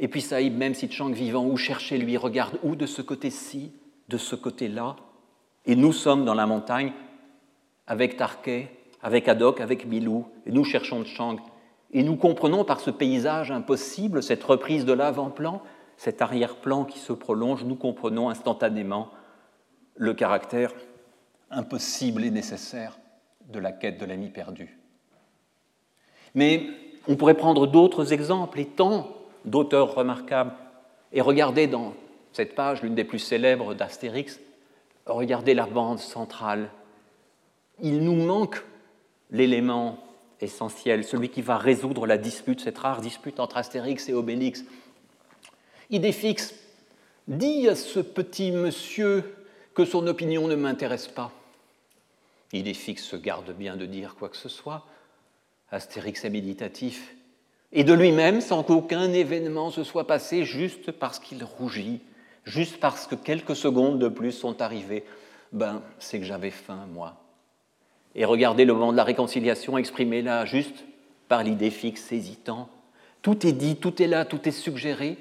[0.00, 3.72] et puis Saïd, même si Chang vivant où chercher, lui regarde où de ce côté-ci,
[4.08, 4.96] de ce côté-là?
[5.64, 6.92] Et nous sommes dans la montagne
[7.86, 8.68] avec Tarquet,
[9.00, 11.36] avec Haddock, avec Milou, et nous cherchons Chang.
[11.92, 15.62] Et nous comprenons par ce paysage impossible, cette reprise de l'avant-plan,
[15.96, 19.10] cet arrière-plan qui se prolonge, nous comprenons instantanément
[19.94, 20.72] le caractère
[21.52, 22.98] impossible et nécessaire
[23.48, 24.78] de la quête de l'ami perdu.
[26.34, 26.66] Mais
[27.08, 29.08] on pourrait prendre d'autres exemples, et tant
[29.44, 30.52] d'auteurs remarquables.
[31.12, 31.94] Et regardez dans
[32.32, 34.40] cette page, l'une des plus célèbres d'Astérix,
[35.06, 36.70] regardez la bande centrale.
[37.80, 38.64] Il nous manque
[39.30, 39.98] l'élément
[40.40, 44.64] essentiel, celui qui va résoudre la dispute, cette rare dispute entre Astérix et Obélix.
[45.90, 46.54] Idéfix
[47.28, 49.36] dit à ce petit monsieur
[49.74, 51.32] que son opinion ne m'intéresse pas.
[52.52, 54.86] Idéfix se garde bien de dire quoi que ce soit.
[55.70, 57.14] Astérix est méditatif,
[57.72, 62.00] et de lui-même sans qu'aucun événement se soit passé juste parce qu'il rougit,
[62.44, 65.04] juste parce que quelques secondes de plus sont arrivées.
[65.52, 67.16] Ben, c'est que j'avais faim, moi.
[68.14, 70.84] Et regardez le moment de la réconciliation exprimé là, juste
[71.28, 72.68] par l'idée fixe, hésitant.
[73.22, 75.16] Tout est dit, tout est là, tout est suggéré.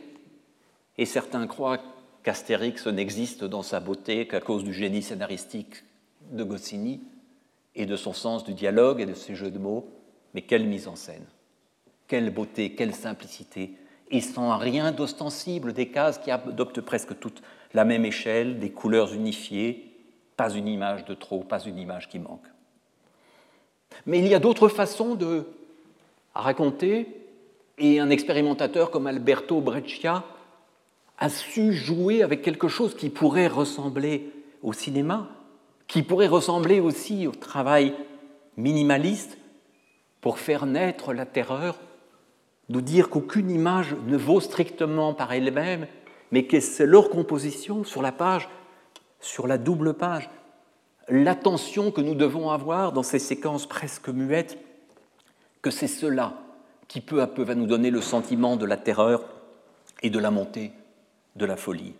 [0.97, 1.79] Et certains croient
[2.23, 5.85] qu'Astérix n'existe dans sa beauté qu'à cause du génie scénaristique
[6.31, 6.99] de Goscinny
[7.75, 9.87] et de son sens du dialogue et de ses jeux de mots.
[10.33, 11.25] Mais quelle mise en scène
[12.07, 13.73] Quelle beauté, quelle simplicité
[14.09, 17.41] Et sans rien d'ostensible, des cases qui adoptent presque toutes
[17.73, 19.91] la même échelle, des couleurs unifiées,
[20.35, 22.45] pas une image de trop, pas une image qui manque.
[24.05, 25.45] Mais il y a d'autres façons de
[26.33, 27.07] raconter,
[27.77, 30.23] et un expérimentateur comme Alberto Breccia
[31.17, 34.31] a su jouer avec quelque chose qui pourrait ressembler
[34.63, 35.29] au cinéma,
[35.91, 37.93] qui pourrait ressembler aussi au travail
[38.55, 39.37] minimaliste
[40.21, 41.81] pour faire naître la terreur,
[42.69, 45.87] nous dire qu'aucune image ne vaut strictement par elle-même,
[46.31, 48.47] mais que c'est leur composition sur la page,
[49.19, 50.29] sur la double page,
[51.09, 54.57] l'attention que nous devons avoir dans ces séquences presque muettes,
[55.61, 56.35] que c'est cela
[56.87, 59.25] qui peu à peu va nous donner le sentiment de la terreur
[60.01, 60.71] et de la montée
[61.35, 61.95] de la folie.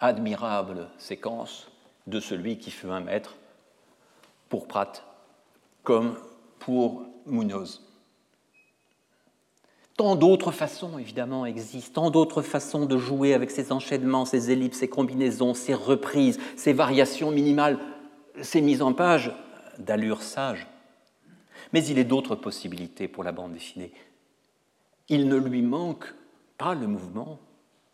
[0.00, 1.70] Admirable séquence
[2.06, 3.36] de celui qui fut un maître
[4.48, 5.04] pour Pratt
[5.82, 6.16] comme
[6.58, 7.82] pour Munoz.
[9.96, 14.78] Tant d'autres façons, évidemment, existent, tant d'autres façons de jouer avec ces enchaînements, ces ellipses,
[14.78, 17.78] ces combinaisons, ces reprises, ces variations minimales,
[18.42, 19.32] ces mises en page
[19.78, 20.66] d'allure sage.
[21.72, 23.92] Mais il est d'autres possibilités pour la bande dessinée.
[25.08, 26.12] Il ne lui manque
[26.58, 27.38] pas le mouvement,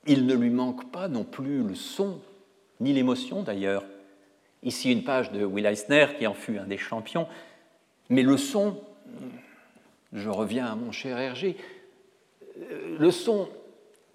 [0.07, 2.21] il ne lui manque pas non plus le son,
[2.81, 3.85] ni l'émotion d'ailleurs.
[4.63, 7.27] Ici une page de Will Eisner qui en fut un des champions,
[8.09, 8.79] mais le son,
[10.13, 11.57] je reviens à mon cher Hergé,
[12.99, 13.49] le son,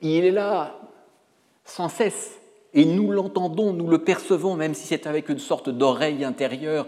[0.02, 0.80] il est là
[1.64, 2.40] sans cesse,
[2.74, 6.86] et nous l'entendons, nous le percevons, même si c'est avec une sorte d'oreille intérieure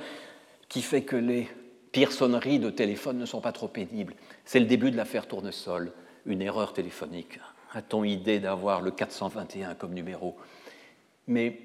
[0.70, 1.48] qui fait que les
[1.92, 4.14] pires sonneries de téléphone ne sont pas trop pénibles.
[4.46, 5.94] C'est le début de l'affaire Tournesol,
[6.26, 7.40] une erreur téléphonique.
[7.74, 10.36] A-t-on idée d'avoir le 421 comme numéro?
[11.28, 11.60] Mais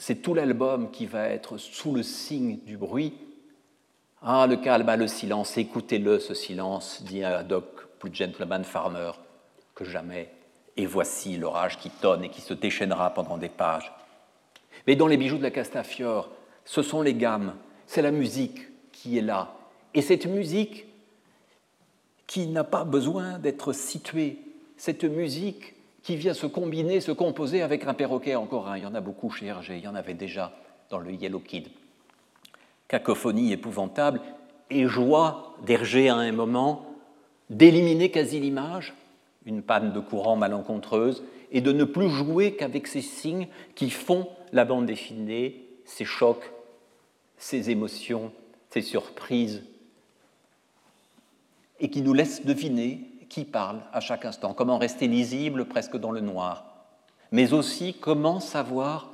[0.00, 3.12] c'est tout l'album qui va être sous le signe du bruit.
[4.22, 7.66] Ah, le calme, ah, le silence, écoutez-le, ce silence, dit un Doc,
[7.98, 9.12] plus gentleman farmer
[9.74, 10.32] que jamais.
[10.78, 13.92] Et voici l'orage qui tonne et qui se déchaînera pendant des pages.
[14.86, 16.30] Mais dans les bijoux de la Castafiore,
[16.64, 17.54] ce sont les gammes,
[17.86, 19.54] c'est la musique qui est là.
[19.92, 20.86] Et cette musique
[22.26, 24.38] qui n'a pas besoin d'être située,
[24.78, 28.78] cette musique qui vient se combiner, se composer avec un perroquet encore un.
[28.78, 30.52] Il y en a beaucoup chez Hergé, il y en avait déjà
[30.88, 31.68] dans le Yellow Kid.
[32.88, 34.20] Cacophonie épouvantable
[34.70, 36.86] et joie d'Hergé à un moment
[37.50, 38.94] d'éliminer quasi l'image,
[39.44, 44.28] une panne de courant malencontreuse, et de ne plus jouer qu'avec ces signes qui font
[44.52, 46.52] la bande dessinée, ces chocs,
[47.36, 48.32] ces émotions,
[48.70, 49.64] ces surprises,
[51.80, 56.10] et qui nous laissent deviner qui parle à chaque instant, comment rester lisible presque dans
[56.10, 56.66] le noir,
[57.32, 59.08] mais aussi comment savoir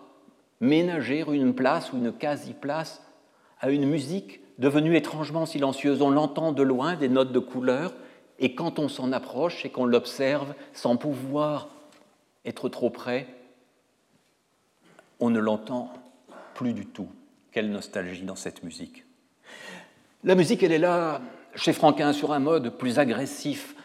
[0.60, 3.02] ménager une place ou une quasi-place
[3.60, 6.02] à une musique devenue étrangement silencieuse?
[6.02, 7.94] On l'entend de loin, des notes de couleur,
[8.38, 11.68] et quand on s'en approche et qu'on l'observe sans pouvoir
[12.44, 13.28] être trop près,
[15.20, 15.92] on ne l'entend
[16.54, 17.08] plus du tout.
[17.52, 19.04] Quelle nostalgie dans cette musique.
[20.24, 21.20] La musique, elle est là
[21.54, 23.75] chez Franquin sur un mode plus agressif,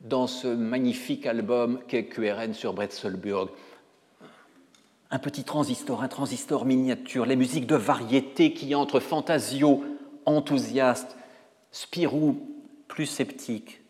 [0.00, 3.50] dans ce magnifique album qu'est QRN sur Bretzelburg.
[5.10, 9.84] Un petit transistor, un transistor miniature, les musiques de variété qui entrent, Fantasio,
[10.26, 11.16] enthousiaste,
[11.72, 12.38] Spirou,
[12.88, 13.80] plus sceptique,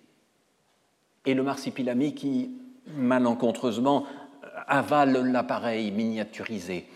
[1.26, 2.51] et le marsipilami qui,
[2.97, 4.06] malencontreusement,
[4.66, 6.86] avale l'appareil miniaturisé.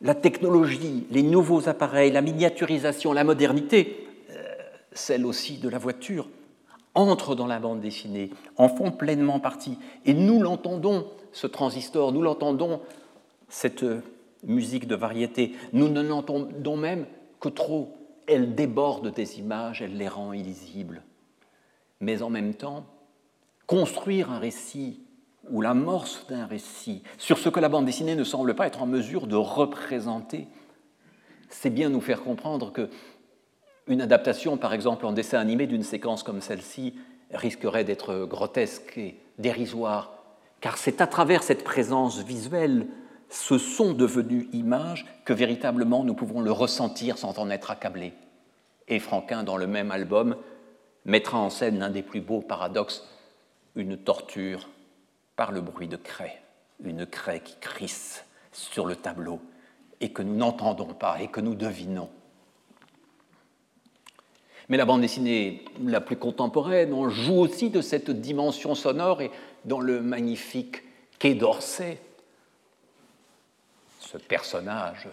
[0.00, 4.42] La technologie, les nouveaux appareils, la miniaturisation, la modernité, euh,
[4.92, 6.28] celle aussi de la voiture,
[6.94, 9.78] entrent dans la bande dessinée, en font pleinement partie.
[10.04, 12.80] Et nous l'entendons, ce transistor, nous l'entendons,
[13.48, 13.84] cette
[14.44, 15.54] musique de variété.
[15.72, 17.06] Nous ne l'entendons même
[17.40, 17.96] que trop.
[18.26, 21.02] Elle déborde des images, elle les rend illisibles.
[22.00, 22.84] Mais en même temps,
[23.66, 25.00] construire un récit
[25.50, 28.86] ou l'amorce d'un récit sur ce que la bande dessinée ne semble pas être en
[28.86, 30.46] mesure de représenter,
[31.48, 32.88] c'est bien nous faire comprendre que
[33.86, 36.94] une adaptation, par exemple en dessin animé d'une séquence comme celle-ci,
[37.32, 40.12] risquerait d'être grotesque et dérisoire,
[40.60, 42.86] car c'est à travers cette présence visuelle,
[43.28, 48.12] ce son devenu image, que véritablement nous pouvons le ressentir sans en être accablés.
[48.88, 50.36] Et Franquin, dans le même album,
[51.04, 53.08] mettra en scène l'un des plus beaux paradoxes,
[53.74, 54.68] une torture
[55.34, 56.42] par le bruit de craie,
[56.84, 59.40] une craie qui crisse sur le tableau
[60.00, 62.10] et que nous n'entendons pas et que nous devinons.
[64.68, 69.30] Mais la bande dessinée la plus contemporaine, on joue aussi de cette dimension sonore et
[69.64, 70.82] dans le magnifique
[71.18, 71.98] Quai d'Orsay,
[74.00, 75.08] ce personnage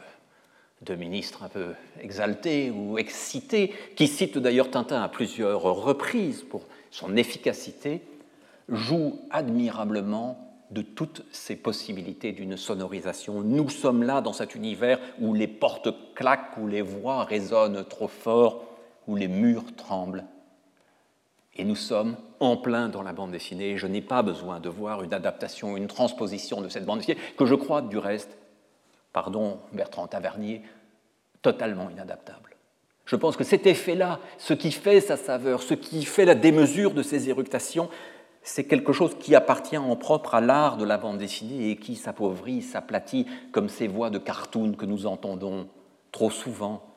[0.82, 6.64] de ministre un peu exalté ou excité, qui cite d'ailleurs Tintin à plusieurs reprises pour
[6.92, 8.02] son efficacité,
[8.70, 13.42] joue admirablement de toutes ces possibilités d'une sonorisation.
[13.42, 18.08] Nous sommes là dans cet univers où les portes claquent, où les voix résonnent trop
[18.08, 18.64] fort,
[19.10, 20.24] où les murs tremblent.
[21.56, 23.76] Et nous sommes en plein dans la bande dessinée.
[23.76, 27.46] Je n'ai pas besoin de voir une adaptation, une transposition de cette bande dessinée, que
[27.46, 28.38] je crois du reste,
[29.12, 30.62] pardon Bertrand Tavernier,
[31.42, 32.56] totalement inadaptable.
[33.06, 36.94] Je pense que cet effet-là, ce qui fait sa saveur, ce qui fait la démesure
[36.94, 37.90] de ces éructations,
[38.44, 41.96] c'est quelque chose qui appartient en propre à l'art de la bande dessinée et qui
[41.96, 45.68] s'appauvrit, s'aplatit, comme ces voix de cartoon que nous entendons
[46.12, 46.89] trop souvent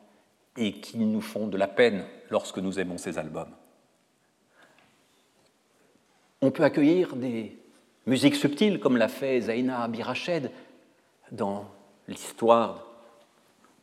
[0.56, 3.50] et qui nous font de la peine lorsque nous aimons ces albums.
[6.40, 7.56] On peut accueillir des
[8.06, 10.50] musiques subtiles comme l'a fait Zaina Abirached
[11.30, 11.66] dans
[12.08, 12.86] l'histoire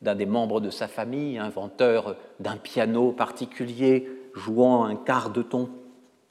[0.01, 5.69] d'un des membres de sa famille, inventeur d'un piano particulier, jouant un quart de ton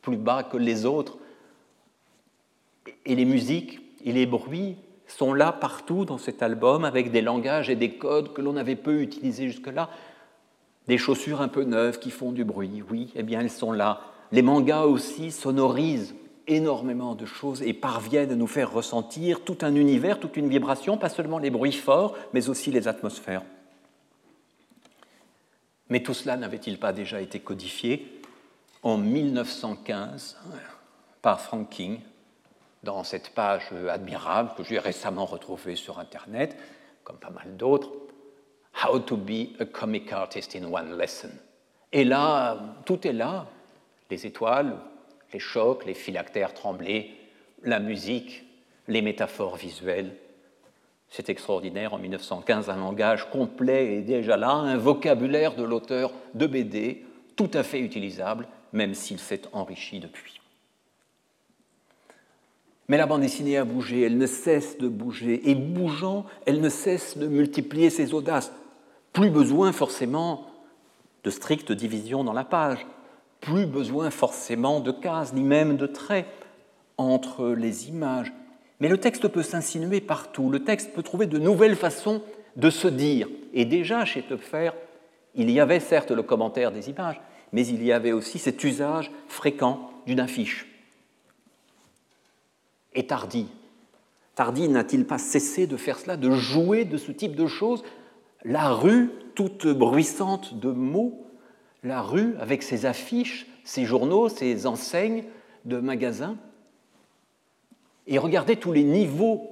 [0.01, 1.19] plus bas que les autres.
[3.05, 7.71] Et les musiques et les bruits sont là partout dans cet album avec des langages
[7.71, 9.91] et des codes que l'on avait peu utilisés jusque-là.
[10.89, 14.01] Des chaussures un peu neuves qui font du bruit, oui, eh bien elles sont là.
[14.33, 16.15] Les mangas aussi sonorisent
[16.47, 20.97] énormément de choses et parviennent à nous faire ressentir tout un univers, toute une vibration,
[20.97, 23.43] pas seulement les bruits forts, mais aussi les atmosphères.
[25.91, 28.21] Mais tout cela n'avait-il pas déjà été codifié
[28.83, 30.39] en 1915
[31.21, 32.01] par Frank King
[32.83, 36.57] dans cette page admirable que j'ai récemment retrouvée sur Internet,
[37.05, 37.91] comme pas mal d'autres,
[38.85, 41.31] How to be a comic artist in one lesson.
[41.93, 43.47] Et là, tout est là,
[44.11, 44.77] les étoiles,
[45.33, 47.11] les chocs, les phylactères tremblés,
[47.65, 48.45] la musique,
[48.87, 50.15] les métaphores visuelles.
[51.09, 56.47] C'est extraordinaire, en 1915, un langage complet est déjà là, un vocabulaire de l'auteur de
[56.47, 60.41] BD tout à fait utilisable, même s'il s'est enrichi depuis.
[62.89, 66.69] Mais la bande dessinée a bougé, elle ne cesse de bouger, et bougeant, elle ne
[66.69, 68.53] cesse de multiplier ses audaces.
[69.19, 70.47] Plus besoin forcément
[71.25, 72.87] de stricte division dans la page,
[73.41, 76.25] plus besoin forcément de cases, ni même de traits
[76.99, 78.33] entre les images.
[78.79, 82.23] Mais le texte peut s'insinuer partout, le texte peut trouver de nouvelles façons
[82.55, 83.27] de se dire.
[83.55, 84.71] Et déjà, chez Topfer,
[85.35, 87.21] il y avait certes le commentaire des images,
[87.51, 90.69] mais il y avait aussi cet usage fréquent d'une affiche.
[92.95, 93.49] Et Tardy,
[94.37, 97.83] Tardy n'a-t-il pas cessé de faire cela, de jouer de ce type de choses
[98.45, 101.27] La rue, toute bruissante de mots,
[101.83, 105.25] la rue avec ses affiches, ses journaux, ses enseignes
[105.65, 106.37] de magasins.
[108.07, 109.49] Et regardez tous les niveaux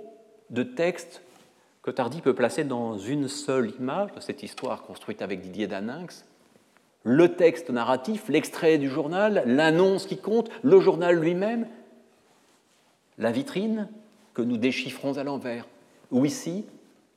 [0.50, 1.22] de texte
[1.82, 6.24] que Tardy peut placer dans une seule image de cette histoire construite avec Didier Daninx,
[7.04, 11.68] le texte narratif, l'extrait du journal, l'annonce qui compte, le journal lui-même,
[13.18, 13.88] la vitrine
[14.34, 15.68] que nous déchiffrons à l'envers,
[16.10, 16.64] ou ici,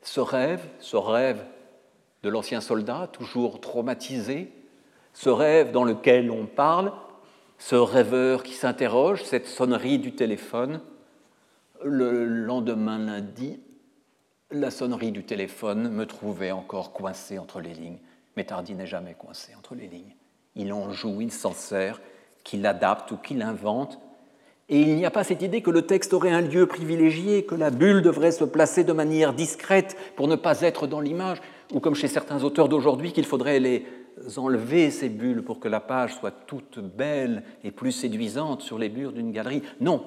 [0.03, 1.43] ce rêve, ce rêve
[2.23, 4.51] de l'ancien soldat, toujours traumatisé,
[5.13, 6.91] ce rêve dans lequel on parle,
[7.57, 10.81] ce rêveur qui s'interroge, cette sonnerie du téléphone,
[11.83, 13.59] le lendemain lundi,
[14.51, 17.99] la sonnerie du téléphone me trouvait encore coincé entre les lignes.
[18.35, 20.15] Mais Tardy n'est jamais coincé entre les lignes.
[20.55, 22.01] Il en joue, il s'en sert,
[22.43, 23.99] qu'il adapte ou qu'il invente.
[24.69, 27.55] Et il n'y a pas cette idée que le texte aurait un lieu privilégié, que
[27.55, 31.41] la bulle devrait se placer de manière discrète pour ne pas être dans l'image,
[31.73, 33.85] ou comme chez certains auteurs d'aujourd'hui, qu'il faudrait les
[34.37, 38.89] enlever, ces bulles, pour que la page soit toute belle et plus séduisante sur les
[38.89, 39.61] murs d'une galerie.
[39.79, 40.05] Non,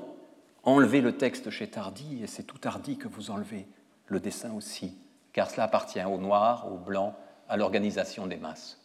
[0.64, 3.66] enlevez le texte chez Tardy, et c'est tout Tardy que vous enlevez,
[4.06, 4.96] le dessin aussi,
[5.32, 7.14] car cela appartient au noir, au blanc,
[7.48, 8.80] à l'organisation des masses.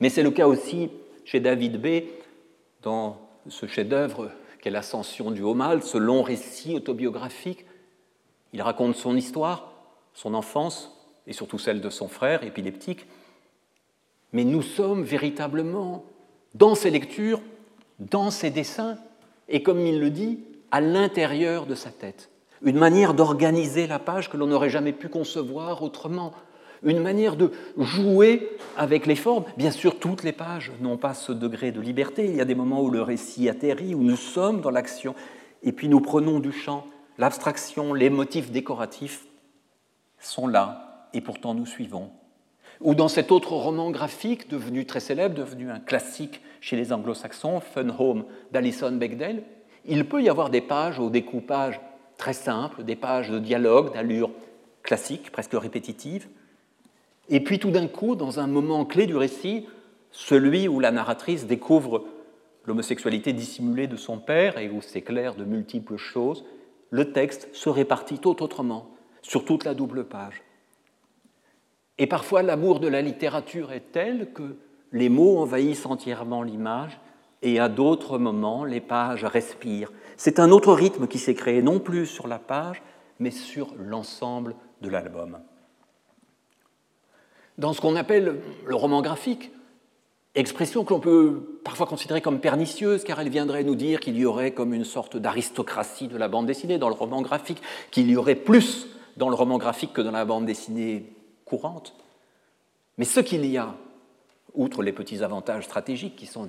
[0.00, 0.90] Mais c'est le cas aussi
[1.24, 2.04] chez David B.
[2.82, 3.18] dans
[3.48, 4.30] ce chef-d'œuvre
[4.60, 7.64] qu'est l'ascension du haut mal, ce long récit autobiographique.
[8.52, 9.72] Il raconte son histoire,
[10.14, 10.97] son enfance
[11.28, 13.06] et surtout celle de son frère épileptique.
[14.32, 16.04] Mais nous sommes véritablement
[16.54, 17.40] dans ses lectures,
[17.98, 18.98] dans ses dessins,
[19.48, 20.40] et comme il le dit,
[20.70, 22.30] à l'intérieur de sa tête.
[22.62, 26.32] Une manière d'organiser la page que l'on n'aurait jamais pu concevoir autrement.
[26.82, 29.44] Une manière de jouer avec les formes.
[29.56, 32.26] Bien sûr, toutes les pages n'ont pas ce degré de liberté.
[32.26, 35.14] Il y a des moments où le récit atterrit, où nous sommes dans l'action,
[35.62, 36.86] et puis nous prenons du champ.
[37.16, 39.26] L'abstraction, les motifs décoratifs
[40.20, 42.10] sont là, et pourtant nous suivons.
[42.80, 47.60] Ou dans cet autre roman graphique devenu très célèbre, devenu un classique chez les anglo-saxons,
[47.60, 49.42] Fun Home d'Alison Bechdel,
[49.84, 51.80] il peut y avoir des pages au découpage
[52.18, 54.30] très simple, des pages de dialogue d'allure
[54.82, 56.28] classique, presque répétitive,
[57.28, 59.66] et puis tout d'un coup, dans un moment clé du récit,
[60.10, 62.04] celui où la narratrice découvre
[62.64, 66.44] l'homosexualité dissimulée de son père et où s'éclairent de multiples choses,
[66.90, 68.90] le texte se répartit tout autrement
[69.22, 70.42] sur toute la double page.
[71.98, 74.56] Et parfois, l'amour de la littérature est tel que
[74.92, 76.98] les mots envahissent entièrement l'image
[77.42, 79.92] et à d'autres moments, les pages respirent.
[80.16, 82.82] C'est un autre rythme qui s'est créé, non plus sur la page,
[83.18, 85.38] mais sur l'ensemble de l'album.
[87.58, 89.52] Dans ce qu'on appelle le roman graphique,
[90.34, 94.24] expression que l'on peut parfois considérer comme pernicieuse, car elle viendrait nous dire qu'il y
[94.24, 98.16] aurait comme une sorte d'aristocratie de la bande dessinée dans le roman graphique, qu'il y
[98.16, 101.12] aurait plus dans le roman graphique que dans la bande dessinée
[101.48, 101.94] courante.
[102.98, 103.74] Mais ce qu'il y a,
[104.54, 106.48] outre les petits avantages stratégiques qui sont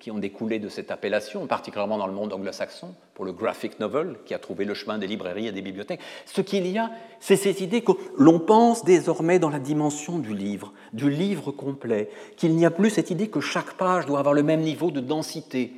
[0.00, 4.16] qui ont découlé de cette appellation, particulièrement dans le monde anglo-saxon, pour le graphic novel,
[4.24, 6.00] qui a trouvé le chemin des librairies et des bibliothèques.
[6.24, 6.90] Ce qu'il y a,
[7.20, 12.08] c'est cette idée que l'on pense désormais dans la dimension du livre, du livre complet,
[12.36, 15.00] qu'il n'y a plus cette idée que chaque page doit avoir le même niveau de
[15.00, 15.72] densité.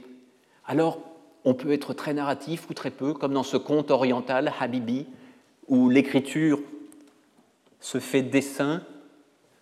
[0.66, 1.00] Alors,
[1.44, 5.06] on peut être très narratif ou très peu, comme dans ce conte oriental, Habibi,
[5.68, 6.60] où l'écriture
[7.80, 8.82] se fait dessin,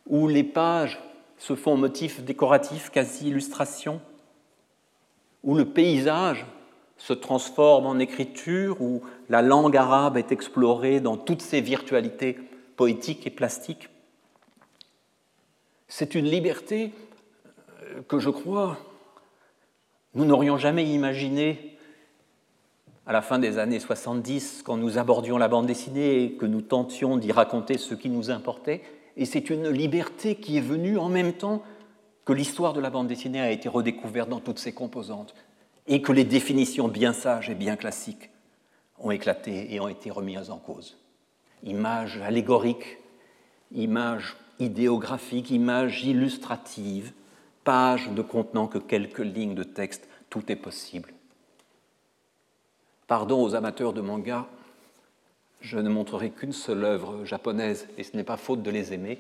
[0.06, 1.00] où les pages
[1.38, 4.00] se font motifs décoratifs, quasi illustration
[5.42, 6.46] où le paysage
[6.96, 12.38] se transforme en écriture, où la langue arabe est explorée dans toutes ses virtualités
[12.76, 13.90] poétiques et plastiques.
[15.86, 16.92] C'est une liberté
[17.82, 18.78] euh, que je crois
[20.14, 21.73] nous n'aurions jamais imaginée
[23.06, 26.62] à la fin des années 70 quand nous abordions la bande dessinée et que nous
[26.62, 28.82] tentions d'y raconter ce qui nous importait.
[29.16, 31.62] Et c'est une liberté qui est venue en même temps
[32.24, 35.35] que l'histoire de la bande dessinée a été redécouverte dans toutes ses composantes
[35.86, 38.31] et que les définitions bien sages et bien classiques
[38.98, 40.97] ont éclaté et ont été remises en cause.
[41.62, 42.98] Images allégoriques,
[43.72, 47.12] images idéographiques, images illustratives,
[47.64, 51.13] pages ne contenant que quelques lignes de texte, tout est possible.
[53.06, 54.47] Pardon aux amateurs de manga,
[55.60, 59.18] je ne montrerai qu'une seule œuvre japonaise, et ce n'est pas faute de les aimer,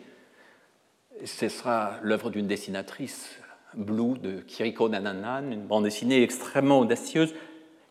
[1.24, 3.30] ce sera l'œuvre d'une dessinatrice,
[3.74, 7.34] Blue de Kiriko Nananan, une bande dessinée extrêmement audacieuse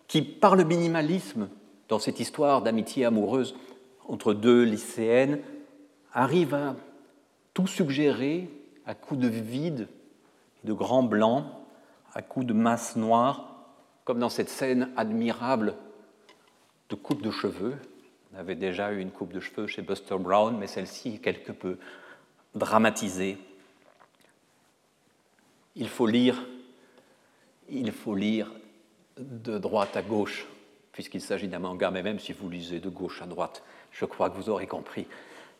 [0.08, 1.50] qui, par le minimalisme
[1.90, 3.56] dans cette histoire d'amitié amoureuse
[4.08, 5.40] entre deux lycéennes,
[6.14, 6.76] arrive à
[7.54, 8.50] tout suggérer
[8.86, 9.88] à coups de vide,
[10.64, 11.46] de grands blancs,
[12.14, 13.68] à coups de masse noire,
[14.06, 15.76] comme dans cette scène admirable
[16.94, 17.76] de coupe de cheveux.
[18.32, 21.52] On avait déjà eu une coupe de cheveux chez Buster Brown, mais celle-ci est quelque
[21.52, 21.80] peu
[22.54, 23.40] dramatisé.
[25.76, 26.36] Il faut lire,
[27.68, 28.52] il faut lire
[29.18, 30.46] de droite à gauche,
[30.92, 34.30] puisqu'il s'agit d'un manga, mais même si vous lisez de gauche à droite, je crois
[34.30, 35.08] que vous aurez compris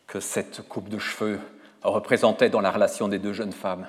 [0.06, 1.40] que cette coupe de cheveux
[1.82, 3.88] représentait dans la relation des deux jeunes femmes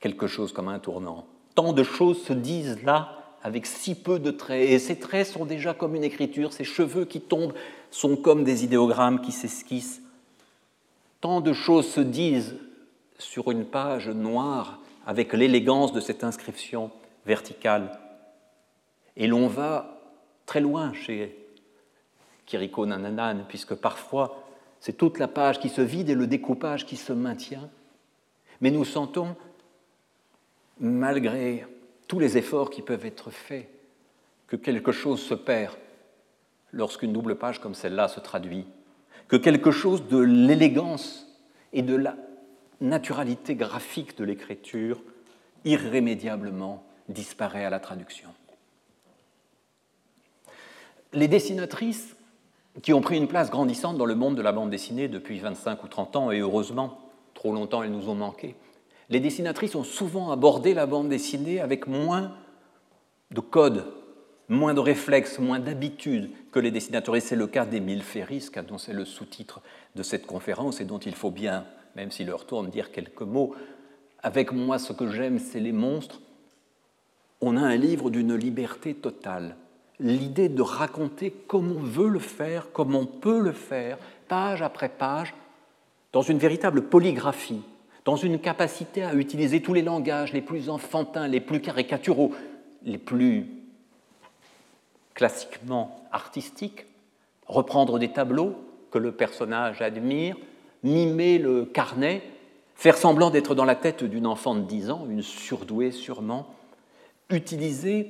[0.00, 1.24] quelque chose comme un tournant.
[1.54, 5.44] Tant de choses se disent là avec si peu de traits, et ces traits sont
[5.44, 7.54] déjà comme une écriture, ces cheveux qui tombent
[7.90, 10.02] sont comme des idéogrammes qui s'esquissent
[11.20, 12.56] Tant de choses se disent
[13.18, 16.90] sur une page noire avec l'élégance de cette inscription
[17.26, 17.98] verticale.
[19.16, 20.00] Et l'on va
[20.46, 21.36] très loin chez
[22.46, 24.46] Kiriko Nananan, puisque parfois
[24.80, 27.68] c'est toute la page qui se vide et le découpage qui se maintient.
[28.62, 29.36] Mais nous sentons,
[30.78, 31.66] malgré
[32.10, 33.70] tous les efforts qui peuvent être faits,
[34.48, 35.76] que quelque chose se perd
[36.72, 38.66] lorsqu'une double page comme celle-là se traduit
[39.28, 41.28] que quelque chose de l'élégance
[41.72, 42.16] et de la
[42.80, 45.00] naturalité graphique de l'écriture
[45.64, 48.30] irrémédiablement disparaît à la traduction.
[51.12, 52.16] Les dessinatrices
[52.82, 55.84] qui ont pris une place grandissante dans le monde de la bande dessinée depuis 25
[55.84, 56.98] ou 30 ans, et heureusement,
[57.34, 58.56] trop longtemps elles nous ont manqué,
[59.10, 62.32] les dessinatrices ont souvent abordé la bande dessinée avec moins
[63.32, 63.84] de codes,
[64.48, 67.16] moins de réflexes, moins d'habitude que les dessinateurs.
[67.16, 69.60] Et c'est le cas d'Émile Ferris, dont c'est le sous-titre
[69.96, 71.64] de cette conférence et dont il faut bien,
[71.96, 73.54] même s'il leur tourne, dire quelques mots.
[74.22, 76.20] Avec moi, ce que j'aime, c'est les monstres.
[77.40, 79.56] On a un livre d'une liberté totale.
[79.98, 84.88] L'idée de raconter comme on veut le faire, comme on peut le faire, page après
[84.88, 85.34] page,
[86.12, 87.62] dans une véritable polygraphie,
[88.04, 92.32] dans une capacité à utiliser tous les langages les plus enfantins, les plus caricaturaux,
[92.82, 93.46] les plus
[95.14, 96.86] classiquement artistiques,
[97.46, 98.54] reprendre des tableaux
[98.90, 100.36] que le personnage admire,
[100.82, 102.22] mimer le carnet,
[102.74, 106.46] faire semblant d'être dans la tête d'une enfant de 10 ans, une surdouée sûrement,
[107.28, 108.08] utiliser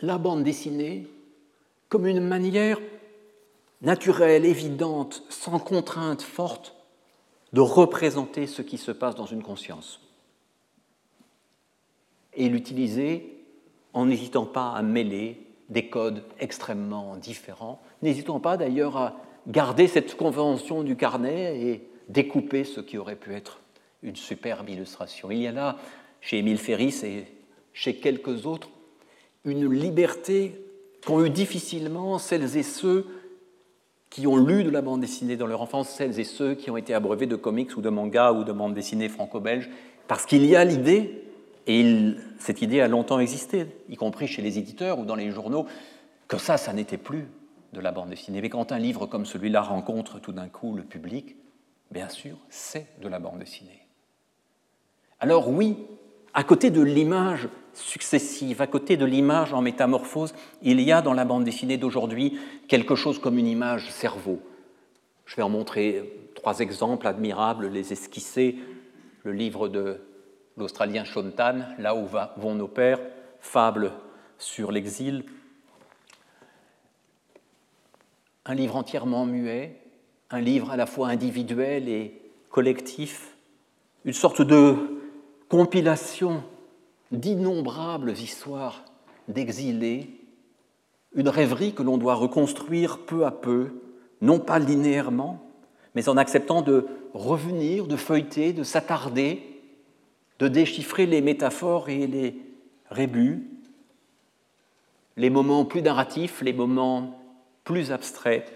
[0.00, 1.06] la bande dessinée
[1.88, 2.80] comme une manière
[3.82, 6.73] naturelle, évidente, sans contrainte forte,
[7.54, 10.00] de représenter ce qui se passe dans une conscience.
[12.34, 13.44] Et l'utiliser
[13.92, 19.14] en n'hésitant pas à mêler des codes extrêmement différents, n'hésitant pas d'ailleurs à
[19.46, 23.60] garder cette convention du carnet et découper ce qui aurait pu être
[24.02, 25.30] une superbe illustration.
[25.30, 25.76] Il y a là,
[26.20, 27.26] chez Émile Ferris et
[27.72, 28.68] chez quelques autres,
[29.44, 30.60] une liberté
[31.06, 33.06] qu'ont eu difficilement celles et ceux
[34.14, 36.76] qui ont lu de la bande dessinée dans leur enfance, celles et ceux qui ont
[36.76, 39.68] été abreuvés de comics ou de mangas ou de bande dessinée franco-belge,
[40.06, 41.24] parce qu'il y a l'idée,
[41.66, 45.66] et cette idée a longtemps existé, y compris chez les éditeurs ou dans les journaux,
[46.28, 47.26] que ça, ça n'était plus
[47.72, 48.40] de la bande dessinée.
[48.40, 51.34] Mais quand un livre comme celui-là rencontre tout d'un coup le public,
[51.90, 53.82] bien sûr, c'est de la bande dessinée.
[55.18, 55.76] Alors oui,
[56.34, 61.14] à côté de l'image successive, à côté de l'image en métamorphose, il y a dans
[61.14, 62.38] la bande dessinée d'aujourd'hui
[62.68, 64.40] quelque chose comme une image cerveau.
[65.26, 68.58] Je vais en montrer trois exemples admirables, les esquisser.
[69.22, 70.00] Le livre de
[70.56, 72.06] l'Australien Shontan, Là où
[72.36, 73.00] vont nos pères,
[73.40, 73.92] fable
[74.36, 75.24] sur l'exil.
[78.44, 79.80] Un livre entièrement muet,
[80.30, 82.20] un livre à la fois individuel et
[82.50, 83.36] collectif,
[84.04, 85.03] une sorte de
[85.48, 86.42] compilation
[87.12, 88.84] d'innombrables histoires
[89.28, 90.10] d'exilés,
[91.14, 93.80] une rêverie que l'on doit reconstruire peu à peu,
[94.20, 95.40] non pas linéairement,
[95.94, 99.42] mais en acceptant de revenir, de feuilleter, de s'attarder,
[100.38, 102.36] de déchiffrer les métaphores et les
[102.90, 103.48] rébus,
[105.16, 107.20] les moments plus narratifs, les moments
[107.62, 108.52] plus abstraits.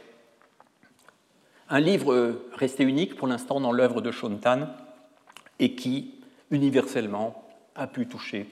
[1.69, 4.69] Un livre resté unique pour l'instant dans l'œuvre de Shontan
[5.61, 6.15] et qui,
[6.51, 7.45] universellement,
[7.75, 8.49] a pu toucher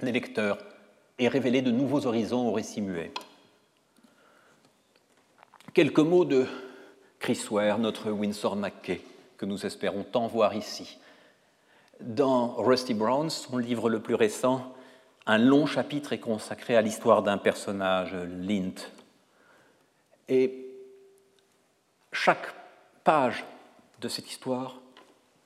[0.00, 0.58] les lecteurs
[1.18, 3.12] et révéler de nouveaux horizons au récit muet.
[5.72, 6.46] Quelques mots de
[7.18, 9.00] Chris Ware, notre Winsor McKay,
[9.38, 10.98] que nous espérons tant voir ici.
[12.00, 14.74] Dans Rusty Brown, son livre le plus récent,
[15.26, 18.74] un long chapitre est consacré à l'histoire d'un personnage, Lint.
[20.28, 20.66] Et
[22.12, 22.46] chaque
[23.04, 23.44] page
[24.00, 24.80] de cette histoire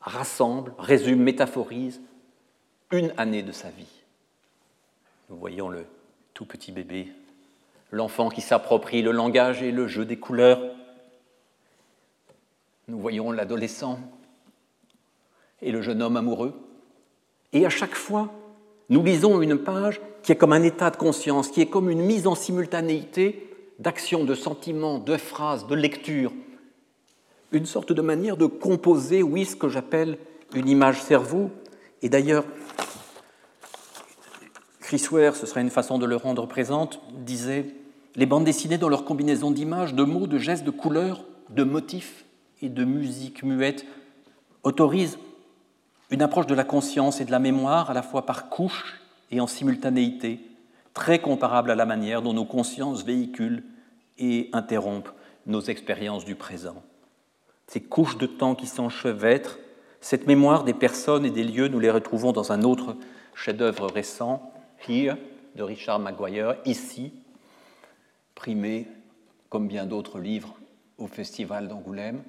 [0.09, 2.01] rassemble, résume, métaphorise
[2.91, 4.03] une année de sa vie.
[5.31, 5.87] Nous voyons le
[6.35, 7.09] tout petit bébé,
[7.93, 10.61] l'enfant qui s'approprie le langage et le jeu des couleurs.
[12.89, 14.01] Nous voyons l'adolescent
[15.61, 16.55] et le jeune homme amoureux.
[17.53, 18.33] Et à chaque fois,
[18.89, 22.01] nous lisons une page qui est comme un état de conscience, qui est comme une
[22.01, 23.45] mise en simultanéité
[23.79, 26.33] d'actions, de sentiments, de phrases, de lectures.
[27.53, 30.19] Une sorte de manière de composer, oui, ce que j'appelle
[30.55, 31.51] une image cerveau.
[32.03, 32.45] Et d'ailleurs,
[34.81, 37.75] Chris Ware, ce serait une façon de le rendre présente, disait
[38.17, 42.25] Les bandes dessinées dans leur combinaison d'images, de mots, de gestes, de couleurs, de motifs
[42.61, 43.87] et de musique muette
[44.63, 45.19] autorisent
[46.11, 49.01] une approche de la conscience et de la mémoire à la fois par couche
[49.31, 50.41] et en simultanéité,
[50.95, 53.65] très comparable à la manière dont nos consciences véhiculent
[54.19, 55.13] et interrompent
[55.47, 56.83] nos expériences du présent.
[57.69, 59.59] Ces couches de temps qui s'enchevêtrent,
[60.01, 62.97] cette mémoire des personnes et des lieux, nous les retrouvons dans un autre
[63.35, 64.53] chef-d'œuvre récent,
[64.89, 65.17] Here
[65.55, 67.13] de Richard Maguire, ici,
[68.35, 68.89] primé,
[69.51, 70.55] comme bien d'autres livres,
[70.97, 72.23] au Festival d'Angoulême.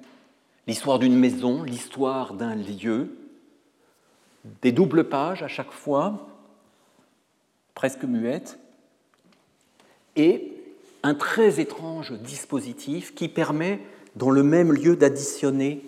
[0.66, 3.16] L'histoire d'une maison, l'histoire d'un lieu,
[4.62, 6.28] des doubles pages à chaque fois,
[7.74, 8.58] presque muettes,
[10.16, 10.52] et
[11.02, 13.80] un très étrange dispositif qui permet,
[14.16, 15.82] dans le même lieu, d'additionner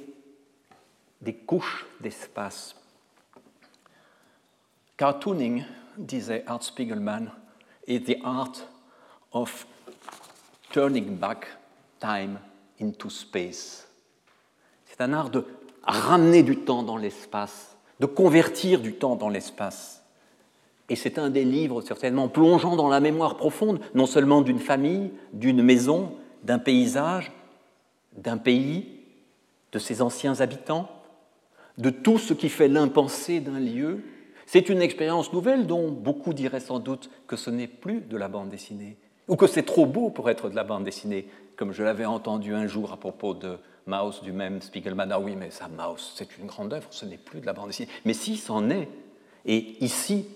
[1.21, 2.77] des couches d'espace.
[4.97, 5.65] Cartooning
[5.97, 7.31] disait Art Spiegelman,
[7.87, 8.69] is the art
[9.33, 9.67] of
[10.71, 11.47] turning back
[12.01, 12.39] time
[12.81, 13.87] into space.
[14.87, 15.45] C'est un art de
[15.83, 20.03] ramener du temps dans l'espace, de convertir du temps dans l'espace.
[20.89, 25.11] Et c'est un des livres certainement plongeant dans la mémoire profonde, non seulement d'une famille,
[25.33, 27.33] d'une maison, d'un paysage,
[28.17, 29.01] d'un pays,
[29.73, 30.89] de ses anciens habitants,
[31.79, 34.03] de tout ce qui fait l'impensé d'un lieu.
[34.47, 38.29] C'est une expérience nouvelle dont beaucoup diraient sans doute que ce n'est plus de la
[38.29, 38.97] bande dessinée,
[39.29, 41.27] ou que c'est trop beau pour être de la bande dessinée,
[41.57, 45.11] comme je l'avais entendu un jour à propos de Maus du même Spiegelman.
[45.11, 47.69] Ah oui, mais ça, Maus, c'est une grande œuvre, ce n'est plus de la bande
[47.69, 47.89] dessinée.
[48.05, 48.89] Mais si, c'en est.
[49.45, 50.27] Et ici,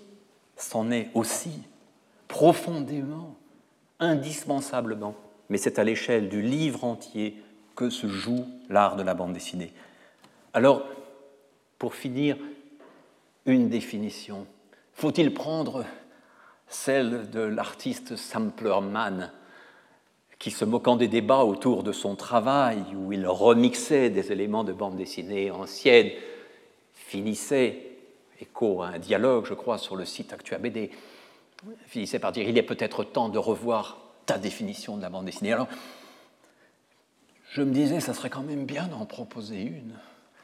[0.57, 1.61] c'en est aussi,
[2.27, 3.35] profondément,
[3.99, 5.15] indispensablement.
[5.49, 7.41] Mais c'est à l'échelle du livre entier
[7.77, 9.71] que se joue l'art de la bande dessinée.
[10.53, 10.83] Alors,
[11.77, 12.35] pour finir,
[13.45, 14.45] une définition.
[14.93, 15.85] Faut-il prendre
[16.67, 19.31] celle de l'artiste Samplerman
[20.37, 24.73] qui, se moquant des débats autour de son travail, où il remixait des éléments de
[24.73, 26.09] bande dessinée ancienne,
[26.93, 27.97] finissait,
[28.41, 30.91] écho à un dialogue, je crois, sur le site ActuaBD,
[31.87, 35.53] finissait par dire il est peut-être temps de revoir ta définition de la bande dessinée.
[35.53, 35.67] Alors,
[37.49, 39.93] je me disais, ça serait quand même bien d'en proposer une,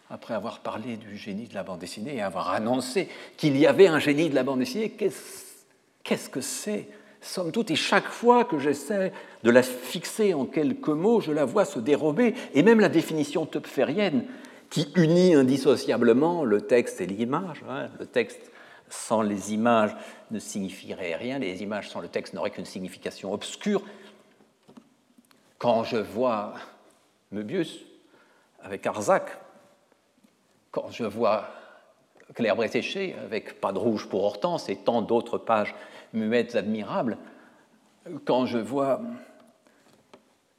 [0.09, 3.87] après avoir parlé du génie de la bande dessinée et avoir annoncé qu'il y avait
[3.87, 4.91] un génie de la bande dessinée.
[4.91, 6.87] Qu'est-ce que c'est?
[7.21, 9.13] Somme toute, et chaque fois que j'essaie
[9.43, 13.45] de la fixer en quelques mots, je la vois se dérober, et même la définition
[13.45, 14.25] topférienne,
[14.69, 17.63] qui unit indissociablement le texte et l'image.
[17.69, 17.89] Hein.
[17.99, 18.51] le texte
[18.89, 19.95] sans les images
[20.31, 23.81] ne signifierait rien, les images sans le texte n'auraient qu'une signification obscure.
[25.57, 26.55] Quand je vois
[27.33, 27.79] Möbius
[28.61, 29.37] avec Arzac,
[30.71, 31.47] quand je vois
[32.33, 35.75] Claire Bretéché avec Pas de rouge pour Hortense et tant d'autres pages
[36.13, 37.17] muettes admirables,
[38.25, 39.01] quand je vois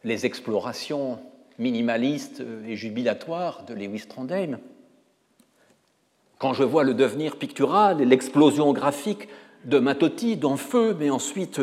[0.02, 1.18] les explorations
[1.59, 4.59] minimalistes et jubilatoires de Lewis Trondheim,
[6.38, 9.28] quand je vois le devenir pictural et l'explosion graphique
[9.64, 11.60] de Matotti dans Feu, mais ensuite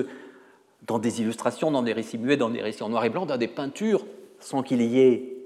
[0.88, 3.38] dans des illustrations, dans des récits muets, dans des récits en noir et blanc, dans
[3.38, 4.06] des peintures,
[4.42, 5.38] sans qu'il y ait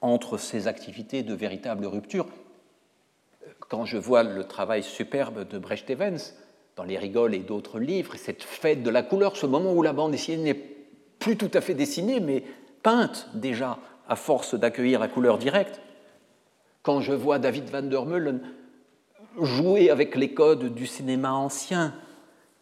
[0.00, 2.26] entre ces activités de véritable rupture.
[3.68, 6.18] Quand je vois le travail superbe de Brecht Evans,
[6.76, 9.92] dans Les Rigoles et d'autres livres, cette fête de la couleur, ce moment où la
[9.92, 10.62] bande dessinée n'est
[11.18, 12.44] plus tout à fait dessinée, mais
[12.82, 13.78] peinte déjà
[14.08, 15.80] à force d'accueillir la couleur directe.
[16.82, 18.40] Quand je vois David van der Meulen
[19.40, 21.94] jouer avec les codes du cinéma ancien,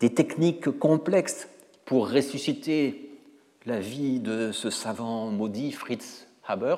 [0.01, 1.49] des techniques complexes
[1.85, 3.06] pour ressusciter
[3.67, 6.77] la vie de ce savant maudit Fritz Haber,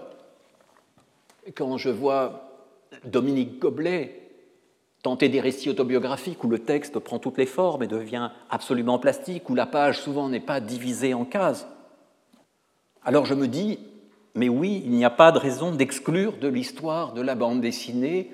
[1.55, 2.65] quand je vois
[3.05, 4.23] Dominique Goblet
[5.03, 9.51] tenter des récits autobiographiques où le texte prend toutes les formes et devient absolument plastique,
[9.51, 11.69] où la page souvent n'est pas divisée en cases.
[13.05, 13.79] Alors je me dis,
[14.35, 18.33] mais oui, il n'y a pas de raison d'exclure de l'histoire de la bande dessinée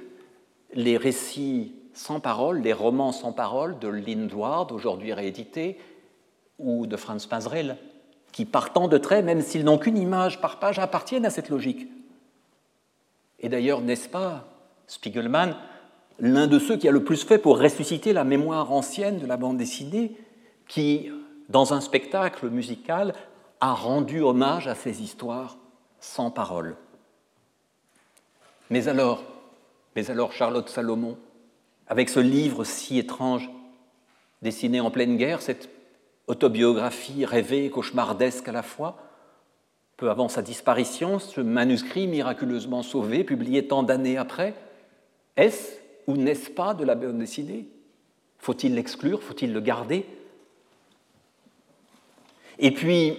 [0.72, 5.78] les récits sans parole, les romans sans parole de Lindward, aujourd'hui réédités,
[6.58, 7.78] ou de Franz Pasrell,
[8.34, 11.86] qui partant de traits, même s'ils n'ont qu'une image par page, appartiennent à cette logique.
[13.38, 14.44] Et d'ailleurs, n'est-ce pas,
[14.88, 15.54] Spiegelman,
[16.18, 19.36] l'un de ceux qui a le plus fait pour ressusciter la mémoire ancienne de la
[19.36, 20.16] bande dessinée,
[20.66, 21.12] qui,
[21.48, 23.14] dans un spectacle musical,
[23.60, 25.56] a rendu hommage à ces histoires
[26.00, 26.74] sans parole.
[28.68, 29.22] Mais alors,
[30.32, 31.16] Charlotte Salomon,
[31.86, 33.48] avec ce livre si étrange,
[34.42, 35.68] dessiné en pleine guerre, cette
[36.26, 38.96] autobiographie rêvée, cauchemardesque à la fois,
[39.96, 44.54] peu avant sa disparition, ce manuscrit miraculeusement sauvé, publié tant d'années après,
[45.36, 47.68] est-ce ou n'est-ce pas de la bande dessinée?
[48.38, 49.22] Faut-il l'exclure?
[49.22, 50.06] Faut-il le garder?
[52.58, 53.16] Et puis,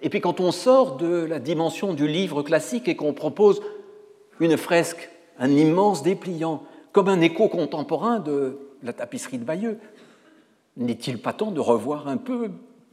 [0.00, 3.62] et puis quand on sort de la dimension du livre classique et qu'on propose
[4.40, 6.62] une fresque, un immense dépliant,
[6.92, 9.78] comme un écho contemporain de la tapisserie de Bayeux,
[10.76, 12.50] n'est-il pas temps de revoir un peu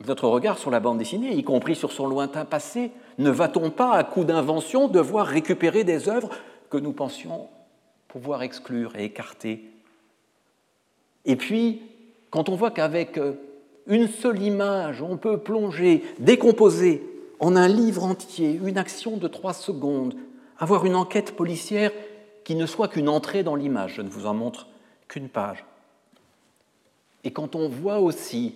[0.07, 2.91] notre regard sur la bande dessinée, y compris sur son lointain passé?
[3.17, 6.29] Ne va-t-on pas, à coup d'invention, devoir récupérer des œuvres
[6.69, 7.49] que nous pensions
[8.07, 9.69] pouvoir exclure et écarter?
[11.25, 11.81] Et puis,
[12.29, 13.33] quand on voit qu'avec euh,
[13.87, 17.03] une seule image, on peut plonger, décomposer
[17.39, 20.15] en un livre entier, une action de trois secondes,
[20.57, 21.91] avoir une enquête policière
[22.43, 24.67] qui ne soit qu'une entrée dans l'image, je ne vous en montre
[25.07, 25.63] qu'une page.
[27.23, 28.55] Et quand on voit aussi,